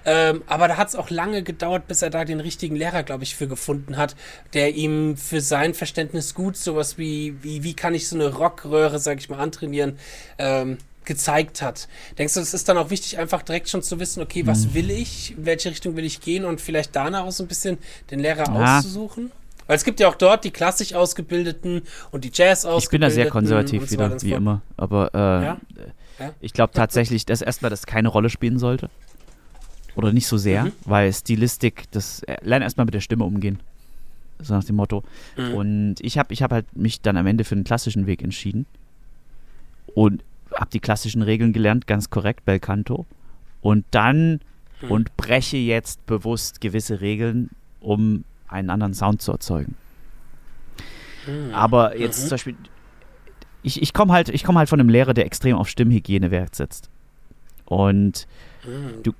Ähm, 0.06 0.44
aber 0.48 0.68
da 0.68 0.78
hat 0.78 0.88
es 0.90 0.96
auch 0.96 1.10
lange 1.10 1.44
gedauert, 1.44 1.88
bis 1.88 2.02
er 2.02 2.10
da 2.10 2.26
den 2.26 2.40
richtigen 2.40 2.76
Lehrer, 2.76 3.04
glaube 3.04 3.24
ich, 3.24 3.36
für 3.36 3.48
gefunden 3.48 3.98
hat, 3.98 4.16
der 4.54 4.76
ihm 4.76 5.18
für 5.18 5.42
sein 5.42 5.74
Verständnis 5.74 6.34
gut 6.34 6.58
sowas 6.58 6.98
wie, 6.98 7.36
wie, 7.42 7.64
wie 7.64 7.74
kann 7.74 7.94
ich 7.94 8.08
so 8.08 8.16
eine 8.16 8.34
Rockröhre, 8.34 9.00
sage 9.00 9.20
ich 9.20 9.30
mal, 9.30 9.40
antrainieren, 9.40 10.00
ähm, 10.38 10.78
gezeigt 11.08 11.64
hat. 11.64 11.88
Denkst 12.20 12.36
du, 12.36 12.40
es 12.42 12.54
ist 12.54 12.70
dann 12.70 12.78
auch 12.78 12.92
wichtig, 12.92 13.18
einfach 13.18 13.42
direkt 13.42 13.68
schon 13.70 13.82
zu 13.82 14.00
wissen, 14.00 14.22
okay, 14.22 14.44
Mhm. 14.44 14.48
was 14.48 14.74
will 14.76 14.92
ich, 14.92 15.36
in 15.36 15.46
welche 15.46 15.72
Richtung 15.72 15.96
will 15.96 16.06
ich 16.06 16.22
gehen 16.22 16.46
und 16.46 16.62
vielleicht 16.62 16.96
danach 16.96 17.24
auch 17.24 17.32
so 17.32 17.44
ein 17.44 17.48
bisschen 17.48 17.80
den 18.12 18.20
Lehrer 18.20 18.46
Ja. 18.54 18.78
auszusuchen? 18.78 19.32
Weil 19.66 19.76
es 19.76 19.84
gibt 19.84 20.00
ja 20.00 20.08
auch 20.08 20.16
dort 20.16 20.44
die 20.46 20.52
klassisch 20.52 20.94
Ausgebildeten 20.94 21.82
und 22.12 22.24
die 22.24 22.32
Jazz 22.34 22.64
Ausgebildeten. 22.64 22.80
Ich 22.84 22.90
bin 22.92 23.02
da 23.02 23.10
sehr 23.10 23.30
konservativ 23.30 23.86
so 23.86 23.92
wieder, 23.92 24.22
wie 24.22 24.32
immer. 24.34 24.62
Aber 24.78 25.10
äh, 25.14 25.18
Ja? 25.18 25.58
Ja? 26.20 26.34
ich 26.40 26.54
glaube 26.54 26.74
tatsächlich, 26.74 27.26
dass 27.26 27.42
erstmal 27.42 27.70
das 27.70 27.86
keine 27.86 28.08
Rolle 28.10 28.30
spielen 28.30 28.60
sollte. 28.60 28.90
Oder 29.96 30.14
nicht 30.14 30.28
so 30.28 30.38
sehr, 30.38 30.66
Mhm. 30.66 30.72
weil 30.86 31.12
Stilistik, 31.12 31.86
das 31.92 32.22
äh, 32.24 32.38
lern 32.44 32.62
erstmal 32.62 32.86
mit 32.86 32.94
der 32.94 33.02
Stimme 33.02 33.24
umgehen. 33.24 33.60
So 34.40 34.54
nach 34.54 34.64
dem 34.64 34.76
Motto. 34.76 35.04
Mhm. 35.36 35.54
Und 35.56 35.96
ich 36.02 36.18
habe 36.20 36.32
ich 36.34 36.44
hab 36.44 36.52
halt 36.52 36.76
mich 36.78 37.02
dann 37.02 37.18
am 37.18 37.26
Ende 37.28 37.44
für 37.44 37.56
den 37.56 37.64
klassischen 37.64 38.06
Weg 38.06 38.22
entschieden. 38.22 38.68
Und 39.96 40.24
habe 40.58 40.70
die 40.72 40.80
klassischen 40.80 41.22
Regeln 41.22 41.54
gelernt, 41.54 41.88
ganz 41.88 42.10
korrekt, 42.10 42.44
Bel 42.46 42.60
Canto. 42.60 43.06
Und 43.62 43.86
dann 43.92 44.40
Mhm. 44.82 44.92
und 44.92 45.18
breche 45.18 45.58
jetzt 45.58 46.06
bewusst 46.06 46.62
gewisse 46.62 47.02
Regeln, 47.02 47.50
um 47.80 48.24
einen 48.48 48.70
anderen 48.70 48.94
Sound 48.94 49.22
zu 49.22 49.32
erzeugen. 49.32 49.76
Mhm. 51.26 51.54
Aber 51.54 51.98
jetzt 51.98 52.18
Mhm. 52.18 52.22
zum 52.22 52.30
Beispiel, 52.32 52.56
ich, 53.64 53.82
ich 53.82 53.94
komme 53.94 54.14
halt, 54.14 54.30
ich 54.30 54.44
komm 54.44 54.58
halt 54.58 54.70
von 54.70 54.80
einem 54.80 54.90
Lehrer, 54.90 55.14
der 55.14 55.26
extrem 55.26 55.56
auf 55.58 55.68
Stimmhygiene 55.68 56.32
Wert 56.32 56.56
setzt. 56.56 56.90
Und 57.66 58.28
Mhm. 58.66 59.04
du, 59.04 59.14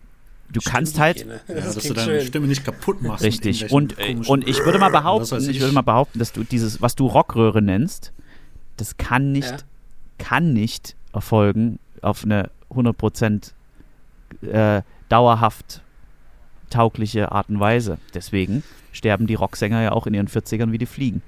du 0.52 0.60
kannst 0.64 1.00
halt. 1.00 1.26
Ja, 1.26 1.40
Das 1.48 1.76
dass 1.76 1.84
du 1.88 1.94
deine 1.94 2.20
schön. 2.20 2.28
Stimme 2.28 2.48
nicht 2.48 2.64
kaputt 2.64 3.02
machst. 3.02 3.24
richtig. 3.24 3.72
Und, 3.72 3.98
äh, 4.00 4.16
und 4.28 4.48
ich 4.48 4.64
würde 4.64 4.80
mal 4.80 4.92
weiß 4.94 5.02
behaupten, 5.02 5.50
ich 5.50 5.60
würde 5.60 5.74
mal 5.74 5.82
behaupten, 5.82 6.20
dass 6.20 6.32
du 6.32 6.44
dieses, 6.44 6.82
was 6.82 6.96
du 6.96 7.08
Rockröhre 7.08 7.62
nennst, 7.62 8.14
das 8.78 8.98
kann 8.98 9.32
nicht, 9.32 9.50
Ja. 9.50 9.58
kann 10.20 10.54
nicht 10.54 10.96
erfolgen 11.14 11.80
auf 12.02 12.24
eine 12.24 12.50
100% 12.74 13.52
äh, 14.52 14.82
dauerhaft 15.10 15.82
taugliche 16.70 17.32
Art 17.32 17.50
und 17.50 17.60
Weise. 17.60 17.98
Deswegen 18.14 18.64
sterben 18.92 19.28
die 19.28 19.36
Rocksänger 19.36 19.82
ja 19.82 19.92
auch 19.94 20.06
in 20.08 20.14
ihren 20.14 20.28
40ern 20.28 20.72
wie 20.72 20.78
die 20.78 20.86
Fliegen. 20.86 21.22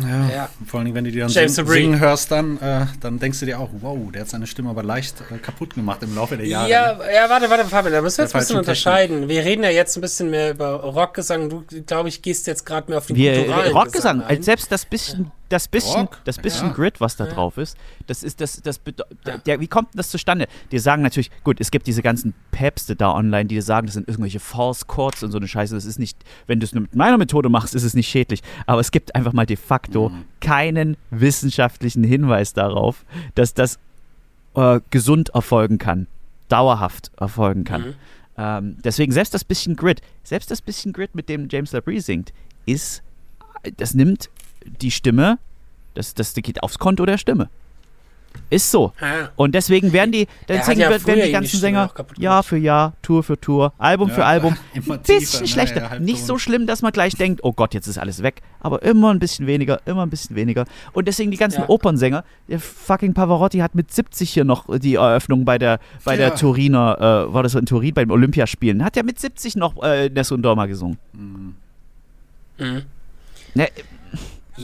Ja, 0.00 0.28
Ja. 0.30 0.48
vor 0.66 0.80
allem, 0.80 0.94
wenn 0.94 1.04
du 1.04 1.10
die 1.12 1.18
dann 1.18 1.28
James 1.28 1.54
sing, 1.54 1.66
Labrie. 1.66 1.82
singen 1.82 2.00
hörst, 2.00 2.30
dann, 2.30 2.56
äh, 2.58 2.86
dann 3.00 3.18
denkst 3.18 3.40
du 3.40 3.46
dir 3.46 3.60
auch, 3.60 3.68
wow, 3.80 3.98
der 4.10 4.22
hat 4.22 4.28
seine 4.30 4.46
Stimme 4.46 4.70
aber 4.70 4.82
leicht 4.82 5.22
äh, 5.30 5.36
kaputt 5.36 5.74
gemacht 5.74 6.02
im 6.02 6.14
Laufe 6.14 6.38
der 6.38 6.46
Jahre. 6.46 6.70
Ja, 6.70 6.94
ne? 6.94 7.04
ja, 7.14 7.28
warte, 7.28 7.50
warte, 7.50 7.66
Fabian, 7.66 7.92
da 7.92 8.00
müssen 8.00 8.18
wir 8.18 8.24
jetzt 8.24 8.34
ein 8.34 8.38
bisschen 8.40 8.56
unterscheiden. 8.56 9.28
Wir 9.28 9.44
reden 9.44 9.62
ja 9.62 9.68
jetzt 9.70 9.94
ein 9.96 10.00
bisschen 10.00 10.30
mehr 10.30 10.52
über 10.52 10.76
Rockgesang. 10.82 11.50
Du, 11.50 11.62
glaube 11.86 12.08
ich, 12.08 12.22
gehst 12.22 12.46
jetzt 12.46 12.64
gerade 12.64 12.90
mehr 12.90 12.98
auf 12.98 13.06
den 13.06 13.16
Wir, 13.16 13.32
Rockgesang, 13.72 14.20
Gesang 14.20 14.22
ein. 14.22 14.42
selbst 14.42 14.72
das 14.72 14.86
bisschen, 14.86 15.30
das 15.52 15.68
bisschen, 15.68 16.02
Rock? 16.02 16.20
das 16.24 16.38
bisschen 16.38 16.68
Ja. 16.68 16.72
Grid, 16.74 17.00
was 17.00 17.16
da 17.16 17.26
Ja. 17.26 17.32
drauf 17.34 17.58
ist, 17.58 17.76
das 18.06 18.22
ist 18.22 18.40
das, 18.40 18.60
das 18.62 18.80
Ja. 19.26 19.38
der, 19.38 19.60
wie 19.60 19.68
kommt 19.68 19.92
denn 19.94 19.98
das 19.98 20.10
zustande? 20.10 20.46
Die 20.70 20.78
sagen 20.78 21.02
natürlich, 21.02 21.30
gut, 21.44 21.60
es 21.60 21.70
gibt 21.70 21.86
diese 21.86 22.02
ganzen 22.02 22.34
Päpste 22.50 22.96
da 22.96 23.12
online, 23.12 23.46
die 23.46 23.54
dir 23.56 23.62
sagen, 23.62 23.86
das 23.86 23.94
sind 23.94 24.08
irgendwelche 24.08 24.40
False 24.40 24.84
Chords 24.86 25.22
und 25.22 25.30
so 25.30 25.38
eine 25.38 25.46
Scheiße. 25.48 25.74
Das 25.74 25.84
ist 25.84 25.98
nicht, 25.98 26.18
wenn 26.46 26.60
du 26.60 26.64
es 26.64 26.72
mit 26.72 26.94
meiner 26.94 27.18
Methode 27.18 27.48
machst, 27.48 27.74
ist 27.74 27.82
es 27.84 27.94
nicht 27.94 28.08
schädlich. 28.08 28.42
Aber 28.66 28.80
es 28.80 28.90
gibt 28.90 29.14
einfach 29.14 29.32
mal 29.32 29.46
de 29.46 29.56
facto 29.56 30.08
Mhm. 30.08 30.24
keinen 30.40 30.96
wissenschaftlichen 31.10 32.04
Hinweis 32.04 32.52
darauf, 32.52 33.04
dass 33.34 33.54
das 33.54 33.78
äh, 34.54 34.80
gesund 34.90 35.30
erfolgen 35.30 35.78
kann, 35.78 36.06
dauerhaft 36.48 37.10
erfolgen 37.18 37.64
kann. 37.64 37.82
Mhm. 37.82 37.94
Ähm, 38.36 38.76
deswegen 38.84 39.12
selbst 39.12 39.32
das 39.34 39.44
bisschen 39.44 39.76
Grid, 39.76 40.00
selbst 40.24 40.50
das 40.50 40.60
bisschen 40.60 40.92
Grid, 40.92 41.14
mit 41.14 41.28
dem 41.28 41.48
James 41.50 41.72
Labrie 41.72 42.00
singt, 42.00 42.32
ist, 42.66 43.02
das 43.76 43.94
nimmt 43.94 44.28
die 44.66 44.90
Stimme, 44.90 45.38
das, 45.94 46.14
das 46.14 46.34
geht 46.34 46.62
aufs 46.62 46.78
Konto 46.78 47.04
der 47.06 47.18
Stimme. 47.18 47.48
Ist 48.48 48.70
so. 48.70 48.92
Ah, 49.00 49.28
Und 49.36 49.54
deswegen 49.54 49.92
werden 49.92 50.12
die, 50.12 50.26
deswegen 50.48 50.80
ja 50.80 50.90
werden 50.90 51.22
die 51.24 51.32
ganzen 51.32 51.58
Sänger 51.58 51.90
Jahr 52.18 52.42
für 52.42 52.56
Jahr, 52.56 52.94
Tour 53.02 53.22
für 53.22 53.40
Tour, 53.40 53.72
Album 53.78 54.08
Ja, 54.08 54.14
für 54.14 54.24
Album, 54.24 54.56
ein 54.74 55.00
bisschen 55.02 55.42
ne, 55.42 55.48
schlechter. 55.48 55.80
ja. 55.82 55.98
Nicht 55.98 56.24
so 56.24 56.38
schlimm, 56.38 56.66
dass 56.66 56.82
man 56.82 56.92
gleich 56.92 57.14
denkt, 57.14 57.40
oh 57.44 57.52
Gott, 57.52 57.74
jetzt 57.74 57.86
ist 57.86 57.98
alles 57.98 58.22
weg. 58.22 58.42
Aber 58.60 58.82
immer 58.82 59.12
ein 59.12 59.18
bisschen 59.18 59.46
weniger, 59.46 59.80
immer 59.86 60.04
ein 60.04 60.10
bisschen 60.10 60.36
weniger. 60.36 60.66
Und 60.92 61.08
deswegen 61.08 61.30
die 61.30 61.36
ganzen 61.36 61.62
Ja. 61.62 61.68
Opernsänger, 61.68 62.24
der 62.48 62.60
fucking 62.60 63.14
Pavarotti 63.14 63.58
hat 63.58 63.74
mit 63.74 63.92
70 63.92 64.30
hier 64.30 64.44
noch 64.44 64.66
die 64.78 64.94
Eröffnung 64.94 65.44
bei 65.44 65.58
der, 65.58 65.78
bei 66.04 66.16
der 66.16 66.28
Ja. 66.28 66.34
Turiner, 66.34 67.26
äh, 67.28 67.32
war 67.34 67.42
das 67.42 67.52
so 67.52 67.58
in 67.58 67.66
Turin 67.66 67.94
beim 67.94 68.10
Olympiaspielen, 68.10 68.84
hat 68.84 68.96
er 68.96 69.02
mit 69.04 69.18
70 69.18 69.56
noch 69.56 69.82
äh, 69.82 70.08
Nessun 70.10 70.42
Dorma 70.42 70.66
gesungen. 70.66 70.98
Mhm. 71.12 71.54
mhm. 72.58 72.82
Ne, 73.54 73.68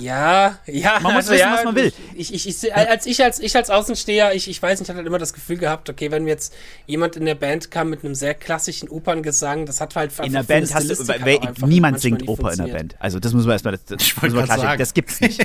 Ja, 0.00 0.58
ja. 0.66 1.00
Man 1.00 1.14
muss 1.14 1.28
wissen, 1.28 1.50
was 1.50 1.64
man 1.64 1.74
will. 1.74 1.92
Ich, 2.14 2.32
ich, 2.32 2.48
ich, 2.48 2.74
als 2.74 3.06
ich 3.06 3.22
als 3.22 3.40
ich 3.40 3.56
als 3.56 3.70
Außensteher, 3.70 4.34
ich, 4.34 4.48
ich 4.48 4.62
weiß 4.62 4.78
nicht, 4.78 4.86
ich 4.86 4.90
hatte 4.90 4.98
halt 4.98 5.06
immer 5.06 5.18
das 5.18 5.32
Gefühl 5.32 5.56
gehabt, 5.56 5.90
okay, 5.90 6.10
wenn 6.10 6.26
jetzt 6.26 6.54
jemand 6.86 7.16
in 7.16 7.24
der 7.24 7.34
Band 7.34 7.70
kam 7.70 7.90
mit 7.90 8.04
einem 8.04 8.14
sehr 8.14 8.34
klassischen 8.34 8.88
Operngesang, 8.88 9.66
das 9.66 9.80
hat 9.80 9.96
halt 9.96 10.12
in 10.22 10.32
der 10.32 10.42
Band 10.42 10.72
hast 10.74 10.88
du, 10.90 11.08
weil, 11.08 11.40
niemand 11.66 12.00
singt 12.00 12.28
Oper 12.28 12.52
in 12.52 12.58
der 12.58 12.72
Band. 12.72 12.96
Also 12.98 13.18
das 13.18 13.32
muss 13.32 13.44
man 13.44 13.52
erstmal, 13.52 13.72
das, 13.72 13.84
das, 13.84 14.22
muss 14.22 14.32
man 14.32 14.44
klar 14.44 14.76
das 14.76 14.94
gibt's 14.94 15.20
nicht. 15.20 15.44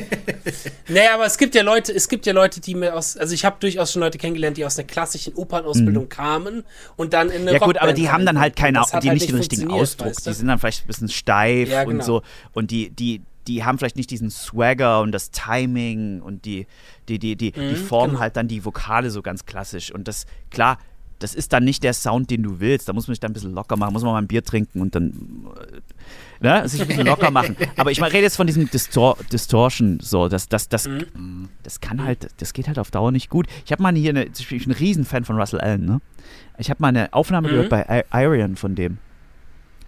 naja, 0.88 1.16
aber 1.16 1.26
es 1.26 1.38
gibt 1.38 1.56
ja 1.56 1.63
Leute, 1.63 1.94
es 1.94 2.08
gibt 2.08 2.26
ja 2.26 2.34
Leute, 2.34 2.62
die 2.62 2.76
mir 2.76 2.96
aus, 2.96 3.18
also 3.18 3.34
ich 3.34 3.46
habe 3.46 3.58
durchaus 3.60 3.92
schon 3.92 4.02
Leute 4.02 4.18
kennengelernt, 4.18 4.58
die 4.58 4.66
aus 4.66 4.78
einer 4.78 4.88
klassischen 4.88 5.34
Opernausbildung 5.34 6.06
mhm. 6.06 6.10
kamen 6.10 6.63
und 6.96 7.13
dann 7.13 7.30
in 7.30 7.42
eine 7.42 7.54
Ja 7.54 7.60
gut, 7.60 7.78
aber 7.78 7.94
die 7.94 8.10
haben 8.10 8.26
dann 8.26 8.39
halt 8.39 8.56
keine, 8.56 8.82
die 9.02 9.10
halt 9.10 9.20
nicht 9.20 9.30
den 9.30 9.36
richtigen 9.36 9.72
Ausdruck. 9.72 10.10
Weißt 10.10 10.26
du? 10.26 10.32
Die 10.32 10.36
sind 10.36 10.48
dann 10.48 10.60
vielleicht 10.60 10.84
ein 10.84 10.88
bisschen 10.88 11.10
steif 11.10 11.70
ja, 11.70 11.84
genau. 11.84 11.96
und 11.96 12.04
so 12.04 12.22
und 12.54 12.72
die 12.72 12.89
die 12.89 13.22
die 13.47 13.63
haben 13.63 13.77
vielleicht 13.77 13.97
nicht 13.97 14.10
diesen 14.10 14.29
Swagger 14.29 15.01
und 15.01 15.12
das 15.12 15.32
Timing 15.32 16.21
und 16.21 16.45
die, 16.45 16.67
die, 17.10 17.19
die, 17.19 17.36
die, 17.36 17.53
mhm, 17.56 17.69
die 17.69 17.75
formen 17.75 18.12
genau. 18.12 18.21
halt 18.21 18.38
dann 18.38 18.47
die 18.47 18.63
Vokale 18.63 19.10
so 19.12 19.21
ganz 19.21 19.45
klassisch. 19.45 19.91
Und 19.91 20.08
das, 20.08 20.25
klar, 20.49 20.77
das 21.19 21.36
ist 21.36 21.53
dann 21.53 21.63
nicht 21.63 21.84
der 21.84 21.93
Sound, 21.93 22.29
den 22.29 22.43
du 22.43 22.60
willst. 22.60 22.89
Da 22.89 22.93
muss 22.93 23.08
man 23.08 23.13
sich 23.13 23.19
dann 23.19 23.32
ein 23.32 23.34
bisschen 23.34 23.53
locker 23.53 23.77
machen, 23.77 23.93
muss 23.93 24.03
man 24.03 24.12
mal 24.12 24.21
ein 24.21 24.27
Bier 24.27 24.43
trinken 24.43 24.82
und 24.82 24.93
dann 24.93 25.47
äh, 26.41 26.62
ne, 26.62 26.67
sich 26.67 26.82
ein 26.82 26.88
bisschen 26.88 27.08
locker 27.08 27.32
machen. 27.32 27.56
Aber 27.77 27.91
ich 27.91 28.01
rede 28.01 28.19
jetzt 28.19 28.36
von 28.36 28.47
diesem 28.47 28.69
Distor 28.69 29.17
Distortion, 29.32 29.99
so, 30.01 30.27
das, 30.27 30.49
das, 30.49 30.67
das, 30.67 30.88
mhm. 30.88 31.49
das 31.63 31.79
kann 31.79 32.03
halt, 32.03 32.27
das 32.38 32.53
geht 32.53 32.67
halt 32.67 32.77
auf 32.77 32.91
Dauer 32.91 33.12
nicht 33.12 33.29
gut. 33.29 33.47
Ich 33.65 33.71
habe 33.71 33.82
mal 33.82 33.95
hier 33.95 34.10
eine, 34.10 34.25
ich 34.25 34.47
bin 34.47 34.62
ein 34.65 34.71
Riesenfan 34.71 35.23
von 35.23 35.38
Russell 35.38 35.62
Allen, 35.62 35.86
ne? 35.86 36.01
Ich 36.58 36.69
habe 36.69 36.82
mal 36.82 36.89
eine 36.89 37.13
Aufnahme 37.13 37.47
mhm. 37.47 37.51
gehört 37.51 37.69
bei 37.69 38.06
Arian 38.12 38.56
von 38.56 38.75
dem. 38.75 38.97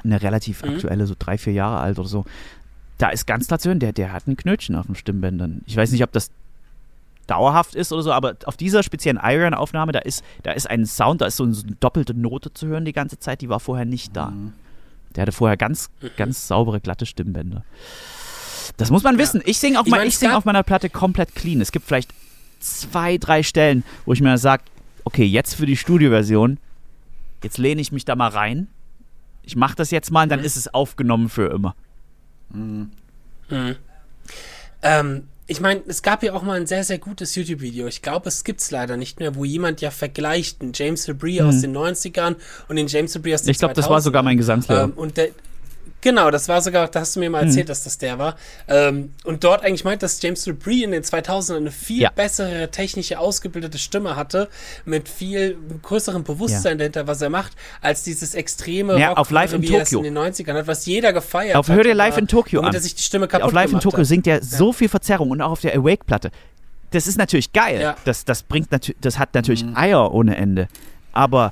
Eine 0.03 0.21
relativ 0.21 0.63
mhm. 0.63 0.75
aktuelle, 0.75 1.05
so 1.05 1.15
drei, 1.17 1.37
vier 1.37 1.53
Jahre 1.53 1.79
alt 1.79 1.99
oder 1.99 2.07
so 2.07 2.25
da 2.97 3.09
ist 3.09 3.27
ganz 3.27 3.47
klar 3.47 3.59
zu 3.59 3.69
hören, 3.69 3.79
der, 3.79 3.93
der 3.93 4.13
hat 4.13 4.27
ein 4.27 4.37
Knötchen 4.37 4.75
auf 4.75 4.85
den 4.85 4.95
Stimmbändern. 4.95 5.61
Ich 5.65 5.75
weiß 5.75 5.91
nicht, 5.91 6.03
ob 6.03 6.11
das 6.11 6.31
dauerhaft 7.27 7.75
ist 7.75 7.91
oder 7.91 8.03
so, 8.03 8.11
aber 8.11 8.35
auf 8.45 8.57
dieser 8.57 8.83
speziellen 8.83 9.19
Iron-Aufnahme, 9.21 9.91
da 9.91 9.99
ist, 9.99 10.23
da 10.43 10.51
ist 10.51 10.69
ein 10.69 10.85
Sound, 10.85 11.21
da 11.21 11.25
ist 11.25 11.37
so 11.37 11.43
eine, 11.43 11.55
doppelte 11.79 12.13
Note 12.13 12.53
zu 12.53 12.67
hören 12.67 12.85
die 12.85 12.93
ganze 12.93 13.19
Zeit, 13.19 13.41
die 13.41 13.49
war 13.49 13.59
vorher 13.59 13.85
nicht 13.85 14.15
da. 14.15 14.27
Mhm. 14.27 14.53
Der 15.15 15.23
hatte 15.23 15.31
vorher 15.31 15.57
ganz, 15.57 15.89
ganz 16.17 16.47
saubere, 16.47 16.79
glatte 16.79 17.05
Stimmbänder. 17.05 17.63
Das 18.77 18.91
muss 18.91 19.03
man 19.03 19.17
wissen. 19.17 19.41
Ich 19.45 19.59
singe 19.59 19.79
auf, 19.79 19.87
ich 19.87 19.91
mein, 19.91 20.09
sing 20.11 20.31
auf 20.31 20.45
meiner 20.45 20.63
Platte 20.63 20.89
komplett 20.89 21.35
clean. 21.35 21.61
Es 21.61 21.71
gibt 21.71 21.85
vielleicht 21.85 22.13
zwei, 22.59 23.17
drei 23.17 23.43
Stellen, 23.43 23.83
wo 24.05 24.13
ich 24.13 24.21
mir 24.21 24.37
sage, 24.37 24.63
okay, 25.03 25.23
jetzt 25.23 25.55
für 25.55 25.65
die 25.65 25.77
Studioversion, 25.77 26.57
jetzt 27.43 27.57
lehne 27.57 27.81
ich 27.81 27.91
mich 27.91 28.05
da 28.05 28.15
mal 28.15 28.29
rein. 28.29 28.67
Ich 29.43 29.55
mache 29.55 29.75
das 29.75 29.91
jetzt 29.91 30.11
mal 30.11 30.23
und 30.23 30.29
dann 30.29 30.39
mhm. 30.39 30.45
ist 30.45 30.57
es 30.57 30.73
aufgenommen 30.73 31.29
für 31.29 31.51
immer. 31.51 31.75
Mhm. 32.49 32.91
Mhm. 33.49 33.75
Ähm, 34.81 35.27
ich 35.47 35.61
meine, 35.61 35.81
es 35.87 36.01
gab 36.01 36.23
ja 36.23 36.33
auch 36.33 36.41
mal 36.41 36.59
ein 36.59 36.65
sehr, 36.65 36.83
sehr 36.83 36.97
gutes 36.97 37.35
YouTube-Video. 37.35 37.85
Ich 37.87 38.01
glaube, 38.01 38.29
es 38.29 38.43
gibt 38.43 38.61
es 38.61 38.71
leider 38.71 38.97
nicht 38.97 39.19
mehr, 39.19 39.35
wo 39.35 39.45
jemand 39.45 39.79
ja 39.81 39.91
vergleicht 39.91 40.61
den 40.61 40.71
James 40.73 41.05
Labrie 41.07 41.39
mhm. 41.39 41.47
aus 41.47 41.61
den 41.61 41.75
90ern 41.75 42.35
und 42.67 42.75
den 42.77 42.87
James 42.87 43.13
Labrie 43.13 43.35
aus 43.35 43.43
den 43.43 43.51
Ich 43.51 43.59
glaube, 43.59 43.75
das 43.75 43.89
war 43.89 44.01
sogar 44.01 44.23
mein 44.23 44.37
Gesangslehrer. 44.37 44.85
Ähm, 44.85 44.93
und 44.95 45.17
der, 45.17 45.29
Genau, 46.05 46.29
das 46.29 46.47
war 46.47 46.61
sogar, 46.61 46.87
da 46.87 46.99
hast 46.99 47.15
du 47.15 47.19
mir 47.19 47.31
mal 47.31 47.45
erzählt, 47.45 47.65
mhm. 47.65 47.69
dass 47.69 47.83
das 47.83 47.97
der 47.97 48.19
war. 48.19 48.35
Ähm, 48.67 49.09
und 49.23 49.43
dort 49.43 49.65
eigentlich 49.65 49.83
meint, 49.85 50.03
dass 50.03 50.21
James 50.21 50.45
LeBrie 50.45 50.83
in 50.83 50.91
den 50.91 51.01
2000ern 51.01 51.57
eine 51.57 51.71
viel 51.71 52.03
ja. 52.03 52.11
bessere 52.11 52.69
technische, 52.69 53.17
ausgebildete 53.17 53.79
Stimme 53.79 54.15
hatte, 54.15 54.47
mit 54.85 55.09
viel 55.09 55.57
größerem 55.81 56.23
Bewusstsein 56.23 56.73
ja. 56.73 56.77
dahinter, 56.77 57.07
was 57.07 57.23
er 57.23 57.31
macht, 57.31 57.53
als 57.81 58.03
dieses 58.03 58.35
extreme 58.35 58.99
ja, 58.99 59.09
Rock, 59.09 59.17
auf 59.17 59.31
Live 59.31 59.53
in 59.53 59.63
Tokio. 59.63 59.97
in 60.03 60.13
den 60.13 60.15
90ern 60.15 60.53
hat, 60.53 60.67
was 60.67 60.85
jeder 60.85 61.11
gefeiert 61.11 61.55
auf, 61.55 61.69
hat. 61.69 61.75
Hör 61.75 61.83
dir 61.83 61.95
Live 61.95 62.19
in 62.19 62.27
Tokio 62.27 62.61
an. 62.61 62.79
sich 62.79 62.93
die 62.93 63.01
Stimme 63.01 63.27
kaputt 63.27 63.47
Auf 63.47 63.53
Live 63.53 63.73
in 63.73 63.79
Tokio 63.79 64.01
hat. 64.01 64.05
singt 64.05 64.27
er 64.27 64.43
so 64.43 64.73
viel 64.73 64.89
Verzerrung 64.89 65.31
und 65.31 65.41
auch 65.41 65.53
auf 65.53 65.61
der 65.61 65.75
Awake-Platte. 65.75 66.29
Das 66.91 67.07
ist 67.07 67.17
natürlich 67.17 67.51
geil. 67.51 67.95
Das, 68.05 68.25
das 68.25 68.43
bringt 68.43 68.71
natürlich, 68.71 69.01
das 69.01 69.17
hat 69.17 69.33
natürlich 69.33 69.65
mhm. 69.65 69.75
Eier 69.75 70.13
ohne 70.13 70.37
Ende. 70.37 70.67
Aber 71.13 71.51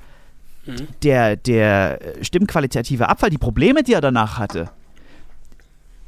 Mhm. 0.65 0.87
der, 1.03 1.35
der 1.35 1.99
stimmqualitative 2.21 3.09
Abfall, 3.09 3.29
die 3.29 3.37
Probleme, 3.37 3.83
die 3.83 3.93
er 3.93 4.01
danach 4.01 4.37
hatte, 4.37 4.69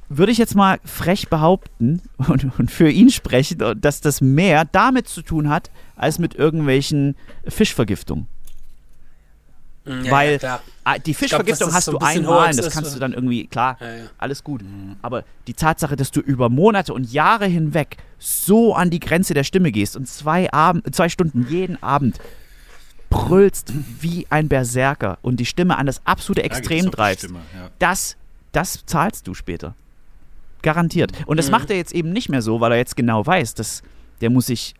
würde 0.07 0.31
ich 0.31 0.37
jetzt 0.37 0.55
mal 0.55 0.79
frech 0.85 1.29
behaupten 1.29 2.01
und, 2.17 2.57
und, 2.59 2.71
für 2.71 2.89
ihn 2.89 3.09
sprechen, 3.09 3.57
dass 3.79 4.01
das 4.01 4.21
mehr 4.21 4.65
damit 4.65 5.07
zu 5.07 5.21
tun 5.21 5.49
hat, 5.49 5.71
als 5.95 6.19
mit 6.19 6.35
irgendwelchen 6.35 7.15
Fischvergiftungen. 7.47 8.27
Mhm, 9.85 10.05
ja, 10.05 10.11
Weil 10.11 10.39
ja, 10.41 10.59
die 11.05 11.13
Fischvergiftung 11.13 11.67
glaub, 11.67 11.75
hast 11.75 11.85
so 11.85 11.91
du 11.93 11.97
einmal, 11.99 12.55
das 12.55 12.73
kannst 12.73 12.95
du 12.95 12.99
dann 12.99 13.13
irgendwie, 13.13 13.45
klar, 13.45 13.77
ja, 13.79 14.07
alles 14.17 14.43
gut. 14.43 14.63
Mhm. 14.63 14.95
Aber 15.01 15.23
die 15.47 15.53
Tatsache, 15.53 15.95
dass 15.95 16.11
du 16.11 16.21
über 16.21 16.49
Monate 16.49 16.93
und 16.93 17.11
Jahre 17.11 17.45
hinweg 17.45 17.97
so 18.17 18.73
an 18.73 18.89
die 18.89 18.99
Grenze 18.99 19.33
der 19.33 19.43
Stimme 19.43 19.71
gehst 19.71 19.95
und 19.95 20.07
zwei, 20.07 20.51
Abend, 20.51 20.95
zwei 20.95 21.09
Stunden 21.09 21.45
jeden 21.49 21.81
Abend 21.83 22.19
brüllst 23.09 23.73
wie 24.01 24.27
ein 24.29 24.47
Berserker 24.47 25.17
und 25.21 25.39
die 25.39 25.45
Stimme 25.45 25.77
an 25.77 25.85
das 25.85 26.01
absolute 26.05 26.43
Extrem 26.43 26.91
treibst, 26.91 27.23
ja. 27.23 27.69
das, 27.79 28.17
das 28.51 28.85
zahlst 28.85 29.27
du 29.27 29.33
später. 29.33 29.75
Garantiert. 30.61 31.11
Und 31.27 31.37
das 31.37 31.47
mhm. 31.47 31.51
macht 31.51 31.69
er 31.69 31.77
jetzt 31.77 31.93
eben 31.93 32.11
nicht 32.11 32.29
mehr 32.29 32.41
so, 32.41 32.59
weil 32.59 32.71
er 32.71 32.77
jetzt 32.77 32.95
genau 32.95 33.25
weiß, 33.25 33.53
dass 33.53 33.83
der 34.21 34.29
muss 34.29 34.47
sich, 34.47 34.73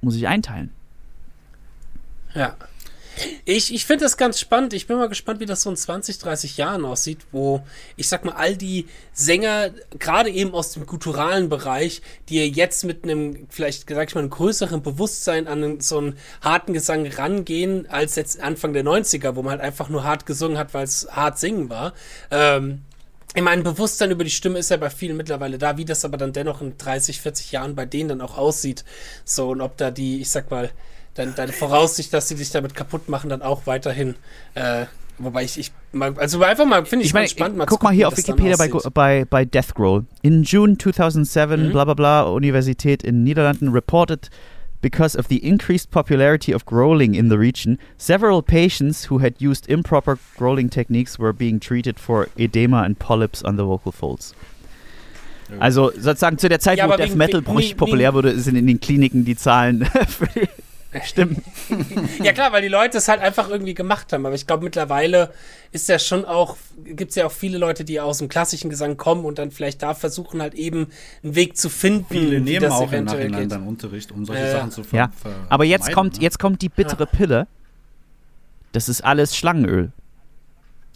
muss 0.00 0.14
sich 0.14 0.28
einteilen. 0.28 0.70
Ja. 2.34 2.54
Ich, 3.44 3.72
ich 3.72 3.86
finde 3.86 4.04
das 4.04 4.16
ganz 4.16 4.38
spannend. 4.38 4.72
Ich 4.74 4.86
bin 4.86 4.96
mal 4.96 5.08
gespannt, 5.08 5.40
wie 5.40 5.46
das 5.46 5.62
so 5.62 5.70
in 5.70 5.76
20, 5.76 6.18
30 6.18 6.56
Jahren 6.56 6.84
aussieht, 6.84 7.20
wo 7.32 7.62
ich 7.96 8.08
sag 8.08 8.24
mal, 8.24 8.34
all 8.34 8.56
die 8.56 8.86
Sänger, 9.12 9.70
gerade 9.98 10.30
eben 10.30 10.52
aus 10.52 10.72
dem 10.72 10.86
kulturalen 10.86 11.48
Bereich, 11.48 12.02
die 12.28 12.44
jetzt 12.44 12.84
mit 12.84 13.04
einem, 13.04 13.46
vielleicht 13.48 13.88
sag 13.88 14.08
ich 14.08 14.14
mal, 14.14 14.20
einem 14.20 14.30
größeren 14.30 14.82
Bewusstsein 14.82 15.48
an 15.48 15.80
so 15.80 15.98
einen 15.98 16.18
harten 16.42 16.74
Gesang 16.74 17.06
rangehen, 17.06 17.88
als 17.88 18.16
jetzt 18.16 18.40
Anfang 18.40 18.72
der 18.72 18.84
90er, 18.84 19.34
wo 19.34 19.42
man 19.42 19.52
halt 19.52 19.62
einfach 19.62 19.88
nur 19.88 20.04
hart 20.04 20.26
gesungen 20.26 20.58
hat, 20.58 20.74
weil 20.74 20.84
es 20.84 21.08
hart 21.10 21.38
singen 21.38 21.70
war. 21.70 21.94
Ähm, 22.30 22.82
ich 23.34 23.42
meine, 23.42 23.62
Bewusstsein 23.62 24.10
über 24.10 24.24
die 24.24 24.30
Stimme 24.30 24.58
ist 24.58 24.70
ja 24.70 24.78
bei 24.78 24.88
vielen 24.88 25.16
mittlerweile 25.16 25.58
da, 25.58 25.76
wie 25.76 25.84
das 25.84 26.04
aber 26.04 26.16
dann 26.16 26.32
dennoch 26.32 26.62
in 26.62 26.78
30, 26.78 27.20
40 27.20 27.52
Jahren 27.52 27.74
bei 27.74 27.84
denen 27.84 28.08
dann 28.08 28.20
auch 28.22 28.38
aussieht. 28.38 28.84
So, 29.24 29.50
und 29.50 29.60
ob 29.60 29.76
da 29.76 29.90
die, 29.90 30.20
ich 30.20 30.30
sag 30.30 30.50
mal, 30.50 30.70
deine, 31.16 31.32
deine 31.32 31.52
Voraussicht, 31.52 32.12
dass 32.12 32.28
sie 32.28 32.36
dich 32.36 32.50
damit 32.50 32.74
kaputt 32.74 33.08
machen, 33.08 33.30
dann 33.30 33.42
auch 33.42 33.66
weiterhin. 33.66 34.14
Äh, 34.54 34.86
wobei 35.18 35.44
ich, 35.44 35.58
ich 35.58 35.72
also 36.16 36.42
einfach 36.42 36.66
mal, 36.66 36.84
finde 36.84 37.04
ich, 37.04 37.10
ich 37.10 37.14
mein, 37.14 37.28
spannend. 37.28 37.58
Mal 37.58 37.66
guck 37.66 37.82
mal 37.82 37.92
hier 37.92 38.08
auf 38.08 38.16
Wikipedia 38.16 38.56
bei, 38.56 38.68
bei, 38.90 39.24
bei 39.24 39.44
Death 39.44 39.74
Growl. 39.74 40.04
In 40.22 40.42
June 40.42 40.76
2007, 40.78 41.68
mhm. 41.68 41.72
bla 41.72 41.84
bla 41.84 41.94
bla, 41.94 42.22
Universität 42.22 43.02
in 43.02 43.24
Niederlanden 43.24 43.72
reported 43.72 44.30
because 44.82 45.16
of 45.16 45.28
the 45.28 45.38
increased 45.38 45.90
popularity 45.90 46.52
of 46.52 46.64
growling 46.64 47.14
in 47.14 47.28
the 47.28 47.38
region, 47.38 47.78
several 47.96 48.42
patients 48.42 49.06
who 49.06 49.18
had 49.18 49.34
used 49.40 49.68
improper 49.68 50.18
growling 50.36 50.68
techniques 50.68 51.18
were 51.18 51.32
being 51.32 51.58
treated 51.58 51.98
for 51.98 52.28
edema 52.36 52.82
and 52.82 52.98
polyps 52.98 53.42
on 53.42 53.56
the 53.56 53.64
vocal 53.64 53.90
folds. 53.90 54.34
Also 55.60 55.92
sozusagen 55.92 56.38
zu 56.38 56.48
der 56.48 56.60
Zeit, 56.60 56.78
ja, 56.78 56.88
wo 56.88 56.96
Death 56.96 57.14
Metal 57.14 57.40
populär 57.42 58.14
wurde, 58.14 58.38
sind 58.38 58.56
in 58.56 58.66
den 58.66 58.80
Kliniken 58.80 59.24
die 59.24 59.36
Zahlen 59.36 59.84
für 60.08 60.28
Stimmt. 61.04 61.42
ja 62.22 62.32
klar, 62.32 62.52
weil 62.52 62.62
die 62.62 62.68
Leute 62.68 62.98
es 62.98 63.08
halt 63.08 63.20
einfach 63.20 63.48
irgendwie 63.48 63.74
gemacht 63.74 64.12
haben. 64.12 64.26
Aber 64.26 64.34
ich 64.34 64.46
glaube, 64.46 64.64
mittlerweile 64.64 65.32
ist 65.72 65.88
ja 65.88 65.98
schon 65.98 66.24
auch, 66.24 66.56
gibt 66.84 67.10
es 67.10 67.16
ja 67.16 67.26
auch 67.26 67.32
viele 67.32 67.58
Leute, 67.58 67.84
die 67.84 68.00
aus 68.00 68.18
dem 68.18 68.28
klassischen 68.28 68.70
Gesang 68.70 68.96
kommen 68.96 69.24
und 69.24 69.38
dann 69.38 69.50
vielleicht 69.50 69.82
da 69.82 69.94
versuchen 69.94 70.40
halt 70.40 70.54
eben 70.54 70.88
einen 71.22 71.34
Weg 71.34 71.56
zu 71.56 71.68
finden. 71.68 72.06
Viele 72.08 72.40
nehmen 72.40 72.62
das 72.62 72.72
auch 72.72 72.92
im 72.92 73.04
Nachhinein 73.04 73.42
geht. 73.42 73.52
dann 73.52 73.66
Unterricht, 73.66 74.12
um 74.12 74.24
solche 74.24 74.42
äh, 74.42 74.52
Sachen 74.52 74.70
zu 74.70 74.84
ver 74.84 74.96
Ja, 74.96 75.10
aber 75.48 75.64
jetzt 75.64 75.92
kommt, 75.92 76.16
ne? 76.16 76.22
jetzt 76.22 76.38
kommt 76.38 76.62
die 76.62 76.68
bittere 76.68 77.04
ja. 77.04 77.06
Pille. 77.06 77.46
Das 78.72 78.88
ist 78.88 79.02
alles 79.02 79.36
Schlangenöl. 79.36 79.92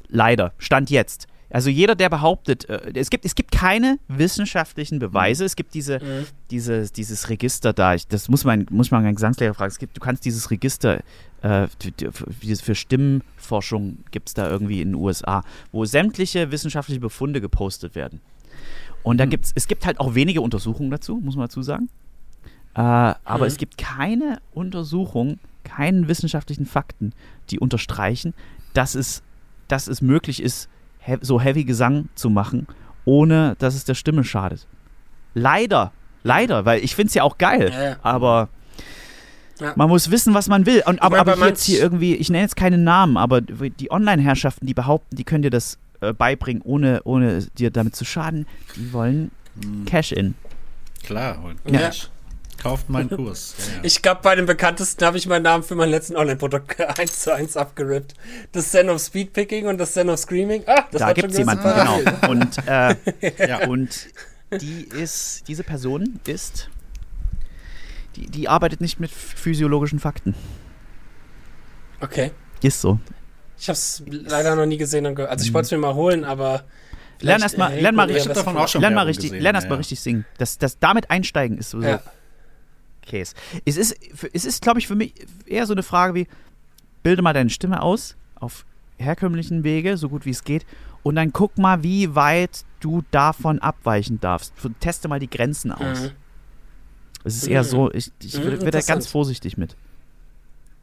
Leider. 0.09 0.53
Stand 0.59 0.91
jetzt. 0.91 1.27
Also 1.51 1.69
jeder, 1.69 1.97
der 1.97 2.09
behauptet, 2.09 2.69
äh, 2.69 2.93
es, 2.95 3.11
gibt, 3.11 3.25
es 3.25 3.35
gibt 3.35 3.51
keine 3.51 3.99
wissenschaftlichen 4.09 5.01
Beweise, 5.01 5.45
es 5.45 5.57
gibt 5.57 5.75
diese, 5.75 5.99
mhm. 5.99 6.27
diese, 6.51 6.91
dieses 6.91 7.29
Register 7.29 7.73
da, 7.73 7.95
ich, 7.95 8.07
das 8.07 8.29
muss 8.29 8.45
man, 8.45 8.67
muss 8.71 8.91
man 8.91 9.05
einen 9.05 9.17
Gesangslehrer 9.17 9.55
fragen, 9.55 9.71
es 9.71 9.79
gibt, 9.79 9.97
du 9.97 10.01
kannst 10.01 10.25
dieses 10.25 10.51
Register 10.51 11.03
äh, 11.43 11.67
für, 12.63 12.75
Stimmforschung 12.75 13.99
gibt 14.13 14.29
es 14.29 14.35
da 14.35 14.49
irgendwie 14.49 14.81
in 14.81 14.91
den 14.91 14.95
USA, 14.95 15.43
wo 15.73 15.85
sämtliche 15.85 16.53
wissenschaftliche 16.53 17.01
Befunde 17.01 17.41
gepostet 17.41 17.95
werden. 17.97 18.21
Und 19.03 19.19
da 19.19 19.27
mhm. 19.27 19.31
gibt's, 19.31 19.53
es 19.55 19.67
gibt 19.67 19.87
halt 19.87 19.99
auch 19.99 20.15
wenige 20.15 20.43
Untersuchungen 20.43 20.91
dazu, 20.91 21.17
muss 21.17 21.35
man 21.35 21.47
dazu 21.47 21.63
sagen. 21.63 21.89
Äh, 22.75 22.81
aber 22.81 23.39
mhm. 23.41 23.45
es 23.45 23.57
gibt 23.57 23.77
keine 23.77 24.41
Untersuchung, 24.53 25.41
keinen 25.65 26.07
wissenschaftlichen 26.07 26.67
Fakten, 26.67 27.13
die 27.51 27.59
unterstreichen, 27.59 28.35
dass 28.73 28.95
es, 28.95 29.23
dass 29.67 29.89
es 29.89 30.01
möglich 30.01 30.43
ist, 30.43 30.69
so 31.21 31.41
heavy 31.41 31.65
Gesang 31.65 32.09
zu 32.15 32.31
machen, 32.31 32.67
ohne 33.05 33.57
dass 33.59 33.75
es 33.75 33.85
der 33.85 33.95
Stimme 33.95 34.25
schadet. 34.25 34.67
Leider, 35.35 35.93
leider, 36.23 36.65
weil 36.65 36.83
ich 36.83 36.95
finde 36.95 37.09
es 37.09 37.15
ja 37.15 37.23
auch 37.23 37.39
geil, 37.39 37.71
ja, 37.73 37.83
ja. 37.83 37.97
aber 38.03 38.49
ja. 39.61 39.73
man 39.77 39.89
muss 39.89 40.11
wissen, 40.11 40.35
was 40.35 40.49
man 40.49 40.67
will. 40.67 40.83
Und, 40.87 41.03
aber, 41.03 41.19
aber 41.19 41.47
jetzt 41.47 41.65
hier 41.65 41.81
irgendwie, 41.81 42.15
ich 42.15 42.31
nenne 42.31 42.43
jetzt 42.43 42.57
keinen 42.57 42.85
Namen, 42.85 43.17
aber 43.17 43.41
die 43.41 43.91
Online-Herrschaften, 43.91 44.67
die 44.67 44.75
behaupten, 44.75 45.17
die 45.17 45.25
können 45.25 45.43
dir 45.43 45.51
das 45.51 45.79
äh, 46.01 46.13
beibringen, 46.13 46.63
ohne, 46.63 47.03
ohne 47.05 47.47
dir 47.59 47.71
damit 47.71 47.95
zu 47.95 48.05
schaden, 48.05 48.47
die 48.77 48.93
wollen 48.93 49.31
hm. 49.63 49.85
Cash-In. 49.85 50.35
Klar, 51.03 51.43
und 51.45 51.59
Ja. 51.71 51.91
Kauft 52.61 52.89
meinen 52.89 53.11
Kurs. 53.17 53.55
Ja, 53.59 53.65
ja. 53.75 53.81
Ich 53.83 54.03
glaube, 54.03 54.21
bei 54.23 54.37
dem 54.37 54.47
bekanntesten 54.47 55.05
habe 55.05 55.17
ich 55.17 55.27
meinen 55.27 55.43
Namen 55.43 55.65
für 55.65 55.75
mein 55.75 55.91
letzten 55.91 56.17
Online-Produkt 56.17 56.81
1 56.99 57.21
zu 57.21 57.35
1 57.35 57.57
abgerippt. 57.57 58.15
Das 58.53 58.71
Zen 58.71 58.89
of 58.89 59.01
Speedpicking 59.01 59.67
und 59.67 59.79
das 59.79 59.93
Zen 59.95 60.09
of 60.09 60.19
Screaming. 60.19 60.63
Ah, 60.67 60.85
das 60.91 61.01
da 61.01 61.13
gibt 61.13 61.33
es 61.33 61.39
jemanden, 61.39 61.65
genau. 61.65 62.01
Parallel. 62.21 62.31
Und, 62.31 62.59
äh, 62.69 62.95
Ja. 63.49 63.69
und 63.69 64.09
die 64.61 64.83
ist, 64.83 65.49
diese 65.49 65.65
Person 65.65 66.21
ist, 66.27 66.71
die, 68.17 68.27
die 68.27 68.49
arbeitet 68.49 68.81
nicht 68.81 69.01
mit 69.01 69.11
physiologischen 69.11 69.99
Fakten. 69.99 70.35
Okay. 72.01 72.31
Ist 72.63 72.81
so. 72.81 72.99
Ich 73.59 73.69
habe 73.69 73.75
es 73.75 74.03
leider 74.07 74.57
noch 74.57 74.67
nie 74.67 74.79
gesehen 74.79 75.07
und 75.07 75.15
gehört. 75.15 75.31
Also 75.31 75.45
ich 75.45 75.53
wollte 75.53 75.67
es 75.67 75.71
mir 75.73 75.79
mal 75.79 75.95
holen, 75.95 76.25
aber 76.25 76.65
Lern 77.21 77.43
erstmal 77.43 77.73
äh, 77.73 77.81
lern 77.81 77.95
mal 77.95 78.11
richtig, 78.11 78.35
lern 78.75 78.95
mal 78.95 79.05
richtig, 79.07 79.31
gesehen, 79.31 79.43
lern 79.43 79.55
erst 79.55 79.69
mal 79.69 79.75
ja. 79.75 79.79
richtig 79.79 80.01
singen. 80.01 80.25
Das, 80.39 80.59
das 80.59 80.79
damit 80.79 81.11
einsteigen 81.11 81.59
ist 81.59 81.71
sowieso 81.71 81.91
Ja. 81.91 82.03
Käse. 83.03 83.35
Es 83.65 83.77
ist, 83.77 83.97
es 84.33 84.45
ist 84.45 84.63
glaube 84.63 84.79
ich, 84.79 84.87
für 84.87 84.95
mich 84.95 85.15
eher 85.47 85.67
so 85.67 85.73
eine 85.75 85.83
Frage 85.83 86.15
wie, 86.15 86.27
bilde 87.03 87.23
mal 87.23 87.33
deine 87.33 87.51
Stimme 87.51 87.83
aus 87.83 88.17
auf 88.37 88.65
herkömmlichen 88.99 89.65
Wege, 89.65 89.97
so 89.97 90.09
gut 90.09 90.27
wie 90.27 90.31
es 90.31 90.45
geht, 90.45 90.67
und 91.03 91.15
dann 91.17 91.33
guck 91.33 91.57
mal, 91.57 91.83
wie 91.83 92.15
weit 92.15 92.65
du 92.81 93.03
davon 93.11 93.59
abweichen 93.59 94.21
darfst. 94.21 94.53
Teste 94.81 95.09
mal 95.09 95.19
die 95.19 95.31
Grenzen 95.31 95.73
aus. 95.73 96.03
Mhm. 96.03 96.11
Es 97.25 97.37
ist 97.37 97.47
eher 97.49 97.63
Mhm. 97.63 97.67
so, 97.67 97.91
ich, 97.93 98.11
ich 98.23 98.39
Mhm, 98.39 98.45
werde 98.45 98.71
da 98.71 98.81
ganz 98.81 99.07
vorsichtig 99.07 99.57
mit. 99.57 99.77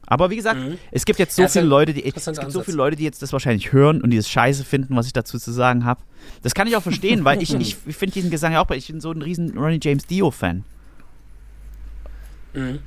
Aber 0.10 0.30
wie 0.30 0.38
gesagt, 0.38 0.60
Mhm. 0.60 0.78
es 0.92 1.06
gibt 1.06 1.20
jetzt 1.20 1.36
so 1.36 1.48
viele 1.48 1.66
Leute, 1.66 1.94
die 1.94 2.06
es 2.06 2.26
gibt 2.26 2.52
so 2.52 2.64
viele 2.64 2.78
Leute, 2.78 2.96
die 2.96 3.04
jetzt 3.04 3.22
das 3.22 3.34
wahrscheinlich 3.34 3.74
hören 3.74 4.02
und 4.02 4.10
die 4.12 4.18
es 4.18 4.30
scheiße 4.30 4.64
finden, 4.64 4.96
was 4.96 5.06
ich 5.06 5.14
dazu 5.14 5.38
zu 5.38 5.52
sagen 5.52 5.84
habe. 5.84 6.02
Das 6.44 6.54
kann 6.56 6.66
ich 6.68 6.76
auch 6.78 6.82
verstehen, 6.84 7.26
weil 7.26 7.42
ich, 7.42 7.54
ich, 7.60 7.76
ich 7.86 7.96
finde 7.96 8.14
diesen 8.14 8.32
Gesang 8.32 8.54
ja 8.54 8.62
auch, 8.66 8.70
ich 8.72 8.88
bin 8.88 9.02
so 9.02 9.12
ein 9.12 9.22
riesen 9.22 9.58
Ronnie 9.58 9.80
James 9.82 10.06
Dio 10.08 10.32
Fan. 10.32 10.64
Mhm. 12.54 12.80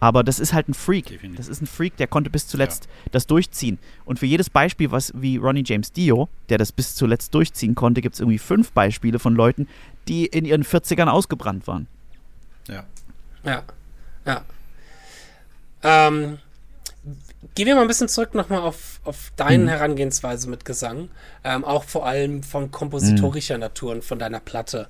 Aber 0.00 0.22
das 0.22 0.38
ist 0.38 0.52
halt 0.52 0.68
ein 0.68 0.74
Freak. 0.74 1.06
Definitiv. 1.06 1.38
Das 1.38 1.48
ist 1.48 1.62
ein 1.62 1.66
Freak, 1.66 1.96
der 1.96 2.06
konnte 2.06 2.28
bis 2.28 2.46
zuletzt 2.46 2.88
das 3.10 3.26
durchziehen. 3.26 3.78
Und 4.04 4.18
für 4.18 4.26
jedes 4.26 4.50
Beispiel, 4.50 4.90
was 4.90 5.12
wie 5.14 5.38
Ronnie 5.38 5.62
James 5.64 5.92
Dio, 5.92 6.28
der 6.50 6.58
das 6.58 6.72
bis 6.72 6.94
zuletzt 6.94 7.34
durchziehen 7.34 7.74
konnte, 7.74 8.02
gibt 8.02 8.14
es 8.14 8.20
irgendwie 8.20 8.38
fünf 8.38 8.72
Beispiele 8.72 9.18
von 9.18 9.34
Leuten, 9.34 9.66
die 10.06 10.26
in 10.26 10.44
ihren 10.44 10.62
40ern 10.62 11.06
ausgebrannt 11.06 11.66
waren. 11.66 11.86
Ja. 12.68 12.84
Ja. 13.44 13.62
Ja. 14.26 14.44
Ähm, 15.82 16.38
gehen 17.54 17.66
wir 17.66 17.74
mal 17.74 17.82
ein 17.82 17.88
bisschen 17.88 18.08
zurück 18.08 18.34
nochmal 18.34 18.60
auf, 18.60 19.00
auf 19.04 19.32
deine 19.36 19.64
Mhm. 19.64 19.68
Herangehensweise 19.68 20.48
mit 20.48 20.64
Gesang. 20.64 21.08
Ähm, 21.44 21.64
auch 21.64 21.84
vor 21.84 22.06
allem 22.06 22.42
von 22.42 22.70
kompositorischer 22.70 23.58
Natur 23.58 23.92
und 23.92 24.04
von 24.04 24.18
deiner 24.18 24.40
Platte. 24.40 24.88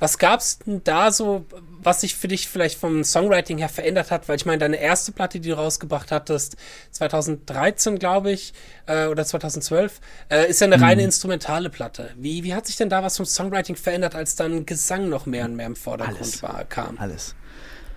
Was 0.00 0.18
gab's 0.18 0.58
denn 0.58 0.82
da 0.84 1.12
so, 1.12 1.46
was 1.80 2.00
sich 2.00 2.16
für 2.16 2.26
dich 2.28 2.48
vielleicht 2.48 2.78
vom 2.78 3.04
Songwriting 3.04 3.58
her 3.58 3.68
verändert 3.68 4.10
hat? 4.10 4.28
Weil 4.28 4.36
ich 4.36 4.44
meine, 4.44 4.58
deine 4.58 4.76
erste 4.76 5.12
Platte, 5.12 5.38
die 5.40 5.48
du 5.50 5.56
rausgebracht 5.56 6.10
hattest, 6.10 6.56
2013, 6.90 7.98
glaube 7.98 8.32
ich, 8.32 8.52
äh, 8.86 9.06
oder 9.06 9.24
2012, 9.24 10.00
äh, 10.30 10.48
ist 10.50 10.60
ja 10.60 10.66
eine 10.66 10.76
Mhm. 10.78 10.82
reine 10.84 11.02
instrumentale 11.04 11.70
Platte. 11.70 12.10
Wie, 12.16 12.42
wie 12.44 12.54
hat 12.54 12.66
sich 12.66 12.76
denn 12.76 12.88
da 12.90 13.02
was 13.02 13.16
vom 13.16 13.26
Songwriting 13.26 13.76
verändert, 13.76 14.14
als 14.14 14.34
dann 14.36 14.66
Gesang 14.66 15.08
noch 15.08 15.26
mehr 15.26 15.44
und 15.44 15.54
mehr 15.56 15.66
im 15.66 15.76
Vordergrund 15.76 16.18
Alles. 16.18 16.42
war, 16.42 16.64
kam? 16.64 16.98
Alles. 16.98 17.34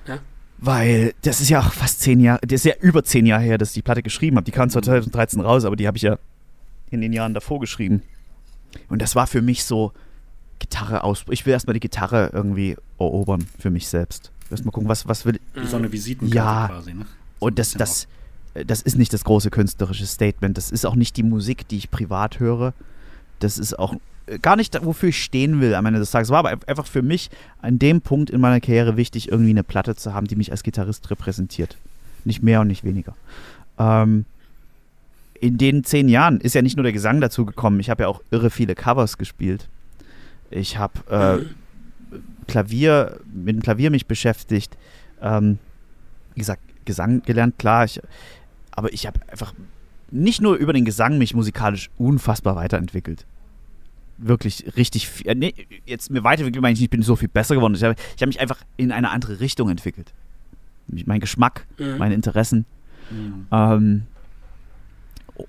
Ja. 0.08 0.20
Weil 0.60 1.14
das 1.22 1.40
ist 1.40 1.50
ja 1.50 1.60
auch 1.62 1.72
fast 1.72 2.02
zehn 2.02 2.20
Jahre, 2.20 2.40
das 2.42 2.62
ist 2.62 2.66
ja 2.66 2.74
über 2.82 3.04
zehn 3.04 3.26
Jahre 3.26 3.44
her, 3.44 3.58
dass 3.58 3.70
ich 3.70 3.76
die 3.76 3.82
Platte 3.84 4.02
geschrieben 4.02 4.38
habe. 4.38 4.46
Die 4.46 4.52
kam 4.52 4.70
zwar 4.70 4.82
2013 4.82 5.40
raus, 5.40 5.66
aber 5.66 5.76
die 5.76 5.86
habe 5.88 5.98
ich 5.98 6.04
ja 6.04 6.18
in 6.90 7.02
den 7.02 7.14
Jahren 7.14 7.34
davor 7.34 7.60
geschrieben. 7.60 8.02
Und 8.90 9.02
das 9.02 9.16
war 9.16 9.28
für 9.28 9.42
mich 9.42 9.64
so 9.66 9.92
Gitarre 10.60 11.04
aus. 11.04 11.26
Ich 11.30 11.46
will 11.46 11.54
erstmal 11.54 11.76
die 11.76 11.80
Gitarre 11.80 12.32
irgendwie 12.34 12.76
erobern 13.00 13.46
für 13.60 13.70
mich 13.70 13.88
selbst. 13.88 14.32
Erstmal 14.50 14.72
gucken, 14.72 14.90
was, 14.90 15.08
was 15.08 15.26
will. 15.26 15.40
Wie 15.54 15.68
so 15.68 15.78
eine 15.78 15.92
Visitenkarte 15.92 16.36
Ja. 16.36 16.68
quasi, 16.68 16.94
ne? 16.94 17.06
So 17.40 17.46
Und 17.46 17.60
das, 17.60 17.74
das, 17.74 18.08
das 18.54 18.82
ist 18.82 18.98
nicht 18.98 19.14
das 19.14 19.24
große 19.26 19.52
künstlerische 19.52 20.08
Statement. 20.08 20.58
Das 20.58 20.72
ist 20.72 20.86
auch 20.86 20.96
nicht 20.96 21.18
die 21.18 21.24
Musik, 21.24 21.68
die 21.68 21.78
ich 21.78 21.92
privat 21.92 22.40
höre. 22.40 22.74
Das 23.40 23.60
ist 23.60 23.78
auch 23.78 23.96
gar 24.42 24.56
nicht, 24.56 24.78
wofür 24.84 25.10
ich 25.10 25.24
stehen 25.24 25.62
will 25.62 25.74
am 25.74 25.86
Ende 25.86 26.00
des 26.00 26.12
Tages. 26.12 26.30
War 26.30 26.40
aber 26.40 26.58
einfach 26.68 26.88
für 26.88 27.02
mich 27.02 27.30
an 27.62 27.80
dem 27.80 28.02
Punkt 28.02 28.30
in 28.30 28.42
meiner 28.42 28.60
Karriere 28.60 28.98
wichtig, 28.98 29.32
irgendwie 29.32 29.52
eine 29.52 29.64
Platte 29.64 29.96
zu 29.96 30.14
haben, 30.14 30.28
die 30.28 30.36
mich 30.36 30.52
als 30.52 30.64
Gitarrist 30.64 31.10
repräsentiert. 31.10 31.78
Nicht 32.26 32.44
mehr 32.44 32.62
und 32.62 32.68
nicht 32.68 32.84
weniger. 32.84 33.16
Ähm, 33.80 34.26
in 35.40 35.58
den 35.58 35.84
zehn 35.84 36.10
Jahren 36.10 36.42
ist 36.42 36.56
ja 36.56 36.62
nicht 36.62 36.78
nur 36.78 36.84
der 36.84 36.94
Gesang 36.94 37.22
dazu 37.22 37.46
gekommen. 37.46 37.80
Ich 37.80 37.90
habe 37.90 38.04
ja 38.04 38.10
auch 38.10 38.22
irre 38.32 38.50
viele 38.50 38.76
Covers 38.76 39.18
gespielt. 39.18 39.68
Ich 40.50 40.78
habe 40.78 41.44
äh, 42.12 42.18
Klavier, 42.48 43.20
mit 43.34 43.56
dem 43.56 43.62
Klavier 43.62 43.92
mich 43.92 44.08
beschäftigt. 44.08 44.78
Ähm, 45.22 45.60
wie 46.34 46.40
gesagt, 46.40 46.62
Gesang 46.86 47.22
gelernt, 47.24 47.60
klar. 47.60 47.86
Ich, 47.86 48.02
aber 48.72 48.92
ich 48.94 49.06
habe 49.08 49.20
einfach 49.30 49.54
nicht 50.10 50.42
nur 50.42 50.56
über 50.56 50.74
den 50.74 50.86
Gesang 50.86 51.18
mich 51.18 51.34
musikalisch 51.34 51.90
unfassbar 51.98 52.56
weiterentwickelt. 52.56 53.26
Wirklich 54.18 54.76
richtig 54.76 55.08
viel. 55.10 55.28
äh, 55.28 55.36
Nee, 55.36 55.54
jetzt 55.86 56.10
mir 56.10 56.24
weiterentwickelt, 56.24 56.62
meine 56.62 56.74
ich, 56.74 56.80
nicht, 56.80 56.86
ich 56.88 56.90
bin 56.90 57.04
so 57.04 57.16
viel 57.16 57.28
besser 57.30 57.56
geworden. 57.56 57.76
Ich 57.76 57.84
habe 57.84 57.96
ich 58.16 58.22
hab 58.22 58.28
mich 58.28 58.40
einfach 58.40 58.60
in 58.78 58.92
eine 58.92 59.10
andere 59.12 59.40
Richtung 59.40 59.70
entwickelt. 59.70 60.14
Mein 61.06 61.20
Geschmack, 61.20 61.68
Mhm. 61.78 61.98
meine 61.98 62.16
Interessen. 62.16 62.66
Mhm. 63.12 63.48
Ähm, 63.52 64.04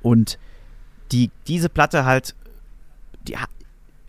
und 0.03 0.39
die, 1.13 1.31
diese 1.47 1.69
Platte 1.69 2.05
halt, 2.05 2.35
die 3.27 3.37
ha, 3.37 3.47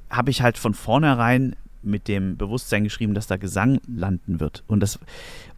habe 0.10 0.30
ich 0.32 0.42
halt 0.42 0.58
von 0.58 0.74
vornherein 0.74 1.56
mit 1.82 2.08
dem 2.10 2.36
Bewusstsein 2.36 2.84
geschrieben, 2.84 3.14
dass 3.14 3.28
da 3.28 3.38
Gesang 3.38 3.80
landen 3.88 4.40
wird. 4.42 4.64
Und, 4.68 4.82
das, 4.82 5.00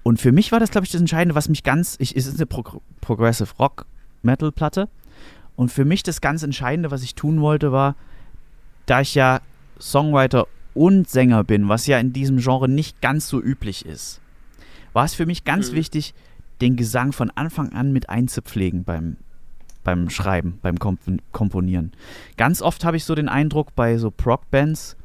und 0.03 0.19
für 0.21 0.31
mich 0.31 0.51
war 0.51 0.59
das, 0.59 0.69
glaube 0.69 0.85
ich, 0.85 0.91
das 0.91 1.01
Entscheidende, 1.01 1.33
was 1.33 1.49
mich 1.49 1.63
ganz, 1.63 1.95
ich, 1.99 2.15
es 2.15 2.27
ist 2.27 2.35
eine 2.35 2.45
Pro 2.45 2.81
Progressive 3.01 3.49
Rock 3.57 3.85
Metal 4.21 4.51
Platte. 4.51 4.87
Und 5.55 5.71
für 5.71 5.85
mich 5.85 6.03
das 6.03 6.21
ganz 6.21 6.43
Entscheidende, 6.43 6.91
was 6.91 7.01
ich 7.01 7.15
tun 7.15 7.41
wollte, 7.41 7.71
war, 7.71 7.95
da 8.91 9.01
ich 9.01 9.15
ja 9.15 9.39
Songwriter 9.79 10.47
und 10.73 11.09
Sänger 11.09 11.43
bin, 11.43 11.69
was 11.69 11.87
ja 11.87 11.97
in 11.97 12.13
diesem 12.13 12.37
Genre 12.37 12.67
nicht 12.69 13.01
ganz 13.01 13.27
so 13.27 13.41
üblich 13.41 13.85
ist, 13.85 14.19
war 14.93 15.05
es 15.05 15.13
für 15.13 15.25
mich 15.25 15.43
ganz 15.45 15.71
Mhm. 15.71 15.75
wichtig, 15.75 16.13
den 16.59 16.75
Gesang 16.75 17.11
von 17.13 17.31
Anfang 17.31 17.71
an 17.73 17.91
mit 17.93 18.09
einzupflegen 18.09 18.83
beim, 18.83 19.15
beim 19.83 20.09
Schreiben, 20.09 20.59
beim 20.61 20.77
Komp 20.77 20.99
Komponieren. 21.31 21.91
Ganz 22.37 22.61
oft 22.61 22.83
habe 22.85 22.97
ich 22.97 23.05
so 23.05 23.15
den 23.15 23.29
Eindruck 23.29 23.73
bei 23.75 23.97
so 23.97 24.11
Prog-Bands, 24.11 24.97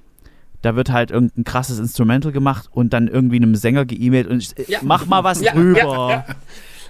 da 0.62 0.74
wird 0.74 0.90
halt 0.90 1.10
irgendein 1.12 1.44
krasses 1.44 1.78
Instrumental 1.78 2.32
gemacht 2.32 2.68
und 2.72 2.92
dann 2.92 3.06
irgendwie 3.08 3.36
einem 3.36 3.54
Sänger 3.54 3.84
geemailt 3.86 4.26
und 4.26 4.42
ich, 4.42 4.58
äh, 4.58 4.70
Ja. 4.72 4.78
mach 4.82 5.06
mal 5.06 5.22
was 5.24 5.40
Ja, 5.40 5.52
drüber. 5.52 5.78
ja, 5.78 6.10
ja. 6.10 6.26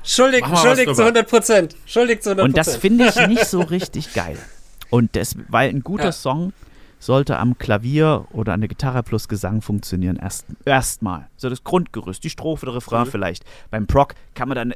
Schuldig, 0.03 0.45
schuldig 0.47 0.87
zu 0.87 0.93
drüber. 0.95 1.05
100 1.05 1.29
Prozent. 1.29 1.77
Schuldig 1.85 2.23
zu 2.23 2.31
100 2.31 2.47
Und 2.47 2.57
das 2.57 2.77
finde 2.77 3.07
ich 3.09 3.17
nicht 3.29 3.45
so 3.47 3.61
richtig 3.61 4.15
geil. 4.15 4.39
Und 4.89 5.15
das, 5.17 5.37
weil 5.49 5.69
ein 5.71 5.81
guter 5.83 6.05
Ja. 6.07 6.13
Song 6.13 6.53
sollte 6.99 7.39
am 7.39 7.59
Klavier 7.59 8.27
oder 8.33 8.53
an 8.53 8.61
der 8.61 8.69
Gitarre 8.69 9.03
plus 9.03 9.29
Gesang 9.29 9.61
funktionieren. 9.63 10.17
Erst 10.17 10.47
erstmal. 10.65 11.29
So 11.37 11.49
das 11.51 11.63
Grundgerüst, 11.65 12.25
die 12.25 12.31
Strophe, 12.31 12.67
der 12.67 12.75
Refrain 12.75 13.07
Mhm. 13.07 13.11
vielleicht. 13.11 13.45
Beim 13.71 13.87
Proc 13.87 14.15
kann 14.35 14.49
man 14.49 14.57
dann, 14.57 14.75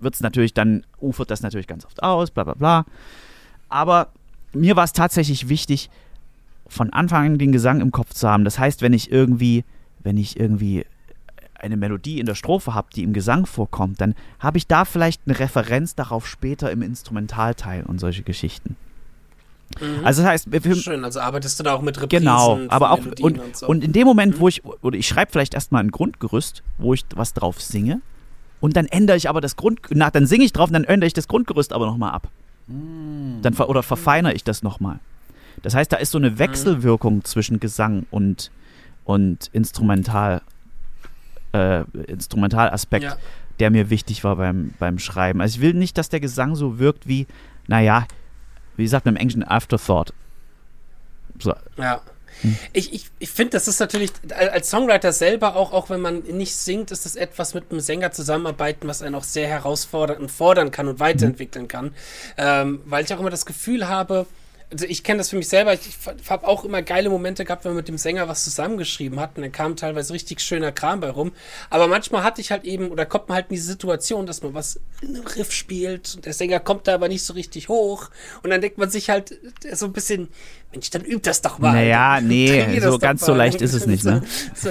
wird 0.00 0.14
es 0.14 0.20
natürlich 0.20 0.54
dann, 0.54 0.84
ufert 1.00 1.30
das 1.30 1.42
natürlich 1.42 1.66
ganz 1.66 1.84
oft 1.84 2.02
aus, 2.02 2.30
bla 2.30 2.44
bla 2.44 2.54
bla. 2.54 2.84
Aber 3.68 4.08
mir 4.52 4.76
war 4.76 4.84
es 4.84 4.92
tatsächlich 4.92 5.48
wichtig, 5.48 5.90
von 6.68 6.92
Anfang 6.92 7.26
an 7.26 7.38
den 7.38 7.52
Gesang 7.52 7.80
im 7.80 7.92
Kopf 7.92 8.14
zu 8.14 8.28
haben. 8.28 8.44
Das 8.44 8.58
heißt, 8.58 8.80
wenn 8.80 8.92
ich 8.94 9.10
irgendwie, 9.12 9.64
wenn 10.02 10.16
ich 10.16 10.38
irgendwie 10.40 10.86
eine 11.54 11.76
Melodie 11.76 12.18
in 12.18 12.26
der 12.26 12.34
Strophe 12.34 12.74
habe, 12.74 12.88
die 12.94 13.02
im 13.02 13.12
Gesang 13.12 13.46
vorkommt, 13.46 14.00
dann 14.00 14.14
habe 14.40 14.58
ich 14.58 14.66
da 14.66 14.84
vielleicht 14.84 15.22
eine 15.26 15.38
Referenz 15.38 15.94
darauf 15.94 16.26
später 16.26 16.70
im 16.72 16.82
Instrumentalteil 16.82 17.84
und 17.84 18.00
solche 18.00 18.22
Geschichten. 18.22 18.76
Mhm. 19.80 20.04
Also 20.04 20.22
das 20.22 20.30
heißt, 20.30 20.48
für, 20.50 20.74
Schön, 20.76 21.04
also 21.04 21.20
arbeitest 21.20 21.58
du 21.58 21.64
da 21.64 21.74
auch 21.74 21.82
mit 21.82 22.00
Reprisen 22.00 22.24
genau, 22.24 22.60
aber 22.68 22.92
auch 22.92 22.98
und, 22.98 23.20
und, 23.20 23.56
so. 23.56 23.66
und 23.66 23.84
in 23.84 23.92
dem 23.92 24.06
Moment, 24.06 24.38
wo 24.40 24.48
ich 24.48 24.64
oder 24.64 24.96
ich 24.96 25.06
schreibe 25.06 25.32
vielleicht 25.32 25.54
erstmal 25.54 25.82
ein 25.82 25.90
Grundgerüst, 25.90 26.62
wo 26.78 26.94
ich 26.94 27.04
was 27.14 27.34
drauf 27.34 27.60
singe 27.60 28.00
und 28.60 28.76
dann 28.76 28.86
ändere 28.86 29.16
ich 29.16 29.28
aber 29.28 29.40
das 29.40 29.56
Grund 29.56 29.80
na, 29.90 30.10
dann 30.10 30.26
singe 30.26 30.44
ich 30.44 30.52
drauf 30.52 30.68
und 30.68 30.74
dann 30.74 30.84
ändere 30.84 31.06
ich 31.06 31.14
das 31.14 31.28
Grundgerüst 31.28 31.72
aber 31.72 31.86
nochmal 31.86 32.12
ab. 32.12 32.28
Dann 32.68 33.54
ver 33.54 33.68
oder 33.68 33.82
verfeinere 33.82 34.32
ich 34.34 34.44
das 34.44 34.62
nochmal. 34.62 35.00
Das 35.62 35.74
heißt, 35.74 35.92
da 35.92 35.96
ist 35.96 36.12
so 36.12 36.18
Mhm. 36.18 36.24
eine 36.24 36.38
Wechselwirkung 36.38 37.24
zwischen 37.24 37.60
Gesang 37.60 38.06
und 38.10 38.50
und 39.04 39.50
Instrumental 39.52 40.42
äh, 41.52 41.82
Instrumentalaspekt, 42.06 43.04
ja. 43.04 43.16
der 43.60 43.70
mir 43.70 43.90
wichtig 43.90 44.24
war 44.24 44.36
beim, 44.36 44.72
beim 44.78 44.98
Schreiben. 44.98 45.40
Also 45.40 45.56
ich 45.56 45.60
will 45.60 45.74
nicht, 45.74 45.98
dass 45.98 46.08
der 46.08 46.20
Gesang 46.20 46.54
so 46.56 46.78
wirkt 46.78 47.06
wie, 47.06 47.26
naja, 47.66 48.06
wie 48.76 48.86
sagt 48.88 49.06
man 49.06 49.16
im 49.16 49.20
Englischen, 49.20 49.42
Afterthought. 49.44 50.12
So, 51.38 51.54
Ja. 51.76 52.02
Hm. 52.40 52.56
Ich, 52.72 52.92
ich, 52.92 53.06
ich 53.18 53.30
finde, 53.30 53.50
das 53.50 53.68
ist 53.68 53.78
natürlich, 53.78 54.10
als 54.30 54.70
Songwriter 54.70 55.12
selber, 55.12 55.54
auch, 55.54 55.72
auch 55.72 55.90
wenn 55.90 56.00
man 56.00 56.20
nicht 56.20 56.54
singt, 56.54 56.90
ist 56.90 57.04
das 57.04 57.14
etwas 57.14 57.52
mit 57.54 57.70
einem 57.70 57.80
Sänger 57.80 58.12
zusammenarbeiten, 58.12 58.88
was 58.88 59.02
einen 59.02 59.14
auch 59.14 59.24
sehr 59.24 59.48
herausfordern 59.48 60.18
und 60.18 60.30
fordern 60.30 60.70
kann 60.70 60.88
und 60.88 60.98
weiterentwickeln 60.98 61.68
kann. 61.68 61.94
Ähm, 62.38 62.80
weil 62.86 63.04
ich 63.04 63.12
auch 63.12 63.20
immer 63.20 63.30
das 63.30 63.46
Gefühl 63.46 63.86
habe, 63.88 64.26
also 64.72 64.86
ich 64.86 65.04
kenne 65.04 65.18
das 65.18 65.28
für 65.28 65.36
mich 65.36 65.48
selber, 65.48 65.74
ich, 65.74 65.80
ich 65.80 66.30
habe 66.30 66.48
auch 66.48 66.64
immer 66.64 66.82
geile 66.82 67.10
Momente 67.10 67.44
gehabt, 67.44 67.64
wenn 67.64 67.72
man 67.72 67.76
mit 67.76 67.88
dem 67.88 67.98
Sänger 67.98 68.26
was 68.26 68.44
zusammengeschrieben 68.44 69.20
hat 69.20 69.36
und 69.36 69.42
dann 69.42 69.52
kam 69.52 69.76
teilweise 69.76 70.14
richtig 70.14 70.40
schöner 70.40 70.72
Kram 70.72 71.00
bei 71.00 71.10
rum. 71.10 71.32
Aber 71.68 71.86
manchmal 71.86 72.24
hatte 72.24 72.40
ich 72.40 72.50
halt 72.50 72.64
eben, 72.64 72.90
oder 72.90 73.04
kommt 73.04 73.28
man 73.28 73.36
halt 73.36 73.46
in 73.50 73.56
die 73.56 73.60
Situation, 73.60 74.26
dass 74.26 74.42
man 74.42 74.54
was 74.54 74.80
in 75.02 75.14
einem 75.14 75.26
Riff 75.26 75.52
spielt 75.52 76.14
und 76.16 76.26
der 76.26 76.32
Sänger 76.32 76.58
kommt 76.58 76.88
da 76.88 76.94
aber 76.94 77.08
nicht 77.08 77.22
so 77.22 77.34
richtig 77.34 77.68
hoch 77.68 78.10
und 78.42 78.50
dann 78.50 78.60
denkt 78.60 78.78
man 78.78 78.90
sich 78.90 79.10
halt 79.10 79.38
so 79.72 79.86
ein 79.86 79.92
bisschen, 79.92 80.28
Mensch, 80.72 80.90
dann 80.90 81.02
übt 81.02 81.28
das 81.28 81.42
doch 81.42 81.58
mal. 81.58 81.72
Naja, 81.72 82.20
nee, 82.20 82.80
so 82.80 82.98
ganz 82.98 83.24
so 83.24 83.34
leicht 83.34 83.60
ist 83.60 83.74
es 83.74 83.86
nicht, 83.86 84.04
ne? 84.04 84.22
So, 84.54 84.70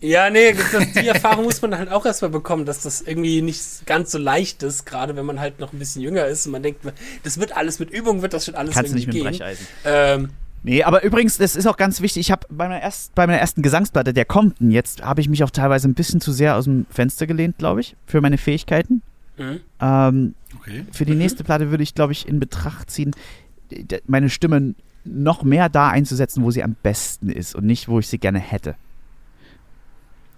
ja, 0.00 0.30
nee, 0.30 0.54
das, 0.54 0.92
die 0.92 1.08
Erfahrung 1.08 1.44
muss 1.44 1.60
man 1.62 1.76
halt 1.76 1.90
auch 1.90 2.04
erstmal 2.06 2.30
bekommen, 2.30 2.64
dass 2.66 2.82
das 2.82 3.00
irgendwie 3.00 3.42
nicht 3.42 3.86
ganz 3.86 4.10
so 4.12 4.18
leicht 4.18 4.62
ist, 4.62 4.84
gerade 4.86 5.16
wenn 5.16 5.26
man 5.26 5.40
halt 5.40 5.58
noch 5.58 5.72
ein 5.72 5.78
bisschen 5.78 6.02
jünger 6.02 6.26
ist 6.26 6.46
und 6.46 6.52
man 6.52 6.62
denkt, 6.62 6.80
das 7.24 7.40
wird 7.40 7.56
alles 7.56 7.78
mit 7.78 7.90
Übung, 7.90 8.22
wird 8.22 8.34
das 8.34 8.44
schon 8.44 8.54
alles 8.54 8.74
Kannst 8.74 8.92
du 8.92 8.98
irgendwie 8.98 9.22
nicht 9.22 9.24
mit 9.24 9.38
gehen. 9.38 9.46
Brecheisen. 9.48 9.66
Ähm, 9.84 10.28
Nee, 10.64 10.82
aber 10.82 11.04
übrigens, 11.04 11.38
das 11.38 11.54
ist 11.54 11.66
auch 11.66 11.76
ganz 11.76 12.00
wichtig. 12.00 12.20
Ich 12.22 12.30
habe 12.32 12.44
bei, 12.50 12.66
meiner 12.68 12.82
erst, 12.82 13.14
bei 13.14 13.26
meiner 13.28 13.38
ersten 13.38 13.62
Gesangsplatte, 13.62 14.12
der 14.12 14.24
kommt 14.24 14.56
jetzt, 14.58 15.02
habe 15.02 15.20
ich 15.20 15.28
mich 15.28 15.44
auch 15.44 15.50
teilweise 15.50 15.88
ein 15.88 15.94
bisschen 15.94 16.20
zu 16.20 16.32
sehr 16.32 16.56
aus 16.56 16.64
dem 16.64 16.84
Fenster 16.90 17.28
gelehnt, 17.28 17.58
glaube 17.58 17.80
ich, 17.80 17.94
für 18.06 18.20
meine 18.20 18.38
Fähigkeiten. 18.38 19.02
mhm. 19.36 19.60
Ähm, 19.80 20.34
Okay. 20.60 20.84
für 20.92 21.04
die 21.04 21.14
nächste 21.14 21.44
Platte 21.44 21.70
würde 21.70 21.82
ich, 21.82 21.94
glaube 21.94 22.12
ich, 22.12 22.26
in 22.26 22.40
Betracht 22.40 22.90
ziehen, 22.90 23.12
meine 24.06 24.30
Stimme 24.30 24.74
noch 25.12 25.42
mehr 25.42 25.68
da 25.68 25.88
einzusetzen, 25.88 26.42
wo 26.42 26.50
sie 26.50 26.62
am 26.62 26.74
besten 26.82 27.30
ist 27.30 27.54
und 27.54 27.64
nicht, 27.66 27.88
wo 27.88 27.98
ich 27.98 28.08
sie 28.08 28.18
gerne 28.18 28.38
hätte. 28.38 28.76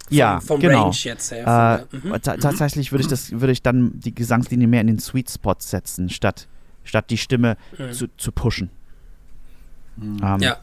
vom, 0.08 0.16
ja, 0.16 0.40
vom 0.40 0.60
genau. 0.60 0.84
Range 0.84 0.96
jetzt 0.96 1.30
her. 1.30 1.86
Äh, 1.92 1.98
von 2.00 2.00
der- 2.02 2.16
mhm. 2.18 2.22
ta 2.22 2.36
tatsächlich 2.36 2.90
würde 2.92 3.02
ich 3.02 3.08
das, 3.08 3.30
würde 3.32 3.52
ich 3.52 3.62
dann 3.62 3.92
die 4.00 4.14
Gesangslinie 4.14 4.66
mehr 4.66 4.80
in 4.80 4.88
den 4.88 4.98
Sweet 4.98 5.30
Spot 5.30 5.54
setzen, 5.58 6.08
statt, 6.08 6.48
statt 6.84 7.06
die 7.10 7.18
Stimme 7.18 7.56
Mhm. 7.78 7.92
zu, 7.92 8.06
zu 8.16 8.32
pushen. 8.32 8.70
Ähm, 10.00 10.38
Ja. 10.40 10.56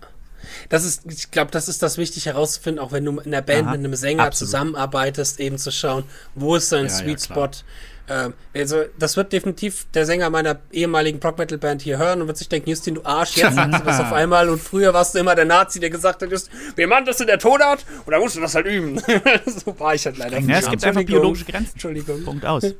Das 0.69 0.85
ist, 0.85 1.03
ich 1.11 1.31
glaube, 1.31 1.51
das 1.51 1.67
ist 1.67 1.81
das 1.83 1.97
wichtig 1.97 2.25
herauszufinden, 2.27 2.79
auch 2.81 2.91
wenn 2.91 3.03
du 3.03 3.19
in 3.19 3.31
der 3.31 3.41
Band 3.41 3.63
Aha, 3.67 3.71
mit 3.71 3.79
einem 3.83 3.95
Sänger 3.95 4.23
absolut. 4.23 4.49
zusammenarbeitest, 4.49 5.39
eben 5.39 5.57
zu 5.57 5.71
schauen, 5.71 6.03
wo 6.35 6.55
ist 6.55 6.69
sein 6.69 6.85
Ja, 6.85 6.91
ja, 6.91 6.97
Sweet 6.97 7.21
klar. 7.23 7.53
Spot. 7.53 7.63
Ähm, 8.09 8.33
also, 8.55 8.83
das 8.97 9.17
wird 9.17 9.33
definitiv 9.33 9.85
der 9.93 10.05
Sänger 10.05 10.29
meiner 10.29 10.59
ehemaligen 10.71 11.19
Prog 11.19 11.37
Metal 11.37 11.57
Band 11.57 11.81
hier 11.81 11.97
hören 11.97 12.21
und 12.21 12.27
wird 12.27 12.37
sich 12.37 12.47
denken, 12.47 12.69
Justin, 12.69 12.95
du 12.95 13.03
Arsch, 13.03 13.35
jetzt 13.35 13.55
sagst 13.55 13.81
du 13.81 13.85
das 13.85 13.99
auf 13.99 14.13
einmal 14.13 14.47
und 14.49 14.61
früher 14.61 14.93
warst 14.93 15.13
du 15.13 15.19
immer 15.19 15.35
der 15.35 15.45
Nazi, 15.45 15.79
der 15.79 15.89
gesagt 15.89 16.21
hat, 16.21 16.31
Just, 16.31 16.49
wir 16.75 16.87
machen 16.87 17.05
das 17.05 17.19
in 17.19 17.27
der 17.27 17.39
Tonart 17.39 17.85
und 18.05 18.11
dann 18.11 18.21
musst 18.21 18.35
du 18.37 18.41
das 18.41 18.55
halt 18.55 18.65
üben. 18.65 18.99
so 19.45 19.77
war 19.79 19.93
ich 19.93 20.05
halt 20.05 20.17
leider. 20.17 20.39
Ja, 20.39 20.59
es 20.59 20.69
gibt 20.69 20.83
einfach 20.85 21.03
biologische 21.03 21.45
Grenzen. 21.45 21.71
Entschuldigung. 21.73 22.23
Punkt 22.23 22.45
aus. 22.45 22.63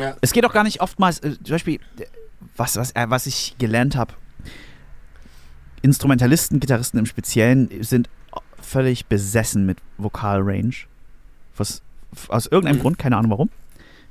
Ja. 0.00 0.16
Es 0.22 0.32
geht 0.32 0.46
auch 0.46 0.52
gar 0.52 0.64
nicht 0.64 0.80
oftmals, 0.80 1.18
äh, 1.18 1.32
zum 1.44 1.52
Beispiel, 1.54 1.78
was, 2.56 2.76
was, 2.76 2.92
äh, 2.92 3.04
was 3.10 3.26
ich 3.26 3.54
gelernt 3.58 3.96
habe, 3.96 4.14
Instrumentalisten, 5.82 6.58
Gitarristen 6.58 6.98
im 6.98 7.06
Speziellen 7.06 7.68
sind 7.82 8.08
völlig 8.60 9.06
besessen 9.06 9.66
mit 9.66 9.78
Vokalrange. 9.98 10.74
Was, 11.56 11.82
aus 12.28 12.46
irgendeinem 12.46 12.78
Mhm. 12.78 12.82
Grund, 12.82 12.98
keine 12.98 13.18
Ahnung 13.18 13.30
warum. 13.32 13.50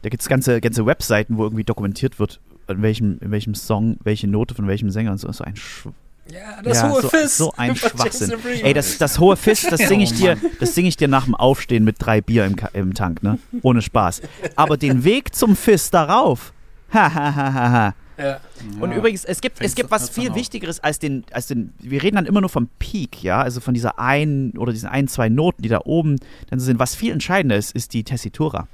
Da 0.04 0.10
gibt 0.10 0.22
es 0.22 0.30
ganze, 0.30 0.62
ganze 0.62 0.86
Webseiten, 0.86 1.38
wo 1.38 1.44
irgendwie 1.44 1.64
dokumentiert 1.64 2.20
wird, 2.20 2.40
in 2.68 2.82
welchem, 2.82 3.18
in 3.22 3.32
welchem 3.32 3.56
Song, 3.56 3.98
welche 4.04 4.28
Note 4.28 4.54
von 4.54 4.68
welchem 4.68 4.90
Sänger 4.90 5.12
und 5.12 5.18
so. 5.18 5.32
So 5.32 5.44
ein, 5.44 5.56
Sch 5.56 5.88
Ja, 6.32 6.62
das 6.62 6.78
ja, 6.82 6.90
hohe 6.90 7.02
so, 7.02 7.10
Fist. 7.10 7.38
so 7.38 7.54
ein 7.58 7.76
Schwachsinn. 7.78 8.34
Ey, 8.64 8.74
das, 8.74 8.98
das 8.98 9.18
hohe 9.20 9.36
Fist, 9.38 9.72
das 9.72 9.80
singe 9.88 10.04
ich 10.04 10.12
Oh 10.14 10.18
dir, 10.18 10.38
das 10.60 10.76
singe 10.76 10.90
ich 10.90 10.98
dir 10.98 11.08
nach 11.08 11.26
dem 11.26 11.36
Aufstehen 11.36 11.84
mit 11.86 11.96
drei 12.00 12.22
Bier 12.22 12.46
im, 12.46 12.56
im 12.74 12.94
Tank, 12.94 13.24
ne? 13.24 13.40
Ohne 13.62 13.82
Spaß. 13.82 14.22
Aber 14.58 14.78
den 14.78 15.04
Weg 15.06 15.34
zum 15.34 15.56
Fist 15.56 15.94
darauf, 15.94 16.54
ha, 16.94 17.14
ha, 17.14 17.36
ha, 17.36 17.54
ha, 17.54 17.72
ha. 17.72 17.96
ja. 18.18 18.40
Und 18.82 18.92
Ja. 18.92 18.98
übrigens, 18.98 19.24
es 19.26 19.40
gibt, 19.42 19.62
es 19.62 19.74
gibt 19.74 19.90
was 19.90 20.10
viel. 20.10 20.36
Wichtigeres 20.36 20.80
als 20.82 21.00
den, 21.00 21.24
als 21.32 21.48
den, 21.48 21.74
wir 21.80 22.04
reden 22.04 22.18
dann 22.18 22.26
immer 22.26 22.42
nur 22.42 22.50
vom 22.50 22.68
Peak, 22.78 23.24
ja, 23.24 23.42
also 23.42 23.60
von 23.62 23.74
dieser 23.74 24.00
einen 24.00 24.58
oder 24.58 24.72
diesen 24.74 24.90
ein, 24.90 25.08
zwei 25.08 25.30
Noten, 25.30 25.62
die 25.62 25.70
da 25.70 25.80
oben 25.86 26.18
dann 26.50 26.60
sind. 26.60 26.78
Was 26.80 26.94
viel 26.94 27.12
entscheidender 27.14 27.56
ist, 27.58 27.72
ist 27.74 27.94
die 27.94 28.04
Tessitura. 28.04 28.68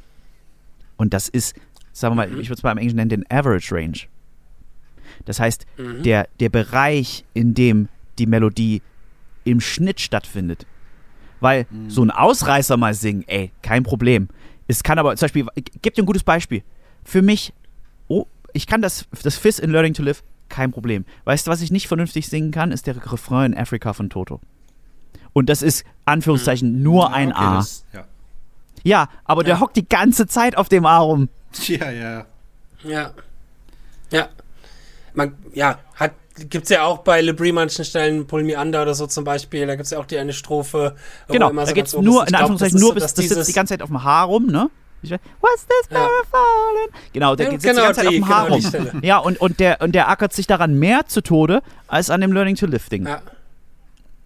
Und 1.00 1.14
das 1.14 1.30
ist, 1.30 1.56
sagen 1.94 2.12
wir 2.12 2.28
mal, 2.28 2.40
ich 2.40 2.50
würde 2.50 2.56
es 2.60 2.64
mal 2.64 2.74
im 2.74 2.78
Englischen 2.78 2.98
nennen, 2.98 3.10
den 3.10 3.32
Average 3.32 3.74
Range. 3.74 3.98
Das 5.26 5.40
heißt, 5.40 5.66
Mhm. 5.78 6.04
der, 6.04 6.28
der 6.42 6.50
Bereich, 6.50 7.24
in 7.34 7.54
dem 7.54 7.88
die 8.18 8.26
Melodie 8.26 8.82
im 9.46 9.62
Schnitt 9.62 10.02
stattfindet. 10.02 10.66
Weil 11.40 11.68
so 11.88 12.04
ein 12.04 12.12
Ausreißer 12.12 12.76
mal 12.76 12.94
singen, 12.94 13.24
ey, 13.28 13.54
kein 13.62 13.84
Problem. 13.84 14.28
Es 14.68 14.84
kann 14.84 15.00
aber, 15.00 15.16
zum 15.16 15.26
Beispiel, 15.28 15.46
gebe 15.82 15.96
dir 15.96 16.04
ein 16.04 16.06
gutes 16.06 16.24
Beispiel. 16.24 16.64
Für 17.06 17.22
mich, 17.22 17.54
oh, 18.10 18.26
ich 18.52 18.68
kann 18.68 18.82
das, 18.82 19.06
das 19.24 19.38
Fizz 19.38 19.60
in 19.60 19.72
Learning 19.72 19.94
to 19.94 20.04
Live, 20.04 20.22
kein 20.50 20.72
Problem. 20.72 21.06
Weißt 21.24 21.48
du, 21.48 21.52
was 21.52 21.62
ich 21.62 21.72
nicht 21.72 21.88
vernünftig 21.88 22.28
singen 22.28 22.52
kann, 22.52 22.74
ist 22.74 22.88
der 22.88 22.98
Refrain 23.14 23.54
in 23.54 23.58
Africa 23.58 23.94
von 23.94 24.10
Toto. 24.10 24.42
Und 25.32 25.48
das 25.50 25.62
ist, 25.62 25.86
Anführungszeichen, 26.04 26.84
nur 26.84 27.04
Ja, 27.06 27.14
ein 27.14 27.30
okay, 27.32 27.40
A. 27.42 27.56
das- 27.56 27.86
Ja. 27.94 28.06
Ja, 28.84 29.10
aber 29.26 29.44
der 29.44 29.56
Ja. 29.56 29.60
hockt 29.60 29.76
die 29.76 29.88
ganze 29.88 30.28
Zeit 30.28 30.58
auf 30.58 30.70
dem 30.70 30.86
A 30.86 30.98
rum. 31.00 31.30
ja, 31.68 31.90
ja. 31.92 32.26
Ja. 32.84 33.12
Ja. 34.12 34.30
Man, 35.14 35.36
ja, 35.54 35.80
hat, 35.96 36.12
gibt's 36.50 36.70
ja 36.70 36.84
auch 36.84 37.00
bei 37.00 37.20
Lebris 37.22 37.52
manchen 37.54 37.84
Stellen, 37.84 38.26
Pull 38.28 38.44
Me 38.44 38.58
Under 38.60 38.82
oder 38.84 38.94
so 38.96 39.06
zum 39.08 39.24
Beispiel, 39.24 39.68
da 39.68 39.76
gibt's 39.76 39.92
ja 39.92 40.00
auch 40.00 40.06
die 40.06 40.18
eine 40.18 40.34
Strophe. 40.34 40.96
wo 41.28 41.34
Genau, 41.34 41.50
immer 41.50 41.62
da 41.64 41.68
so 41.68 41.74
geht's 41.74 41.94
nur, 41.94 42.28
in 42.28 42.36
Anführungszeichen, 42.36 42.76
das 42.76 42.82
nur 42.82 42.94
bis, 42.94 43.04
dass 43.04 43.14
das 43.16 43.28
sitzt 43.28 43.50
die 43.50 43.54
ganze 43.54 43.74
Zeit 43.74 43.82
auf 43.82 43.90
dem 43.90 44.04
Haar 44.04 44.28
rum, 44.28 44.46
ne? 44.48 44.70
Ich 45.02 45.12
weiß, 45.12 45.20
What's 45.42 45.66
this 45.66 45.90
Ja. 45.92 46.08
fallen? 46.30 46.90
Genau, 47.14 47.36
der 47.36 47.46
Ja, 47.48 47.52
sitzt 47.54 47.64
genau 47.66 47.80
die 47.82 47.86
ganze 47.86 48.00
Zeit 48.00 48.08
auf 48.08 48.12
die, 48.14 48.20
dem 48.20 48.28
Haar 48.30 48.46
genau 48.50 48.90
rum. 48.92 49.00
Ja, 49.04 49.18
und, 49.18 49.40
und, 49.42 49.60
der, 49.60 49.82
und 49.82 49.94
der 49.94 50.10
ackert 50.10 50.34
sich 50.34 50.46
daran 50.48 50.78
mehr 50.78 51.06
zu 51.08 51.22
Tode 51.22 51.62
als 51.88 52.10
an 52.10 52.22
dem 52.22 52.32
Learning 52.34 52.56
to 52.56 52.66
Live 52.66 52.90
Ding. 52.90 53.06
Ja. 53.08 53.22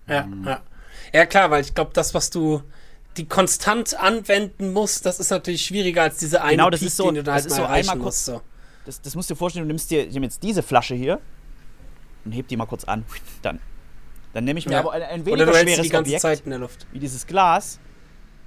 Ja, 0.08 0.28
ja. 0.45 0.60
Ja, 1.14 1.26
klar, 1.28 1.51
weil 1.51 1.62
ich 1.62 1.74
glaube, 1.76 1.91
das, 1.93 2.14
was 2.14 2.30
du 2.32 2.62
die 3.18 3.26
konstant 3.28 3.99
anwenden 3.99 4.74
musst, 4.74 5.05
das 5.05 5.20
ist 5.20 5.30
natürlich 5.30 5.66
schwieriger 5.66 6.03
als 6.03 6.18
diese 6.18 6.41
eine 6.41 6.51
Genau, 6.51 6.70
das 6.70 6.80
Peak, 6.80 6.88
ist 6.88 6.97
so- 6.97 7.05
den 7.05 7.16
du 7.16 7.24
da 7.24 7.34
das 7.36 7.43
halt 7.43 7.45
ist 7.45 7.51
mal 7.51 7.55
so 7.57 7.64
erreichen 7.64 7.89
einmal 7.91 8.05
musst. 8.05 8.26
So. 8.26 8.41
Das, 8.86 9.01
das 9.01 9.16
musst 9.16 9.30
du 9.30 9.34
dir 9.34 9.38
vorstellen, 9.38 9.66
du 9.66 9.68
nimmst 9.68 9.91
dir, 9.91 10.07
ich 10.07 10.14
nehme 10.14 10.26
jetzt 10.26 10.41
diese 10.43 10.64
Flasche 10.64 10.95
hier 10.95 11.20
und 12.26 12.32
heb 12.32 12.47
die 12.47 12.57
mal 12.57 12.66
kurz 12.66 12.84
an. 12.86 13.05
Dann, 13.41 13.59
dann 14.34 14.43
nehme 14.45 14.59
ich 14.59 14.66
mir 14.66 14.74
Ja. 14.74 14.80
aber 14.80 14.91
ein, 14.93 15.03
ein 15.03 15.22
Oder 15.22 15.32
weniger 15.32 15.45
du 15.45 15.53
hältst 15.53 15.68
die 15.68 15.74
schweres 15.76 15.89
ganze 15.91 16.07
Objekt 16.09 16.22
Zeit 16.22 16.41
in 16.43 16.49
der 16.49 16.59
Luft. 16.59 16.88
wie 16.91 16.99
dieses 16.99 17.28
Glas 17.28 17.80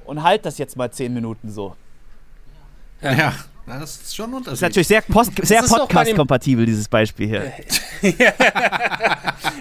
und 0.04 0.22
halt 0.22 0.44
das 0.44 0.58
jetzt 0.58 0.76
mal 0.76 0.90
zehn 0.90 1.14
Minuten 1.14 1.50
so. 1.50 1.76
Ja. 3.02 3.12
Ja, 3.12 3.34
das 3.66 3.96
ist 3.96 4.16
schon 4.16 4.30
ein 4.30 4.34
Unterschied. 4.34 4.52
Das 4.52 4.58
ist 4.58 4.62
natürlich 4.62 4.88
sehr, 4.88 5.00
post, 5.02 5.32
sehr 5.42 5.62
Podcast-kompatibel, 5.62 6.66
dieses 6.66 6.88
Beispiel 6.88 7.28
hier. 7.28 7.52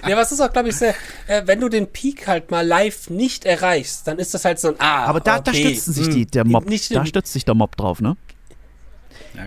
Ja, 0.07 0.15
was 0.17 0.31
ist 0.31 0.39
auch, 0.39 0.51
glaube 0.51 0.69
ich, 0.69 0.75
sehr, 0.75 0.93
äh, 1.27 1.41
wenn 1.45 1.59
du 1.59 1.69
den 1.69 1.87
Peak 1.87 2.27
halt 2.27 2.51
mal 2.51 2.65
live 2.65 3.09
nicht 3.09 3.45
erreichst, 3.45 4.07
dann 4.07 4.19
ist 4.19 4.33
das 4.33 4.45
halt 4.45 4.59
so 4.59 4.69
ein 4.69 4.75
Ah. 4.77 5.05
Aber 5.05 5.19
da, 5.19 5.39
da 5.39 5.51
okay, 5.51 5.71
stützen 5.71 5.93
sich 5.93 6.07
hm, 6.07 6.13
die, 6.13 6.25
der 6.27 6.45
Mob, 6.45 6.67
Nicht, 6.67 6.95
da 6.95 7.05
stützt 7.05 7.33
sich 7.33 7.45
der 7.45 7.55
Mob 7.55 7.75
drauf, 7.75 8.01
ne? 8.01 8.15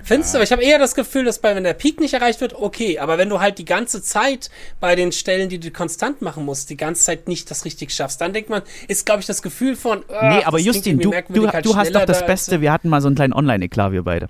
Findest 0.04 0.32
du, 0.32 0.38
aber 0.38 0.44
ich 0.44 0.52
habe 0.52 0.62
eher 0.62 0.78
das 0.78 0.94
Gefühl, 0.94 1.24
dass 1.24 1.38
bei, 1.38 1.54
wenn 1.54 1.64
der 1.64 1.74
Peak 1.74 2.00
nicht 2.00 2.14
erreicht 2.14 2.40
wird, 2.40 2.54
okay, 2.54 2.98
aber 2.98 3.18
wenn 3.18 3.28
du 3.28 3.40
halt 3.40 3.58
die 3.58 3.64
ganze 3.64 4.02
Zeit 4.02 4.50
bei 4.80 4.94
den 4.94 5.12
Stellen, 5.12 5.48
die 5.48 5.58
du 5.58 5.70
konstant 5.70 6.22
machen 6.22 6.44
musst, 6.44 6.70
die 6.70 6.76
ganze 6.76 7.02
Zeit 7.04 7.28
nicht 7.28 7.50
das 7.50 7.64
richtig 7.64 7.92
schaffst, 7.92 8.20
dann 8.20 8.32
denkt 8.32 8.50
man, 8.50 8.62
ist, 8.88 9.06
glaube 9.06 9.20
ich, 9.20 9.26
das 9.26 9.42
Gefühl 9.42 9.76
von. 9.76 10.04
ah, 10.08 10.36
Nee, 10.36 10.44
aber 10.44 10.58
Justin, 10.58 10.98
du, 10.98 11.10
du, 11.28 11.48
halt 11.50 11.64
du 11.64 11.76
hast 11.76 11.94
doch 11.94 12.04
das 12.04 12.20
da 12.20 12.26
Beste, 12.26 12.60
wir 12.60 12.72
hatten 12.72 12.88
mal 12.88 13.00
so 13.00 13.08
einen 13.08 13.16
kleinen 13.16 13.32
Online-Eklat, 13.32 13.92
wir 13.92 14.02
beide. 14.02 14.28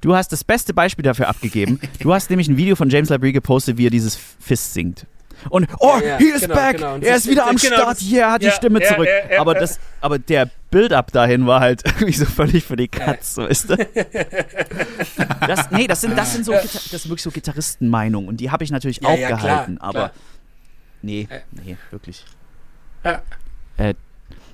Du 0.00 0.14
hast 0.14 0.32
das 0.32 0.44
beste 0.44 0.72
Beispiel 0.72 1.02
dafür 1.02 1.28
abgegeben. 1.28 1.80
Du 2.00 2.14
hast 2.14 2.30
nämlich 2.30 2.48
ein 2.48 2.56
Video 2.56 2.76
von 2.76 2.88
James 2.88 3.10
Labrie 3.10 3.32
gepostet, 3.32 3.76
wie 3.76 3.86
er 3.86 3.90
dieses 3.90 4.16
Fist 4.16 4.72
singt. 4.72 5.04
Und, 5.50 5.68
oh, 5.80 5.96
Ja, 6.00 6.06
ja, 6.06 6.18
he 6.18 6.24
is 6.30 6.42
genau, 6.42 6.54
back, 6.54 6.76
genau. 6.76 6.96
Er 6.96 7.16
ist 7.16 7.28
wieder 7.28 7.46
am 7.46 7.56
genau, 7.56 7.76
Start, 7.76 7.98
er 8.10 8.32
hat 8.32 8.42
die 8.42 8.46
ja, 8.46 8.52
Stimme 8.52 8.80
ja, 8.82 8.88
zurück. 8.88 9.08
aber, 9.38 9.54
das, 9.54 9.78
aber 10.00 10.18
der 10.18 10.50
Build-up 10.70 11.10
dahin 11.12 11.46
war 11.46 11.60
halt 11.60 11.82
irgendwie 11.84 12.12
so 12.12 12.24
völlig 12.24 12.64
für 12.64 12.76
die 12.76 12.88
Katz, 12.88 13.36
weißt 13.36 13.70
du? 13.70 13.76
Das, 15.46 15.70
nee, 15.70 15.86
das 15.86 16.00
sind, 16.02 16.16
das 16.16 16.32
sind 16.32 16.44
so, 16.44 16.52
Gita- 16.52 16.62
das 16.92 17.02
sind 17.02 17.06
wirklich 17.10 17.22
so 17.22 17.30
Gitarristenmeinungen 17.30 18.28
und 18.28 18.38
die 18.38 18.50
habe 18.50 18.62
ich 18.64 18.70
natürlich 18.70 19.00
Ja, 19.02 19.08
auch 19.08 19.18
ja, 19.18 19.28
klar, 19.28 19.40
gehalten, 19.40 19.78
aber 19.78 19.92
klar. 19.92 20.12
nee, 21.02 21.28
nee, 21.50 21.76
wirklich. 21.90 22.24
Ja. 23.04 23.22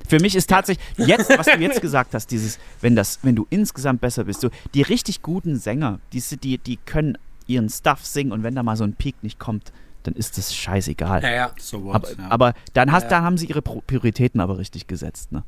Für 0.08 0.20
mich 0.20 0.36
ist 0.36 0.48
tatsächlich, 0.48 0.84
jetzt, 0.98 1.36
was 1.36 1.46
du 1.46 1.58
jetzt 1.58 1.80
gesagt 1.80 2.14
hast, 2.14 2.30
dieses, 2.30 2.58
wenn 2.80 2.94
das, 2.94 3.18
wenn 3.22 3.34
du 3.34 3.46
insgesamt 3.50 4.00
besser 4.00 4.24
bist, 4.24 4.40
so, 4.40 4.50
die 4.74 4.82
richtig 4.82 5.20
guten 5.22 5.56
Sänger, 5.58 5.98
die, 6.12 6.22
die, 6.38 6.58
die 6.58 6.76
können 6.76 7.18
ihren 7.48 7.68
Stuff 7.68 8.04
singen 8.06 8.30
und 8.32 8.42
wenn 8.44 8.54
da 8.54 8.62
mal 8.62 8.76
so 8.76 8.84
ein 8.84 8.94
Peak 8.94 9.16
nicht 9.22 9.38
kommt, 9.40 9.72
dann 10.04 10.14
ist 10.14 10.38
das 10.38 10.54
scheißegal. 10.54 11.22
Ja, 11.24 11.30
ja. 11.30 11.50
So 11.58 11.82
what, 11.84 11.94
aber, 11.96 12.08
ja. 12.10 12.16
aber 12.30 12.54
dann, 12.74 12.92
hast, 12.92 13.04
Ja. 13.04 13.08
dann 13.10 13.24
haben 13.24 13.36
sie 13.38 13.46
ihre 13.46 13.62
Prioritäten 13.62 14.40
aber 14.40 14.58
richtig 14.58 14.86
gesetzt, 14.86 15.32
ne? 15.32 15.42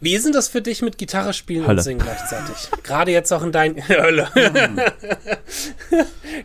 Wie 0.00 0.14
ist 0.14 0.26
denn 0.26 0.32
das 0.32 0.48
für 0.48 0.60
dich 0.60 0.82
mit 0.82 0.98
Gitarre 0.98 1.32
spielen 1.32 1.66
Hölle. 1.66 1.78
und 1.78 1.82
singen 1.82 2.00
gleichzeitig? 2.00 2.56
Gerade 2.82 3.12
jetzt 3.12 3.32
auch 3.32 3.42
in 3.42 3.52
deinen 3.52 3.76
Hölle. 3.88 4.28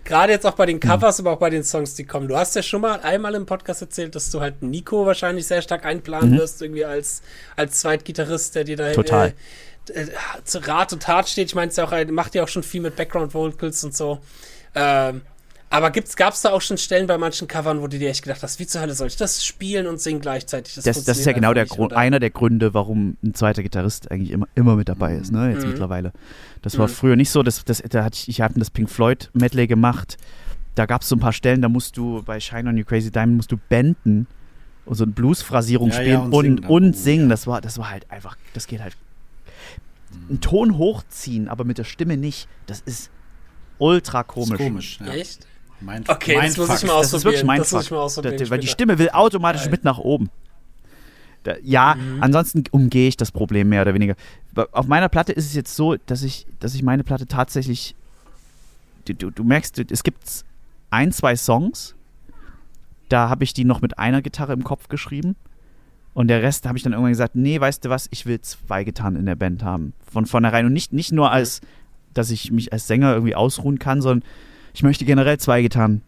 Gerade 0.05 0.31
jetzt 0.31 0.45
auch 0.45 0.53
bei 0.53 0.65
den 0.65 0.79
Covers, 0.79 1.19
aber 1.19 1.31
auch 1.33 1.39
bei 1.39 1.49
den 1.49 1.63
Songs, 1.63 1.95
die 1.95 2.05
kommen. 2.05 2.27
Du 2.27 2.37
hast 2.37 2.55
ja 2.55 2.63
schon 2.63 2.81
mal 2.81 3.01
einmal 3.01 3.35
im 3.35 3.45
Podcast 3.45 3.81
erzählt, 3.81 4.15
dass 4.15 4.29
du 4.29 4.39
halt 4.39 4.61
Nico 4.61 5.05
wahrscheinlich 5.05 5.47
sehr 5.47 5.61
stark 5.61 5.85
einplanen 5.85 6.37
wirst, 6.37 6.61
irgendwie 6.61 6.85
als, 6.85 7.21
als 7.57 7.79
Zweitgitarrist, 7.81 8.55
der 8.55 8.63
dir 8.63 8.77
da 8.77 8.91
Total. 8.93 9.33
Äh, 9.89 10.01
äh, 10.03 10.07
zu 10.45 10.65
Rat 10.65 10.93
und 10.93 11.03
Tat 11.03 11.27
steht. 11.27 11.47
Ich 11.47 11.55
meine, 11.55 11.69
es 11.69 11.75
ja 11.75 11.83
auch, 11.83 11.91
er 11.91 12.09
macht 12.11 12.35
ja 12.35 12.43
auch 12.43 12.47
schon 12.47 12.63
viel 12.63 12.81
mit 12.81 12.95
Background 12.95 13.33
Vocals 13.33 13.83
und 13.83 13.95
so. 13.95 14.19
Ähm, 14.75 15.21
Aber 15.71 15.89
gab 15.89 16.33
es 16.33 16.41
da 16.41 16.51
auch 16.51 16.59
schon 16.59 16.77
Stellen 16.77 17.07
bei 17.07 17.17
manchen 17.17 17.47
Covern, 17.47 17.81
wo 17.81 17.87
du 17.87 17.97
dir 17.97 18.09
echt 18.09 18.23
gedacht 18.23 18.43
hast, 18.43 18.59
wie 18.59 18.67
zur 18.67 18.81
Hölle 18.81 18.93
soll 18.93 19.07
ich 19.07 19.15
das 19.15 19.45
spielen 19.45 19.87
und 19.87 20.01
singen 20.01 20.19
gleichzeitig? 20.19 20.75
Das, 20.75 20.83
das, 20.83 21.05
das 21.05 21.19
ist 21.19 21.25
ja 21.25 21.31
genau 21.31 21.53
der 21.53 21.65
Grund, 21.65 21.93
einer 21.93 22.19
der 22.19 22.29
Gründe, 22.29 22.73
warum 22.73 23.15
ein 23.23 23.33
zweiter 23.33 23.63
Gitarrist 23.63 24.11
eigentlich 24.11 24.31
immer, 24.31 24.49
immer 24.53 24.75
mit 24.75 24.89
dabei 24.89 25.15
ist, 25.15 25.31
ne? 25.31 25.49
Jetzt 25.49 25.63
mhm. 25.63 25.69
mittlerweile. 25.69 26.11
Das 26.61 26.77
war 26.77 26.87
mhm. 26.87 26.91
früher 26.91 27.15
nicht 27.15 27.29
so. 27.29 27.41
Das, 27.41 27.63
das, 27.63 27.81
da 27.89 28.03
hatte 28.03 28.17
ich, 28.17 28.27
ich 28.27 28.41
habe 28.41 28.59
das 28.59 28.69
Pink 28.69 28.89
Floyd 28.89 29.29
Medley 29.33 29.65
gemacht. 29.65 30.17
Da 30.75 30.85
gab 30.85 31.03
es 31.03 31.09
so 31.09 31.15
ein 31.15 31.19
paar 31.19 31.31
Stellen, 31.31 31.61
da 31.61 31.69
musst 31.69 31.95
du 31.95 32.21
bei 32.21 32.41
Shine 32.41 32.67
on 32.67 32.75
You 32.75 32.83
Crazy 32.83 33.09
Diamond 33.09 33.37
musst 33.37 33.51
du 33.53 33.57
benden 33.57 34.27
und 34.85 34.95
so 34.95 35.05
eine 35.05 35.13
Blues-Phrasierung 35.13 35.89
ja, 35.91 35.95
spielen 35.95 36.11
ja, 36.11 36.19
und, 36.19 36.33
und, 36.33 36.43
singen. 36.43 36.65
Und 36.65 36.97
singen. 36.97 37.29
Das 37.29 37.47
war, 37.47 37.61
das 37.61 37.77
war 37.77 37.89
halt 37.89 38.11
einfach, 38.11 38.35
das 38.53 38.67
geht 38.67 38.81
halt. 38.81 38.97
Einen 40.27 40.41
Ton 40.41 40.77
hochziehen, 40.77 41.47
aber 41.47 41.63
mit 41.63 41.77
der 41.77 41.85
Stimme 41.85 42.17
nicht. 42.17 42.49
Das 42.65 42.81
ist 42.81 43.09
ultra 43.77 44.23
komisch. 44.23 44.59
Ist 44.59 44.65
komisch, 44.65 44.99
ja. 44.99 45.13
Echt? 45.13 45.47
Mein, 45.81 46.03
okay, 46.07 46.37
mein 46.37 46.47
das 46.47 46.57
muss 46.57 46.81
ich 46.81 46.87
mal 46.87 46.93
ausprobieren. 46.93 47.01
Das 47.01 47.13
ist 47.13 47.23
wirklich 47.25 47.43
mein 47.43 47.59
das 47.59 47.69
Fuck. 47.69 48.23
Das, 48.23 48.49
weil 48.49 48.59
die 48.59 48.67
Stimme 48.67 48.99
will 48.99 49.09
automatisch 49.09 49.63
Nein. 49.63 49.71
mit 49.71 49.83
nach 49.83 49.97
oben. 49.97 50.29
Da, 51.43 51.55
ja, 51.63 51.95
mhm. 51.95 52.21
ansonsten 52.21 52.63
umgehe 52.71 53.07
ich 53.07 53.17
das 53.17 53.31
Problem 53.31 53.69
mehr 53.69 53.81
oder 53.81 53.93
weniger. 53.93 54.15
Auf 54.71 54.85
meiner 54.87 55.09
Platte 55.09 55.31
ist 55.31 55.45
es 55.45 55.55
jetzt 55.55 55.75
so, 55.75 55.95
dass 56.05 56.21
ich, 56.21 56.45
dass 56.59 56.75
ich 56.75 56.83
meine 56.83 57.03
Platte 57.03 57.25
tatsächlich. 57.25 57.95
Du, 59.05 59.31
du 59.31 59.43
merkst, 59.43 59.79
es 59.79 60.03
gibt 60.03 60.45
ein, 60.91 61.11
zwei 61.11 61.35
Songs, 61.35 61.95
da 63.09 63.29
habe 63.29 63.43
ich 63.43 63.53
die 63.53 63.65
noch 63.65 63.81
mit 63.81 63.97
einer 63.97 64.21
Gitarre 64.21 64.53
im 64.53 64.63
Kopf 64.63 64.87
geschrieben. 64.87 65.35
Und 66.13 66.27
der 66.27 66.43
Rest 66.43 66.67
habe 66.67 66.77
ich 66.77 66.83
dann 66.83 66.93
irgendwann 66.93 67.13
gesagt, 67.13 67.35
nee, 67.35 67.59
weißt 67.59 67.85
du 67.85 67.89
was, 67.89 68.07
ich 68.11 68.25
will 68.25 68.39
zwei 68.41 68.83
Gitarren 68.83 69.15
in 69.15 69.25
der 69.25 69.35
Band 69.35 69.63
haben. 69.63 69.93
Von 70.11 70.25
vornherein. 70.25 70.65
Und 70.65 70.73
nicht, 70.73 70.93
nicht 70.93 71.11
nur 71.11 71.31
als, 71.31 71.61
dass 72.13 72.29
ich 72.29 72.51
mich 72.51 72.73
als 72.73 72.87
Sänger 72.87 73.13
irgendwie 73.13 73.35
ausruhen 73.35 73.79
kann, 73.79 74.01
sondern 74.01 74.27
ich 74.73 74.83
möchte 74.83 75.05
generell 75.05 75.39
zwei 75.39 75.61
Gitarren 75.61 76.01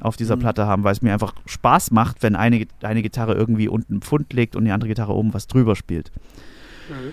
auf 0.00 0.16
dieser 0.16 0.36
mhm. 0.36 0.40
Platte 0.40 0.66
haben, 0.66 0.84
weil 0.84 0.92
es 0.92 1.02
mir 1.02 1.12
einfach 1.12 1.34
Spaß 1.46 1.90
macht, 1.90 2.22
wenn 2.22 2.36
eine, 2.36 2.66
eine 2.82 3.02
Gitarre 3.02 3.34
irgendwie 3.34 3.68
unten 3.68 3.94
im 3.94 4.02
Pfund 4.02 4.32
liegt 4.32 4.56
und 4.56 4.64
die 4.64 4.70
andere 4.70 4.88
Gitarre 4.88 5.14
oben 5.14 5.34
was 5.34 5.46
drüber 5.46 5.76
spielt. 5.76 6.10
Mhm. 6.88 7.12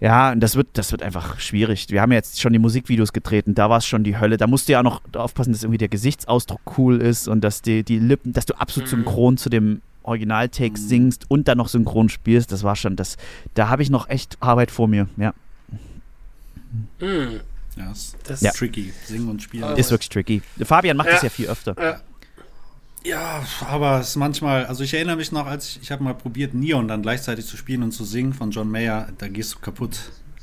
Ja, 0.00 0.32
und 0.32 0.40
das 0.40 0.56
wird, 0.56 0.66
das 0.72 0.90
wird 0.90 1.00
einfach 1.00 1.38
schwierig. 1.38 1.86
Wir 1.90 2.02
haben 2.02 2.10
jetzt 2.10 2.40
schon 2.40 2.52
die 2.52 2.58
Musikvideos 2.58 3.12
getreten, 3.12 3.54
da 3.54 3.70
war 3.70 3.78
es 3.78 3.86
schon 3.86 4.02
die 4.02 4.18
Hölle. 4.18 4.36
Da 4.36 4.48
musst 4.48 4.68
du 4.68 4.72
ja 4.72 4.80
auch 4.80 4.84
noch 4.84 5.00
aufpassen, 5.14 5.52
dass 5.52 5.62
irgendwie 5.62 5.78
der 5.78 5.88
Gesichtsausdruck 5.88 6.60
cool 6.76 7.00
ist 7.00 7.28
und 7.28 7.42
dass 7.42 7.62
die, 7.62 7.84
die 7.84 8.00
Lippen, 8.00 8.32
dass 8.32 8.44
du 8.44 8.54
absolut 8.58 8.90
mhm. 8.90 8.96
synchron 8.96 9.36
zu 9.36 9.48
dem 9.48 9.80
Originaltext 10.02 10.82
mhm. 10.82 10.88
singst 10.88 11.30
und 11.30 11.46
dann 11.46 11.58
noch 11.58 11.68
synchron 11.68 12.08
spielst. 12.08 12.50
Das 12.50 12.64
war 12.64 12.74
schon, 12.74 12.96
das, 12.96 13.16
da 13.54 13.68
habe 13.68 13.84
ich 13.84 13.90
noch 13.90 14.08
echt 14.08 14.38
Arbeit 14.40 14.72
vor 14.72 14.88
mir, 14.88 15.08
ja. 15.16 15.34
Mhm. 16.98 17.40
Ja, 17.76 17.88
das, 17.88 18.14
das 18.24 18.42
ist 18.42 18.56
tricky. 18.56 18.92
Singen 19.06 19.28
und 19.28 19.42
spielen. 19.42 19.76
Ist 19.76 19.90
wirklich 19.90 20.08
tricky. 20.08 20.42
Fabian 20.62 20.96
macht 20.96 21.08
ja. 21.08 21.14
das 21.14 21.22
ja 21.22 21.30
viel 21.30 21.46
öfter. 21.46 21.74
Ja. 21.78 22.00
Ja, 23.04 23.44
aber 23.68 23.98
es 23.98 24.10
ist 24.10 24.16
manchmal, 24.16 24.66
also 24.66 24.84
ich 24.84 24.94
erinnere 24.94 25.16
mich 25.16 25.32
noch, 25.32 25.46
als 25.46 25.70
ich, 25.70 25.82
ich 25.82 25.90
habe 25.90 26.04
mal 26.04 26.14
probiert, 26.14 26.54
Neon 26.54 26.86
dann 26.86 27.02
gleichzeitig 27.02 27.46
zu 27.46 27.56
spielen 27.56 27.82
und 27.82 27.90
zu 27.90 28.04
singen 28.04 28.32
von 28.32 28.52
John 28.52 28.70
Mayer, 28.70 29.08
da 29.18 29.26
gehst 29.26 29.54
du 29.54 29.58
kaputt. 29.58 29.98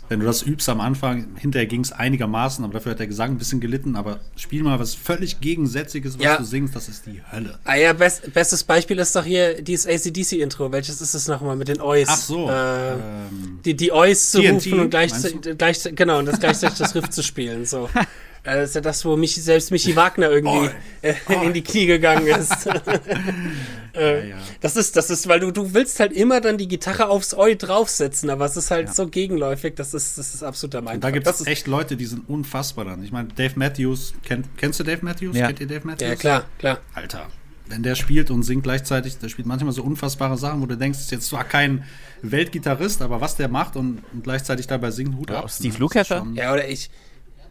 Wenn 0.09 0.19
du 0.19 0.25
das 0.25 0.41
übst 0.41 0.67
am 0.69 0.81
Anfang, 0.81 1.27
hinterher 1.37 1.67
ging 1.67 1.81
es 1.81 1.91
einigermaßen, 1.91 2.65
aber 2.65 2.73
dafür 2.73 2.93
hat 2.93 2.99
der 2.99 3.07
Gesang 3.07 3.31
ein 3.31 3.37
bisschen 3.37 3.59
gelitten. 3.59 3.95
Aber 3.95 4.19
spiel 4.35 4.63
mal 4.63 4.79
was 4.79 4.95
völlig 4.95 5.39
Gegensätziges, 5.39 6.17
was 6.17 6.23
ja. 6.23 6.37
du 6.37 6.43
singst, 6.43 6.75
das 6.75 6.89
ist 6.89 7.05
die 7.05 7.21
Hölle. 7.31 7.59
Ah 7.63 7.75
ja, 7.75 7.93
best, 7.93 8.33
bestes 8.33 8.63
Beispiel 8.63 8.97
ist 8.97 9.15
doch 9.15 9.23
hier 9.23 9.61
dieses 9.61 9.85
ACDC-Intro. 9.85 10.71
Welches 10.71 10.99
ist 10.99 11.13
es 11.13 11.27
nochmal 11.27 11.55
mit 11.55 11.67
den 11.67 11.79
Ois? 11.79 12.07
Ach 12.09 12.17
so. 12.17 12.49
Äh, 12.49 12.93
ähm, 12.93 13.59
die, 13.63 13.75
die 13.75 13.91
Ois 13.91 14.31
zu 14.31 14.41
TNT, 14.41 14.65
rufen 14.65 14.79
und 14.79 14.89
gleichzeitig, 14.89 15.57
gleich, 15.57 15.83
genau, 15.93 16.19
und 16.19 16.25
das 16.25 16.39
gleichzeitig 16.39 16.79
das 16.79 16.95
Riff 16.95 17.09
zu 17.09 17.21
spielen. 17.21 17.65
So. 17.65 17.87
Äh, 18.43 18.55
das 18.55 18.69
ist 18.69 18.75
ja 18.75 18.81
das, 18.81 19.03
wo 19.05 19.15
mich, 19.15 19.35
selbst 19.35 19.71
Michi 19.71 19.95
Wagner 19.95 20.29
irgendwie 20.29 20.69
äh, 21.01 21.13
in 21.45 21.53
die 21.53 21.63
Knie 21.63 21.85
gegangen 21.85 22.27
ist. 22.27 22.69
äh, 23.99 24.29
ja, 24.29 24.35
ja. 24.35 24.41
Das 24.61 24.75
ist, 24.75 24.95
das 24.95 25.09
ist, 25.09 25.27
weil 25.27 25.39
du, 25.39 25.51
du 25.51 25.73
willst 25.73 25.99
halt 25.99 26.13
immer 26.13 26.41
dann 26.41 26.57
die 26.57 26.67
Gitarre 26.67 27.09
aufs 27.09 27.33
Eu 27.33 27.55
draufsetzen, 27.55 28.29
aber 28.29 28.45
es 28.45 28.57
ist 28.57 28.71
halt 28.71 28.87
ja. 28.87 28.93
so 28.93 29.07
gegenläufig, 29.07 29.75
das 29.75 29.93
ist, 29.93 30.17
das 30.17 30.33
ist 30.33 30.43
absoluter 30.43 30.81
Meinung. 30.81 31.01
Da 31.01 31.11
gibt 31.11 31.27
es 31.27 31.45
echt 31.45 31.67
Leute, 31.67 31.97
die 31.97 32.05
sind 32.05 32.27
unfassbar 32.29 32.85
dann. 32.85 33.03
Ich 33.03 33.11
meine, 33.11 33.29
Dave 33.29 33.53
Matthews, 33.55 34.13
kennt, 34.23 34.47
kennst 34.57 34.79
du 34.79 34.83
Dave 34.83 35.03
Matthews? 35.03 35.35
Ja. 35.35 35.47
Kennt 35.47 35.59
ihr 35.59 35.67
Dave 35.67 35.85
Matthews? 35.85 36.09
Ja, 36.09 36.15
klar, 36.15 36.45
klar. 36.57 36.79
Alter, 36.93 37.27
wenn 37.67 37.83
der 37.83 37.95
spielt 37.95 38.31
und 38.31 38.43
singt 38.43 38.63
gleichzeitig, 38.63 39.17
der 39.17 39.29
spielt 39.29 39.47
manchmal 39.47 39.73
so 39.73 39.83
unfassbare 39.83 40.37
Sachen, 40.37 40.61
wo 40.61 40.65
du 40.65 40.75
denkst, 40.75 40.99
ist 40.99 41.11
jetzt 41.11 41.27
zwar 41.27 41.43
kein 41.43 41.83
Weltgitarrist, 42.21 43.01
aber 43.01 43.21
was 43.21 43.35
der 43.35 43.47
macht 43.47 43.75
und, 43.75 44.01
und 44.13 44.23
gleichzeitig 44.23 44.67
dabei 44.67 44.91
singt, 44.91 45.15
Hut 45.15 45.31
ab. 45.31 45.49
Steve 45.51 45.77
Lukather? 45.77 46.25
Ja, 46.33 46.51
oder 46.53 46.67
ich, 46.67 46.89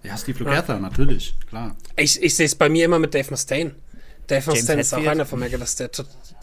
ja, 0.02 0.16
Steve 0.16 0.38
Lukather, 0.40 0.74
ja. 0.74 0.80
natürlich, 0.80 1.34
klar. 1.48 1.76
Ich, 1.96 2.22
ich 2.22 2.34
sehe 2.34 2.46
es 2.46 2.54
bei 2.54 2.68
mir 2.68 2.84
immer 2.84 2.98
mit 2.98 3.14
Dave 3.14 3.30
Mustaine. 3.30 3.74
Dave 4.28 4.50
Mustaine 4.50 4.82
ist 4.82 4.92
auch 4.92 5.06
einer 5.06 5.24
von 5.24 5.40
Megadeth, 5.40 5.78
der, 5.78 5.88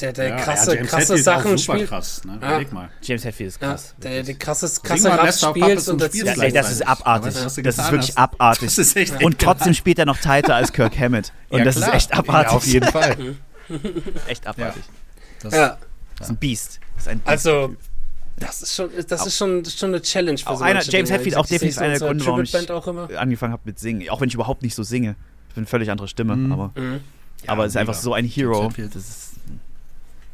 der, 0.02 0.14
der 0.14 0.30
ja, 0.30 0.36
krasse, 0.38 0.76
ja, 0.76 0.84
krasse 0.84 1.18
Sachen 1.18 1.58
spielt. 1.58 1.88
Krass, 1.88 2.24
ne? 2.26 2.40
ja. 2.42 2.62
mal. 2.72 2.90
James 3.02 3.24
Hetfield 3.24 3.50
ist 3.50 3.60
krass. 3.60 3.94
Ja, 3.98 4.10
der, 4.10 4.24
der 4.24 4.36
krasse, 4.36 4.82
krasse 4.82 5.10
Raff 5.10 5.40
spielt 5.40 5.88
und 5.88 6.02
dazu. 6.02 6.26
Ja, 6.26 6.50
das 6.50 6.72
ist 6.72 6.88
abartig. 6.88 7.34
Das, 7.36 7.56
das 7.56 7.78
ist 7.78 7.92
wirklich 7.92 8.10
hast. 8.10 8.18
abartig. 8.18 8.66
Das 8.70 8.78
ist 8.80 8.96
echt 8.98 9.24
und 9.24 9.40
trotzdem 9.40 9.76
spielt 9.76 10.00
er 10.00 10.06
noch 10.06 10.18
tighter 10.18 10.56
als 10.56 10.74
Kirk 10.74 10.98
Hammett. 10.98 11.32
Und 11.50 11.64
das 11.64 11.78
ist 11.78 11.88
echt 11.88 12.14
abartig. 12.14 12.54
auf 12.54 12.66
jeden 12.66 12.92
Fall. 12.92 13.36
echt 14.28 14.46
abartig. 14.46 14.84
Das, 15.42 15.54
ja. 15.54 15.78
das 16.18 16.28
ist 16.28 16.34
ein 16.34 16.38
Biest. 16.38 16.80
Das 16.96 17.04
ist 17.04 17.08
ein 17.10 17.20
Biest 17.20 17.30
also, 17.30 17.76
das 18.38 18.62
ist 18.62 18.76
schon, 18.76 18.90
das 19.08 19.26
ist 19.26 19.38
schon, 19.38 19.64
schon 19.64 19.90
eine 19.92 20.02
Challenge 20.02 20.38
für 20.38 20.50
auch 20.50 20.58
so 20.58 20.64
einer, 20.64 20.82
James 20.84 21.12
Hetfield 21.12 21.38
auch 21.38 21.46
definitiv 21.46 21.80
einer 21.80 22.00
der 22.00 22.08
Gründe, 22.08 22.26
warum 22.26 22.42
ich 22.42 23.18
angefangen 23.18 23.54
habe 23.54 23.62
mit 23.66 23.80
Singen. 23.80 24.10
Auch 24.10 24.20
wenn 24.20 24.28
ich 24.28 24.34
überhaupt 24.34 24.64
nicht 24.64 24.76
so 24.76 24.84
singe. 24.84 25.16
Ich 25.50 25.56
bin 25.56 25.62
eine 25.62 25.68
völlig 25.68 25.90
andere 25.90 26.08
Stimme, 26.08 26.36
mhm. 26.36 26.52
aber, 26.52 26.72
mhm. 26.76 27.02
Ja, 27.46 27.52
aber 27.52 27.66
es 27.66 27.74
ist 27.74 27.78
einfach 27.78 27.94
so 27.94 28.14
ein 28.14 28.26
Hero. 28.26 28.72
Das 28.78 28.96
ist, 28.96 29.32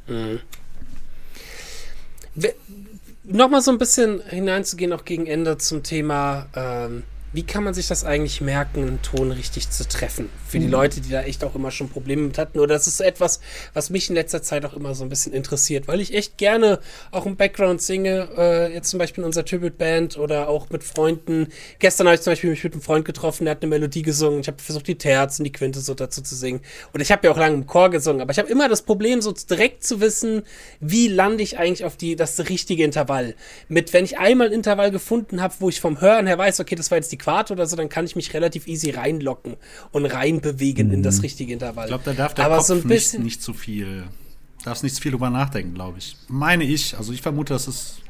mhm. 0.07 0.39
Nochmal 3.23 3.61
so 3.61 3.71
ein 3.71 3.77
bisschen 3.77 4.21
hineinzugehen, 4.27 4.91
auch 4.93 5.05
gegen 5.05 5.27
Ende 5.27 5.57
zum 5.57 5.83
Thema 5.83 6.47
ähm, 6.55 7.03
wie 7.33 7.43
kann 7.43 7.63
man 7.63 7.73
sich 7.73 7.87
das 7.87 8.03
eigentlich 8.03 8.41
merken, 8.41 8.81
einen 8.81 9.01
Ton 9.01 9.31
richtig 9.31 9.69
zu 9.69 9.87
treffen? 9.87 10.29
Für 10.47 10.59
die 10.59 10.65
mhm. 10.65 10.71
Leute, 10.71 11.01
die 11.01 11.09
da 11.09 11.21
echt 11.21 11.43
auch 11.43 11.55
immer 11.55 11.71
schon 11.71 11.89
Probleme 11.89 12.23
mit 12.23 12.37
hatten. 12.37 12.59
Oder 12.59 12.75
das 12.75 12.87
ist 12.87 12.99
etwas, 12.99 13.39
was 13.73 13.89
mich 13.89 14.09
in 14.09 14.15
letzter 14.15 14.41
Zeit 14.41 14.65
auch 14.65 14.73
immer 14.73 14.93
so 14.95 15.03
ein 15.03 15.09
bisschen 15.09 15.33
interessiert, 15.33 15.87
weil 15.87 16.01
ich 16.01 16.13
echt 16.13 16.37
gerne 16.37 16.79
auch 17.11 17.25
im 17.25 17.37
Background 17.37 17.81
singe. 17.81 18.27
Äh, 18.37 18.73
jetzt 18.73 18.89
zum 18.89 18.99
Beispiel 18.99 19.21
in 19.21 19.25
unserer 19.25 19.45
Tribute-Band 19.45 20.17
oder 20.17 20.49
auch 20.49 20.69
mit 20.69 20.83
Freunden. 20.83 21.47
Gestern 21.79 22.07
habe 22.07 22.15
ich 22.15 22.21
zum 22.21 22.31
Beispiel 22.31 22.49
mich 22.49 22.63
mit 22.63 22.73
einem 22.73 22.81
Freund 22.81 23.05
getroffen, 23.05 23.45
der 23.45 23.51
hat 23.51 23.61
eine 23.61 23.69
Melodie 23.69 24.01
gesungen. 24.01 24.41
Ich 24.41 24.47
habe 24.47 24.61
versucht, 24.61 24.87
die 24.87 24.97
Terzen, 24.97 25.43
die 25.45 25.51
Quinte 25.51 25.79
so 25.79 25.93
dazu 25.93 26.21
zu 26.21 26.35
singen. 26.35 26.61
Und 26.91 26.99
ich 26.99 27.11
habe 27.11 27.27
ja 27.27 27.33
auch 27.33 27.37
lange 27.37 27.55
im 27.55 27.65
Chor 27.65 27.89
gesungen, 27.89 28.21
aber 28.21 28.31
ich 28.31 28.39
habe 28.39 28.49
immer 28.49 28.67
das 28.67 28.81
Problem, 28.81 29.21
so 29.21 29.31
direkt 29.31 29.83
zu 29.85 30.01
wissen, 30.01 30.43
wie 30.81 31.07
lande 31.07 31.43
ich 31.43 31.57
eigentlich 31.57 31.85
auf 31.85 31.95
die, 31.95 32.17
das 32.17 32.49
richtige 32.49 32.83
Intervall. 32.83 33.35
Mit, 33.69 33.93
wenn 33.93 34.03
ich 34.03 34.17
einmal 34.17 34.47
ein 34.47 34.53
Intervall 34.53 34.91
gefunden 34.91 35.41
habe, 35.41 35.53
wo 35.59 35.69
ich 35.69 35.79
vom 35.79 36.01
Hören 36.01 36.27
her 36.27 36.37
weiß, 36.37 36.59
okay, 36.59 36.75
das 36.75 36.91
war 36.91 36.97
jetzt 36.97 37.11
die 37.11 37.20
Quart 37.21 37.51
oder 37.51 37.65
so, 37.67 37.75
dann 37.75 37.89
kann 37.89 38.05
ich 38.05 38.15
mich 38.15 38.33
relativ 38.33 38.67
easy 38.67 38.89
reinlocken 38.89 39.55
und 39.91 40.05
reinbewegen 40.05 40.87
mhm. 40.87 40.95
in 40.95 41.03
das 41.03 41.17
mhm. 41.17 41.21
richtige 41.21 41.53
Intervall. 41.53 41.85
Ich 41.85 41.89
glaube, 41.89 42.03
da 42.05 42.13
darf 42.13 42.33
der 42.33 42.45
Aber 42.45 42.57
Kopf 42.57 42.67
so 42.67 42.73
ein 42.73 42.83
bisschen 42.83 43.23
nicht, 43.23 43.35
nicht 43.35 43.43
zu 43.43 43.53
viel, 43.53 44.03
darfst 44.65 44.83
nicht 44.83 44.95
zu 44.95 45.01
viel 45.01 45.11
drüber 45.11 45.29
nachdenken, 45.29 45.73
glaube 45.73 45.99
ich. 45.99 46.17
Meine 46.27 46.63
ich, 46.63 46.97
also 46.97 47.13
ich 47.13 47.21
vermute, 47.21 47.53
das 47.53 47.67
ist 47.67 48.01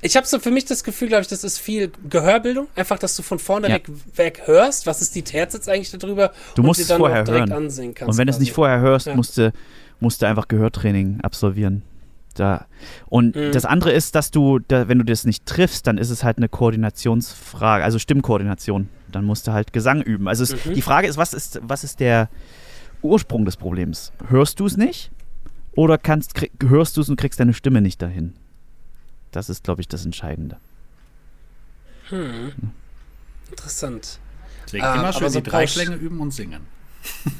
ich 0.00 0.16
habe 0.16 0.26
so 0.26 0.38
für 0.38 0.50
mich 0.50 0.64
das 0.64 0.82
Gefühl, 0.82 1.08
glaube 1.08 1.22
ich, 1.22 1.28
das 1.28 1.44
ist 1.44 1.58
viel 1.58 1.92
Gehörbildung. 2.08 2.68
Einfach, 2.74 2.98
dass 2.98 3.16
du 3.16 3.22
von 3.22 3.38
vorne 3.38 3.68
ja. 3.68 3.74
weg, 3.74 3.88
weg, 4.16 4.42
hörst, 4.46 4.86
was 4.86 5.02
ist 5.02 5.14
die 5.14 5.22
Terz 5.22 5.54
jetzt 5.54 5.68
eigentlich 5.68 5.90
darüber 5.90 6.32
du 6.54 6.62
musst 6.62 6.80
und 6.80 6.90
dann 6.90 6.98
vorher 6.98 7.24
direkt 7.24 7.50
hören. 7.50 7.64
ansehen 7.64 7.94
kannst. 7.94 8.12
Und 8.12 8.18
wenn 8.18 8.26
du 8.26 8.32
es 8.32 8.38
nicht 8.38 8.52
vorher 8.52 8.80
hörst, 8.80 9.06
ja. 9.06 9.14
musst, 9.14 9.36
du, 9.36 9.52
musst 10.00 10.22
du 10.22 10.26
einfach 10.26 10.48
Gehörtraining 10.48 11.20
absolvieren. 11.20 11.82
Da. 12.34 12.66
Und 13.06 13.36
mhm. 13.36 13.52
das 13.52 13.64
andere 13.64 13.92
ist, 13.92 14.14
dass 14.14 14.30
du, 14.30 14.58
da, 14.58 14.88
wenn 14.88 14.98
du 14.98 15.04
das 15.04 15.24
nicht 15.24 15.46
triffst, 15.46 15.86
dann 15.86 15.98
ist 15.98 16.10
es 16.10 16.24
halt 16.24 16.36
eine 16.36 16.48
Koordinationsfrage, 16.48 17.84
also 17.84 17.98
Stimmkoordination. 17.98 18.88
Dann 19.12 19.24
musst 19.24 19.46
du 19.46 19.52
halt 19.52 19.72
Gesang 19.72 20.02
üben. 20.02 20.26
Also 20.26 20.42
es, 20.42 20.66
mhm. 20.66 20.74
die 20.74 20.82
Frage 20.82 21.06
ist, 21.06 21.16
was 21.16 21.32
ist, 21.32 21.60
was 21.62 21.84
ist 21.84 22.00
der 22.00 22.28
Ursprung 23.02 23.44
des 23.44 23.56
Problems? 23.56 24.12
Hörst 24.28 24.58
du 24.58 24.66
es 24.66 24.76
nicht? 24.76 25.12
Oder 25.76 25.98
kannst, 25.98 26.34
krieg, 26.34 26.52
hörst 26.60 26.96
du 26.96 27.00
es 27.00 27.08
und 27.08 27.16
kriegst 27.16 27.38
deine 27.38 27.54
Stimme 27.54 27.80
nicht 27.80 28.02
dahin? 28.02 28.34
Das 29.30 29.48
ist, 29.48 29.64
glaube 29.64 29.80
ich, 29.80 29.88
das 29.88 30.04
Entscheidende. 30.04 30.58
Hm. 32.08 32.52
Interessant. 33.50 34.18
Deswegen 34.66 34.84
ah, 34.84 34.94
immer 34.94 35.12
schön 35.12 35.30
so 35.30 35.40
die 35.40 35.48
Dreiklänge 35.48 35.96
üben 35.96 36.20
und 36.20 36.32
singen. 36.32 36.62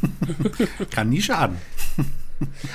Kann 0.91 1.09
nie 1.09 1.23
schaden. 1.23 1.57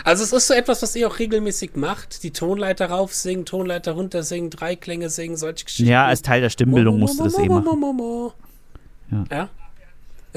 Also 0.04 0.24
es 0.24 0.34
ist 0.34 0.48
so 0.48 0.54
etwas, 0.54 0.82
was 0.82 0.96
ihr 0.96 1.08
auch 1.08 1.20
regelmäßig 1.20 1.76
macht. 1.76 2.24
Die 2.24 2.32
Tonleiter 2.32 2.90
raufsingen, 2.90 3.46
Tonleiter 3.46 3.94
runtersingen, 3.94 4.50
Dreiklänge 4.50 5.10
singen, 5.10 5.38
solche 5.38 5.66
Geschichten. 5.66 5.90
Ja, 5.90 6.06
als 6.06 6.22
Teil 6.22 6.42
der 6.42 6.50
Stimmbildung 6.50 7.00
musst 7.00 7.20
du 7.20 7.26
das 7.26 7.38
eh 7.38 7.48
machen. 7.48 8.32
Ja. 9.12 9.26
ja? 9.32 9.50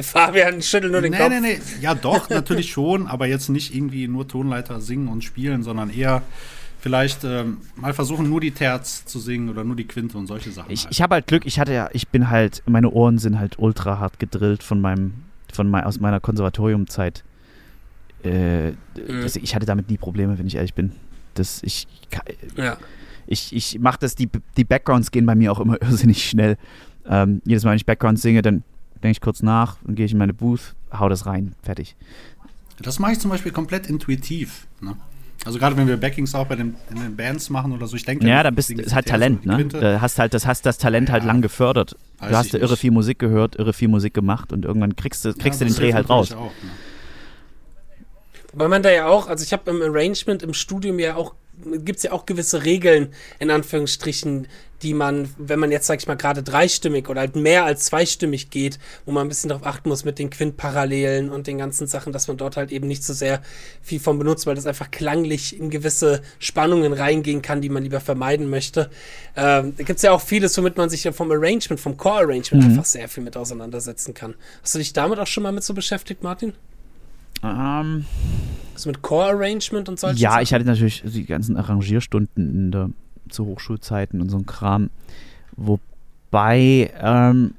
Fabian 0.02 0.62
schüttelt 0.62 0.92
nur 0.92 1.02
den 1.02 1.12
nee, 1.12 1.18
Kopf. 1.18 1.28
Nee, 1.28 1.40
nee, 1.40 1.58
nee. 1.58 1.82
Ja, 1.82 1.94
doch, 1.94 2.30
natürlich 2.30 2.70
schon, 2.70 3.06
aber 3.06 3.26
jetzt 3.26 3.48
nicht 3.48 3.74
irgendwie 3.74 4.08
nur 4.08 4.26
Tonleiter 4.26 4.80
singen 4.80 5.08
und 5.08 5.22
spielen, 5.22 5.62
sondern 5.62 5.90
eher 5.90 6.22
vielleicht 6.80 7.24
ähm, 7.24 7.58
mal 7.76 7.92
versuchen, 7.92 8.28
nur 8.28 8.40
die 8.40 8.50
Terz 8.50 9.04
zu 9.04 9.20
singen 9.20 9.50
oder 9.50 9.64
nur 9.64 9.76
die 9.76 9.86
Quinte 9.86 10.16
und 10.18 10.26
solche 10.26 10.50
Sachen. 10.50 10.70
Ich, 10.70 10.84
halt. 10.84 10.92
ich 10.92 11.02
habe 11.02 11.14
halt 11.14 11.26
Glück, 11.26 11.46
ich 11.46 11.60
hatte 11.60 11.72
ja, 11.72 11.88
ich 11.92 12.08
bin 12.08 12.30
halt, 12.30 12.62
meine 12.66 12.90
Ohren 12.90 13.18
sind 13.18 13.38
halt 13.38 13.58
ultra 13.58 13.98
hart 13.98 14.18
gedrillt 14.18 14.62
von 14.62 14.80
meinem 14.80 15.12
von 15.52 15.68
mein, 15.68 15.84
aus 15.84 16.00
meiner 16.00 16.18
Konservatoriumzeit. 16.18 17.22
Äh, 18.24 18.70
Mhm. 18.70 19.26
ich 19.42 19.54
hatte 19.54 19.66
damit 19.66 19.88
nie 19.90 19.96
Probleme, 19.98 20.38
wenn 20.38 20.46
ich 20.46 20.54
ehrlich 20.56 20.74
bin. 20.74 20.92
Das, 21.34 21.62
ich, 21.62 21.86
Ja. 22.56 22.76
ich, 23.26 23.54
ich 23.54 23.78
mache 23.78 23.98
das, 24.00 24.14
die, 24.14 24.28
die 24.56 24.64
Backgrounds 24.64 25.10
gehen 25.10 25.26
bei 25.26 25.34
mir 25.34 25.50
auch 25.52 25.60
immer 25.60 25.80
irrsinnig 25.82 26.28
schnell. 26.28 26.56
Ähm, 27.06 27.42
jedes 27.44 27.64
Mal, 27.64 27.70
wenn 27.70 27.76
ich 27.78 27.86
Backgrounds 27.86 28.22
singe, 28.22 28.42
dann 28.42 28.62
denke 29.02 29.12
ich 29.12 29.20
kurz 29.20 29.42
nach, 29.42 29.76
dann 29.84 29.94
gehe 29.96 30.06
ich 30.06 30.12
in 30.12 30.18
meine 30.18 30.34
Booth, 30.34 30.74
hau 30.92 31.08
das 31.08 31.26
rein, 31.26 31.54
fertig. 31.62 31.96
Das 32.80 32.98
mache 32.98 33.12
ich 33.12 33.18
zum 33.18 33.30
Beispiel 33.30 33.50
komplett 33.52 33.88
intuitiv. 33.88 34.66
Ne? 34.80 34.96
Also 35.44 35.58
gerade 35.58 35.76
wenn 35.76 35.88
wir 35.88 35.96
Backings 35.96 36.34
auch 36.36 36.46
bei 36.46 36.54
den, 36.54 36.76
in 36.90 37.00
den 37.02 37.16
Bands 37.16 37.50
machen 37.50 37.72
oder 37.72 37.88
so, 37.88 37.96
ich 37.96 38.04
denke. 38.04 38.26
Ja, 38.28 38.44
dann 38.44 38.54
bist 38.54 38.70
du, 38.70 38.74
ist 38.74 38.94
halt 38.94 39.06
Talent, 39.06 39.44
ne? 39.44 39.64
Da 39.66 40.00
hast 40.00 40.20
halt, 40.20 40.34
das 40.34 40.46
hast 40.46 40.64
das 40.66 40.78
Talent 40.78 41.10
halt 41.10 41.24
Ja. 41.24 41.26
lang 41.32 41.42
gefördert. 41.42 41.96
Du 42.20 42.26
hast 42.36 42.52
ja 42.52 42.60
irre 42.60 42.70
nicht. 42.72 42.80
viel 42.80 42.92
Musik 42.92 43.18
gehört, 43.18 43.56
irre 43.56 43.72
viel 43.72 43.88
Musik 43.88 44.14
gemacht 44.14 44.52
und 44.52 44.64
irgendwann 44.64 44.94
kriegst 44.94 45.24
du, 45.24 45.34
kriegst 45.34 45.60
du 45.60 45.64
den 45.64 45.74
Dreh 45.74 45.92
halt 45.92 46.08
raus. 46.08 46.32
Auch, 46.32 46.52
ne? 46.62 46.70
Weil 48.52 48.68
man 48.68 48.82
da 48.82 48.90
ja 48.90 49.06
auch, 49.06 49.28
also 49.28 49.44
ich 49.44 49.52
habe 49.52 49.70
im 49.70 49.82
Arrangement 49.82 50.42
im 50.42 50.54
Studium 50.54 50.98
ja 50.98 51.16
auch, 51.16 51.34
gibt 51.64 51.98
es 51.98 52.02
ja 52.02 52.12
auch 52.12 52.26
gewisse 52.26 52.64
Regeln, 52.64 53.12
in 53.38 53.50
Anführungsstrichen, 53.50 54.48
die 54.82 54.94
man, 54.94 55.32
wenn 55.38 55.60
man 55.60 55.70
jetzt, 55.70 55.86
sag 55.86 56.00
ich 56.00 56.08
mal, 56.08 56.16
gerade 56.16 56.42
dreistimmig 56.42 57.08
oder 57.08 57.20
halt 57.20 57.36
mehr 57.36 57.64
als 57.64 57.84
zweistimmig 57.84 58.50
geht, 58.50 58.78
wo 59.06 59.12
man 59.12 59.26
ein 59.26 59.28
bisschen 59.28 59.48
darauf 59.48 59.64
achten 59.64 59.88
muss 59.88 60.04
mit 60.04 60.18
den 60.18 60.28
Quintparallelen 60.28 61.30
und 61.30 61.46
den 61.46 61.58
ganzen 61.58 61.86
Sachen, 61.86 62.12
dass 62.12 62.26
man 62.26 62.36
dort 62.36 62.56
halt 62.56 62.72
eben 62.72 62.88
nicht 62.88 63.04
so 63.04 63.12
sehr 63.12 63.42
viel 63.80 64.00
von 64.00 64.18
benutzt, 64.18 64.46
weil 64.46 64.56
das 64.56 64.66
einfach 64.66 64.90
klanglich 64.90 65.58
in 65.58 65.70
gewisse 65.70 66.22
Spannungen 66.40 66.92
reingehen 66.92 67.42
kann, 67.42 67.60
die 67.60 67.68
man 67.68 67.84
lieber 67.84 68.00
vermeiden 68.00 68.50
möchte. 68.50 68.90
Ähm, 69.36 69.74
da 69.76 69.84
gibt 69.84 69.98
es 69.98 70.02
ja 70.02 70.10
auch 70.10 70.20
vieles, 70.20 70.58
womit 70.58 70.76
man 70.76 70.90
sich 70.90 71.04
ja 71.04 71.12
vom 71.12 71.30
Arrangement, 71.30 71.80
vom 71.80 71.96
Core-Arrangement 71.96 72.64
einfach 72.64 72.84
sehr 72.84 73.08
viel 73.08 73.22
mit 73.22 73.36
auseinandersetzen 73.36 74.14
kann. 74.14 74.34
Hast 74.62 74.74
du 74.74 74.78
dich 74.78 74.92
damit 74.92 75.18
auch 75.18 75.26
schon 75.26 75.44
mal 75.44 75.52
mit 75.52 75.62
so 75.62 75.74
beschäftigt, 75.74 76.22
Martin? 76.22 76.54
Ähm, 77.42 78.04
Also 78.74 78.88
mit 78.90 79.02
Core-Arrangement 79.02 79.88
und 79.88 79.98
solche 79.98 80.18
ja, 80.20 80.30
Sachen? 80.32 80.42
ich 80.42 80.54
hatte 80.54 80.64
natürlich 80.64 81.02
die 81.04 81.24
ganzen 81.26 81.56
Arrangierstunden 81.56 82.54
in 82.54 82.70
der, 82.72 82.90
zu 83.28 83.44
Hochschulzeiten 83.46 84.20
und 84.20 84.28
so 84.30 84.38
ein 84.38 84.46
Kram. 84.46 84.90
Wobei, 85.56 86.90
ähm, 87.00 87.54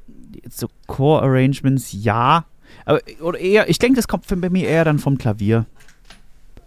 so 0.49 0.67
Core-Arrangements, 0.87 1.93
ja. 1.93 2.45
Aber, 2.85 2.99
oder 3.21 3.39
eher, 3.39 3.69
ich 3.69 3.79
denke, 3.79 3.95
das 3.97 4.07
kommt 4.07 4.25
bei 4.27 4.49
mir 4.49 4.67
eher 4.67 4.83
dann 4.85 4.99
vom 4.99 5.17
Klavier. 5.17 5.65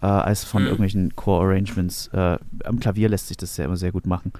Äh, 0.01 0.05
als 0.05 0.43
von 0.43 0.61
Hm. 0.61 0.67
irgendwelchen 0.67 1.15
Core-Arrangements. 1.15 2.07
Äh, 2.13 2.37
am 2.65 2.79
Klavier 2.79 3.09
lässt 3.09 3.27
sich 3.29 3.37
das 3.37 3.57
ja 3.57 3.65
immer 3.65 3.77
sehr 3.77 3.91
gut 3.91 4.05
machen. 4.05 4.31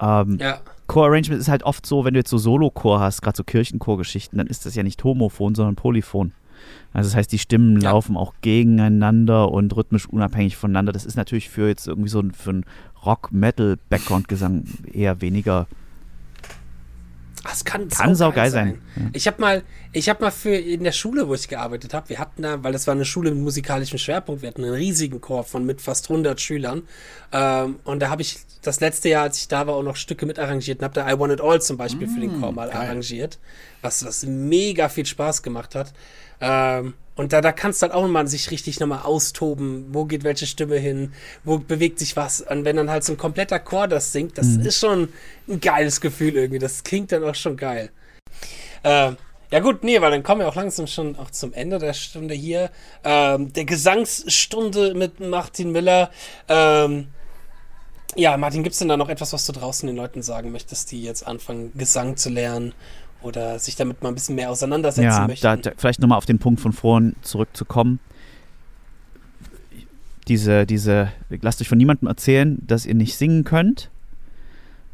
Ähm, 0.00 0.38
Ja, 0.40 0.60
Core-Arrangement 0.86 1.40
ist 1.40 1.48
halt 1.48 1.62
oft 1.62 1.84
so, 1.86 2.04
wenn 2.04 2.14
du 2.14 2.20
jetzt 2.20 2.30
so 2.30 2.36
Solo-Chor 2.38 3.00
hast, 3.00 3.22
gerade 3.22 3.36
so 3.36 3.42
Kirchenchor-Geschichten, 3.44 4.36
dann 4.38 4.46
ist 4.46 4.64
das 4.66 4.74
ja 4.74 4.82
nicht 4.82 5.02
homophon, 5.04 5.54
sondern 5.54 5.76
polyphon. 5.76 6.32
Also 6.92 7.08
das 7.10 7.16
heißt, 7.16 7.32
die 7.32 7.38
Stimmen 7.38 7.80
Ja. 7.80 7.90
laufen 7.90 8.16
auch 8.16 8.34
gegeneinander 8.40 9.50
und 9.50 9.76
rhythmisch 9.76 10.08
unabhängig 10.08 10.56
voneinander. 10.56 10.92
Das 10.92 11.04
ist 11.04 11.16
natürlich 11.16 11.48
für 11.50 11.68
jetzt 11.68 11.86
irgendwie 11.86 12.08
so 12.08 12.20
ein, 12.20 12.32
für 12.32 12.50
einen 12.50 12.64
Rock-Metal-Background-Gesang 13.04 14.64
eher 14.92 15.20
weniger. 15.20 15.66
Das 17.42 17.64
kann, 17.64 17.88
Kann 17.88 18.14
saugeil 18.14 18.50
sein. 18.50 18.80
Ja. 18.96 19.02
Ich 19.12 19.26
habe 19.26 19.40
mal, 19.40 19.62
ich 19.92 20.08
habe 20.08 20.22
mal 20.22 20.30
für 20.30 20.54
in 20.54 20.84
der 20.84 20.92
Schule, 20.92 21.28
wo 21.28 21.34
ich 21.34 21.48
gearbeitet 21.48 21.94
habe, 21.94 22.08
wir 22.08 22.18
hatten 22.18 22.42
da, 22.42 22.62
weil 22.62 22.72
das 22.72 22.86
war 22.86 22.94
eine 22.94 23.04
Schule 23.04 23.30
mit 23.30 23.42
musikalischem 23.42 23.98
Schwerpunkt, 23.98 24.42
wir 24.42 24.48
hatten 24.48 24.64
einen 24.64 24.74
riesigen 24.74 25.20
Chor 25.20 25.44
von 25.44 25.64
mit 25.64 25.80
fast 25.80 26.10
100 26.10 26.40
Schülern. 26.40 26.82
Ähm, 27.32 27.80
und 27.84 28.00
da 28.00 28.10
habe 28.10 28.22
ich 28.22 28.38
das 28.62 28.80
letzte 28.80 29.08
Jahr, 29.08 29.24
als 29.24 29.38
ich 29.38 29.48
da 29.48 29.66
war, 29.66 29.74
auch 29.74 29.82
noch 29.82 29.96
Stücke 29.96 30.26
mit 30.26 30.38
arrangiert 30.38 30.78
und 30.80 30.84
habe 30.84 30.94
da 30.94 31.10
I 31.10 31.18
Want 31.18 31.32
It 31.32 31.40
All 31.40 31.60
zum 31.60 31.76
Beispiel 31.76 32.08
für 32.08 32.20
den 32.20 32.40
Chor 32.40 32.52
mal 32.52 32.68
geil. 32.68 32.76
arrangiert, 32.76 33.38
was, 33.82 34.04
was 34.04 34.24
mega 34.24 34.88
viel 34.88 35.06
Spaß 35.06 35.42
gemacht 35.42 35.74
hat. 35.74 35.92
Ähm, 36.40 36.94
und 37.18 37.32
da, 37.32 37.40
da 37.40 37.50
kannst 37.50 37.82
du 37.82 37.86
halt 37.86 37.94
auch 37.94 38.06
mal 38.06 38.28
sich 38.28 38.52
richtig 38.52 38.78
nochmal 38.78 39.02
austoben, 39.02 39.86
wo 39.90 40.04
geht 40.04 40.22
welche 40.22 40.46
Stimme 40.46 40.76
hin, 40.76 41.12
wo 41.42 41.58
bewegt 41.58 41.98
sich 41.98 42.14
was. 42.16 42.40
Und 42.42 42.64
wenn 42.64 42.76
dann 42.76 42.90
halt 42.90 43.02
so 43.02 43.12
ein 43.12 43.18
kompletter 43.18 43.58
Chor 43.58 43.88
das 43.88 44.12
singt, 44.12 44.38
das 44.38 44.46
ist 44.46 44.78
schon 44.78 45.08
ein 45.48 45.58
geiles 45.58 46.00
Gefühl 46.00 46.36
irgendwie. 46.36 46.60
Das 46.60 46.84
klingt 46.84 47.10
dann 47.10 47.24
auch 47.24 47.34
schon 47.34 47.56
geil. 47.56 47.90
Äh, 48.84 49.14
ja 49.50 49.60
gut, 49.60 49.82
nee, 49.82 50.00
weil 50.00 50.12
dann 50.12 50.22
kommen 50.22 50.42
wir 50.42 50.48
auch 50.48 50.54
langsam 50.54 50.86
schon 50.86 51.18
auch 51.18 51.32
zum 51.32 51.52
Ende 51.54 51.80
der 51.80 51.92
Stunde 51.92 52.34
hier. 52.34 52.70
Ähm, 53.02 53.52
der 53.52 53.64
Gesangsstunde 53.64 54.94
mit 54.94 55.18
Martin 55.18 55.72
Miller. 55.72 56.12
Ähm, 56.48 57.08
ja, 58.14 58.36
Martin, 58.36 58.62
gibt's 58.62 58.78
denn 58.78 58.88
da 58.88 58.96
noch 58.96 59.08
etwas, 59.08 59.32
was 59.32 59.44
du 59.44 59.52
draußen 59.52 59.88
den 59.88 59.96
Leuten 59.96 60.22
sagen 60.22 60.52
möchtest, 60.52 60.92
die 60.92 61.02
jetzt 61.02 61.26
anfangen, 61.26 61.72
Gesang 61.76 62.16
zu 62.16 62.30
lernen 62.30 62.74
oder 63.22 63.58
sich 63.58 63.76
damit 63.76 64.02
mal 64.02 64.10
ein 64.10 64.14
bisschen 64.14 64.34
mehr 64.36 64.50
auseinandersetzen 64.50 65.04
Ja, 65.04 65.26
möchten? 65.26 65.42
da, 65.42 65.56
da, 65.56 65.72
vielleicht 65.76 66.00
nochmal 66.00 66.18
auf 66.18 66.26
den 66.26 66.38
Punkt 66.38 66.60
von 66.60 66.72
vorhin 66.72 67.16
zurückzukommen. 67.22 68.00
Diese, 70.28 70.66
diese, 70.66 71.08
lasst 71.40 71.60
euch 71.60 71.68
von 71.68 71.78
niemandem 71.78 72.06
erzählen, 72.08 72.58
dass 72.66 72.84
ihr 72.84 72.94
nicht 72.94 73.16
singen 73.16 73.44
könnt. 73.44 73.90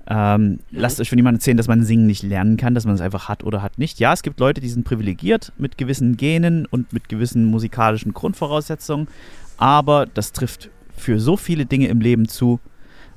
Ähm, 0.07 0.61
Lasst 0.71 1.01
euch 1.01 1.09
von 1.09 1.17
niemandem 1.17 1.39
erzählen, 1.39 1.57
dass 1.57 1.67
man 1.67 1.83
Singen 1.83 2.07
nicht 2.07 2.23
lernen 2.23 2.57
kann, 2.57 2.75
dass 2.75 2.85
man 2.85 2.95
es 2.95 3.01
einfach 3.01 3.29
hat 3.29 3.43
oder 3.43 3.63
hat 3.63 3.79
nicht. 3.79 3.99
Ja, 3.99 4.13
es 4.13 4.23
gibt 4.23 4.39
Leute, 4.39 4.61
die 4.61 4.69
sind 4.69 4.85
privilegiert 4.85 5.53
mit 5.57 5.79
gewissen 5.79 6.17
Genen 6.17 6.67
und 6.67 6.93
mit 6.93 7.09
gewissen 7.09 7.47
musikalischen 7.47 8.13
Grundvoraussetzungen, 8.13 9.09
aber 9.57 10.07
das 10.07 10.33
trifft 10.33 10.71
für 10.97 11.19
so 11.19 11.37
viele 11.37 11.67
Dinge 11.67 11.89
im 11.89 12.01
Leben 12.01 12.29
zu. 12.29 12.61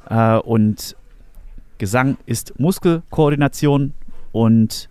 Äh, 0.10 0.38
und 0.38 0.96
Gesang 1.78 2.18
ist 2.26 2.60
Muskelkoordination 2.60 3.94
und 4.32 4.90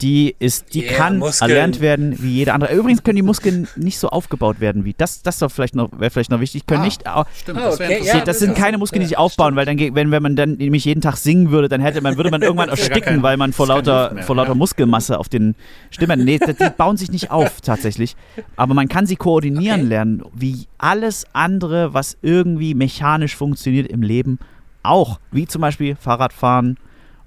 die 0.00 0.36
ist, 0.38 0.74
die 0.74 0.84
Yeah, 0.84 0.92
kann 0.96 1.18
Muskeln. 1.18 1.50
erlernt 1.50 1.80
werden 1.80 2.22
wie 2.22 2.30
jeder 2.34 2.54
andere. 2.54 2.72
Übrigens 2.72 3.02
können 3.02 3.16
die 3.16 3.22
Muskeln 3.22 3.66
nicht 3.74 3.98
so 3.98 4.08
aufgebaut 4.10 4.60
werden 4.60 4.84
wie 4.84 4.94
das. 4.96 5.22
Das 5.22 5.40
wäre 5.40 5.50
vielleicht 5.50 5.74
noch, 5.74 5.88
wäre 5.98 6.10
vielleicht 6.10 6.30
noch 6.30 6.38
wichtig. 6.38 6.66
Können 6.66 6.82
Ah, 6.82 6.84
nicht, 6.84 7.02
Stimmt, 7.40 7.58
das 7.58 7.78
wäre 7.80 7.88
okay, 7.90 7.98
interessant. 7.98 8.18
ja, 8.20 8.24
das 8.24 8.38
sind 8.38 8.54
keine 8.54 8.78
Muskeln, 8.78 9.00
die 9.00 9.06
sich 9.06 9.18
aufbauen, 9.18 9.56
weil 9.56 9.66
dann, 9.66 9.76
wenn, 9.78 10.12
wenn 10.12 10.22
man 10.22 10.36
dann 10.36 10.52
nämlich 10.52 10.84
jeden 10.84 11.00
Tag 11.00 11.16
singen 11.16 11.50
würde, 11.50 11.68
dann 11.68 11.80
hätte 11.80 12.00
man, 12.00 12.16
würde 12.16 12.30
man 12.30 12.42
irgendwann 12.42 12.68
ersticken, 12.68 13.02
kein- 13.14 13.22
weil 13.24 13.36
man 13.36 13.52
vor 13.52 13.66
lauter, 13.66 14.12
mehr, 14.14 14.22
vor 14.22 14.36
lauter 14.36 14.50
ja. 14.50 14.54
Muskelmasse 14.54 15.18
auf 15.18 15.28
den 15.28 15.56
Stimmen. 15.90 16.24
Nee, 16.24 16.38
die 16.38 16.54
die 16.54 16.70
bauen 16.76 16.96
sich 16.96 17.10
nicht 17.10 17.32
auf, 17.32 17.60
tatsächlich. 17.62 18.14
Aber 18.54 18.74
man 18.74 18.86
kann 18.88 19.04
sie 19.06 19.16
koordinieren 19.16 19.80
Okay. 19.80 19.88
lernen, 19.88 20.22
wie 20.32 20.66
alles 20.78 21.26
andere, 21.32 21.92
was 21.92 22.16
irgendwie 22.22 22.74
mechanisch 22.74 23.34
funktioniert 23.34 23.88
im 23.88 24.02
Leben, 24.02 24.38
auch. 24.84 25.18
Wie 25.32 25.46
zum 25.48 25.60
Beispiel 25.60 25.96
Fahrradfahren 25.96 26.76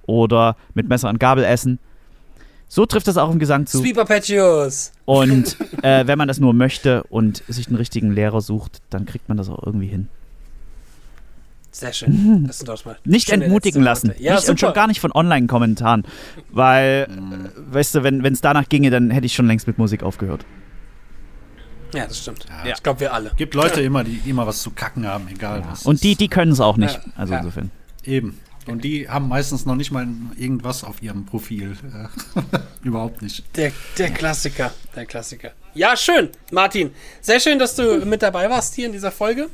oder 0.03 0.55
mit 0.74 0.88
Messer 0.88 1.09
und 1.09 1.19
Gabel 1.19 1.43
essen. 1.43 1.80
So 2.74 2.86
trifft 2.86 3.05
das 3.09 3.17
auch 3.17 3.30
im 3.30 3.38
Gesang 3.38 3.65
zu. 3.65 3.80
Sweet 3.80 3.97
Arpeggios. 3.97 4.93
Und 5.03 5.57
äh, 5.84 6.07
wenn 6.07 6.17
man 6.17 6.30
das 6.30 6.39
nur 6.39 6.53
möchte 6.53 7.03
und 7.09 7.43
sich 7.49 7.67
einen 7.67 7.76
richtigen 7.76 8.13
Lehrer 8.13 8.39
sucht, 8.39 8.82
dann 8.89 9.05
kriegt 9.05 9.28
man 9.28 9.38
das 9.38 9.49
auch 9.49 9.61
irgendwie 9.65 9.88
hin. 9.88 10.07
Sehr 11.72 11.91
schön. 11.91 12.45
Das 12.47 12.59
sind 12.59 12.69
doch 12.69 12.86
mal 12.86 12.97
Nicht 13.03 13.30
entmutigen 13.30 13.84
lassen. 13.84 14.13
Ja, 14.19 14.36
nicht, 14.36 14.47
und 14.47 14.57
schon 14.57 14.72
gar 14.72 14.88
nicht 14.88 15.01
von 15.01 15.11
Online-Kommentaren. 15.11 16.05
Weil, 16.49 17.09
äh, 17.09 17.74
weißt 17.74 17.95
du, 17.95 18.03
wenn 18.03 18.24
es 18.26 18.39
danach 18.39 18.69
ginge, 18.69 18.89
dann 18.89 19.11
hätte 19.11 19.26
ich 19.26 19.34
schon 19.34 19.47
längst 19.47 19.67
mit 19.67 19.78
Musik 19.78 20.01
aufgehört. 20.01 20.45
Ja, 21.93 22.07
das 22.07 22.19
stimmt. 22.19 22.45
Ja. 22.63 22.72
Ich 22.72 22.82
glaube, 22.82 23.01
wir 23.01 23.13
alle. 23.13 23.32
Gibt 23.36 23.53
Leute 23.53 23.82
immer, 23.82 24.05
die 24.05 24.22
immer 24.26 24.47
was 24.47 24.61
zu 24.61 24.72
kacken 24.72 25.05
haben, 25.05 25.28
egal 25.28 25.61
was. 25.69 25.86
Und 25.86 26.05
die, 26.05 26.15
die 26.15 26.30
können 26.30 26.53
es 26.53 26.61
auch 26.61 26.78
nicht. 26.78 26.95
Ja, 26.95 27.01
Also 27.17 27.34
ja. 27.34 27.39
insofern. 27.39 27.69
Eben. 28.05 28.39
Und 28.68 28.84
die 28.84 29.09
haben 29.09 29.28
meistens 29.28 29.66
noch 29.66 29.76
nicht 29.76 29.91
mal 29.91 30.07
irgendwas 30.38 30.84
auf 30.84 31.01
ihrem 31.01 31.26
Profil. 31.26 31.76
Äh, 31.93 32.57
Überhaupt 32.88 33.22
nicht. 33.22 33.43
Der, 33.57 33.72
der 33.97 34.12
Klassiker. 34.12 34.72
Der 34.95 35.05
Klassiker. 35.05 35.51
Ja, 35.74 35.95
schön, 35.95 36.30
Martin. 36.51 36.93
Sehr 37.22 37.39
schön, 37.39 37.57
dass 37.57 37.76
du 37.76 38.05
mit 38.05 38.22
dabei 38.22 38.49
warst 38.49 38.76
hier 38.76 38.86
in 38.86 38.91
dieser 38.91 39.12
Folge. 39.12 39.49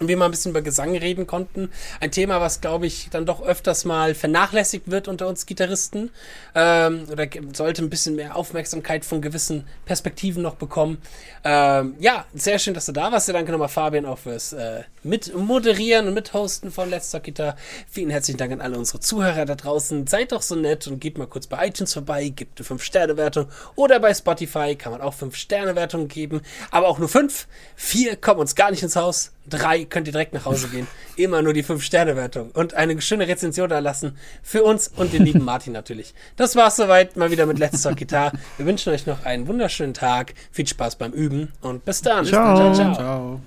Und 0.00 0.08
wir 0.08 0.16
mal 0.16 0.24
ein 0.24 0.30
bisschen 0.30 0.50
über 0.50 0.62
Gesang 0.62 0.96
reden 0.96 1.26
konnten. 1.26 1.70
Ein 2.00 2.10
Thema, 2.10 2.40
was, 2.40 2.62
glaube 2.62 2.86
ich, 2.86 3.10
dann 3.10 3.26
doch 3.26 3.42
öfters 3.42 3.84
mal 3.84 4.14
vernachlässigt 4.14 4.90
wird 4.90 5.06
unter 5.06 5.28
uns 5.28 5.44
Gitarristen. 5.44 6.10
Ähm, 6.54 7.06
oder 7.10 7.26
sollte 7.52 7.82
ein 7.82 7.90
bisschen 7.90 8.16
mehr 8.16 8.36
Aufmerksamkeit 8.36 9.04
von 9.04 9.20
gewissen 9.20 9.66
Perspektiven 9.84 10.42
noch 10.42 10.54
bekommen. 10.54 11.02
Ähm, 11.44 11.94
ja, 11.98 12.24
sehr 12.32 12.58
schön, 12.58 12.72
dass 12.72 12.86
du 12.86 12.92
da 12.92 13.12
warst. 13.12 13.28
Danke 13.28 13.52
nochmal, 13.52 13.68
Fabian, 13.68 14.06
auch 14.06 14.18
fürs 14.18 14.54
äh, 14.54 14.82
Mitmoderieren 15.04 16.08
und 16.08 16.14
Mithosten 16.14 16.70
von 16.70 16.90
Let's 16.90 17.10
Talk 17.10 17.24
Guitar. 17.24 17.56
Vielen 17.90 18.10
herzlichen 18.10 18.38
Dank 18.38 18.52
an 18.52 18.60
alle 18.60 18.78
unsere 18.78 19.00
Zuhörer 19.00 19.44
da 19.44 19.54
draußen. 19.54 20.06
Seid 20.06 20.32
doch 20.32 20.42
so 20.42 20.54
nett 20.54 20.86
und 20.86 21.00
geht 21.00 21.18
mal 21.18 21.26
kurz 21.26 21.46
bei 21.46 21.66
iTunes 21.66 21.92
vorbei, 21.92 22.28
gebt 22.28 22.60
eine 22.60 22.78
5-Sterne-Wertung. 22.78 23.48
Oder 23.74 24.00
bei 24.00 24.14
Spotify 24.14 24.76
kann 24.76 24.92
man 24.92 25.00
auch 25.00 25.14
5-Sterne-Wertungen 25.14 26.08
geben. 26.08 26.42
Aber 26.70 26.88
auch 26.88 26.98
nur 26.98 27.08
5. 27.08 27.46
4 27.76 28.16
kommen 28.16 28.40
uns 28.40 28.54
gar 28.54 28.70
nicht 28.70 28.82
ins 28.82 28.96
Haus. 28.96 29.32
3 29.48 29.86
könnt 29.86 30.06
ihr 30.06 30.12
direkt 30.12 30.34
nach 30.34 30.44
Hause 30.44 30.68
gehen. 30.68 30.86
Immer 31.16 31.42
nur 31.42 31.52
die 31.52 31.64
5-Sterne-Wertung. 31.64 32.50
Und 32.52 32.74
eine 32.74 33.00
schöne 33.00 33.26
Rezension 33.26 33.68
da 33.68 33.80
lassen. 33.80 34.16
Für 34.42 34.62
uns 34.62 34.88
und 34.88 35.12
den 35.12 35.24
lieben 35.24 35.44
Martin 35.44 35.72
natürlich. 35.72 36.14
Das 36.36 36.54
war's 36.54 36.76
soweit. 36.76 37.16
Mal 37.16 37.30
wieder 37.30 37.46
mit 37.46 37.58
Let's 37.58 37.82
Talk 37.82 37.96
Guitar. 37.96 38.32
Wir 38.56 38.66
wünschen 38.66 38.92
euch 38.92 39.06
noch 39.06 39.24
einen 39.24 39.48
wunderschönen 39.48 39.94
Tag. 39.94 40.34
Viel 40.52 40.66
Spaß 40.66 40.96
beim 40.96 41.12
Üben 41.12 41.52
und 41.60 41.84
bis 41.84 42.02
dann. 42.02 42.24
Ciao. 42.24 42.56
ciao. 42.56 42.74
ciao. 42.74 42.94
Ciao. 42.94 43.40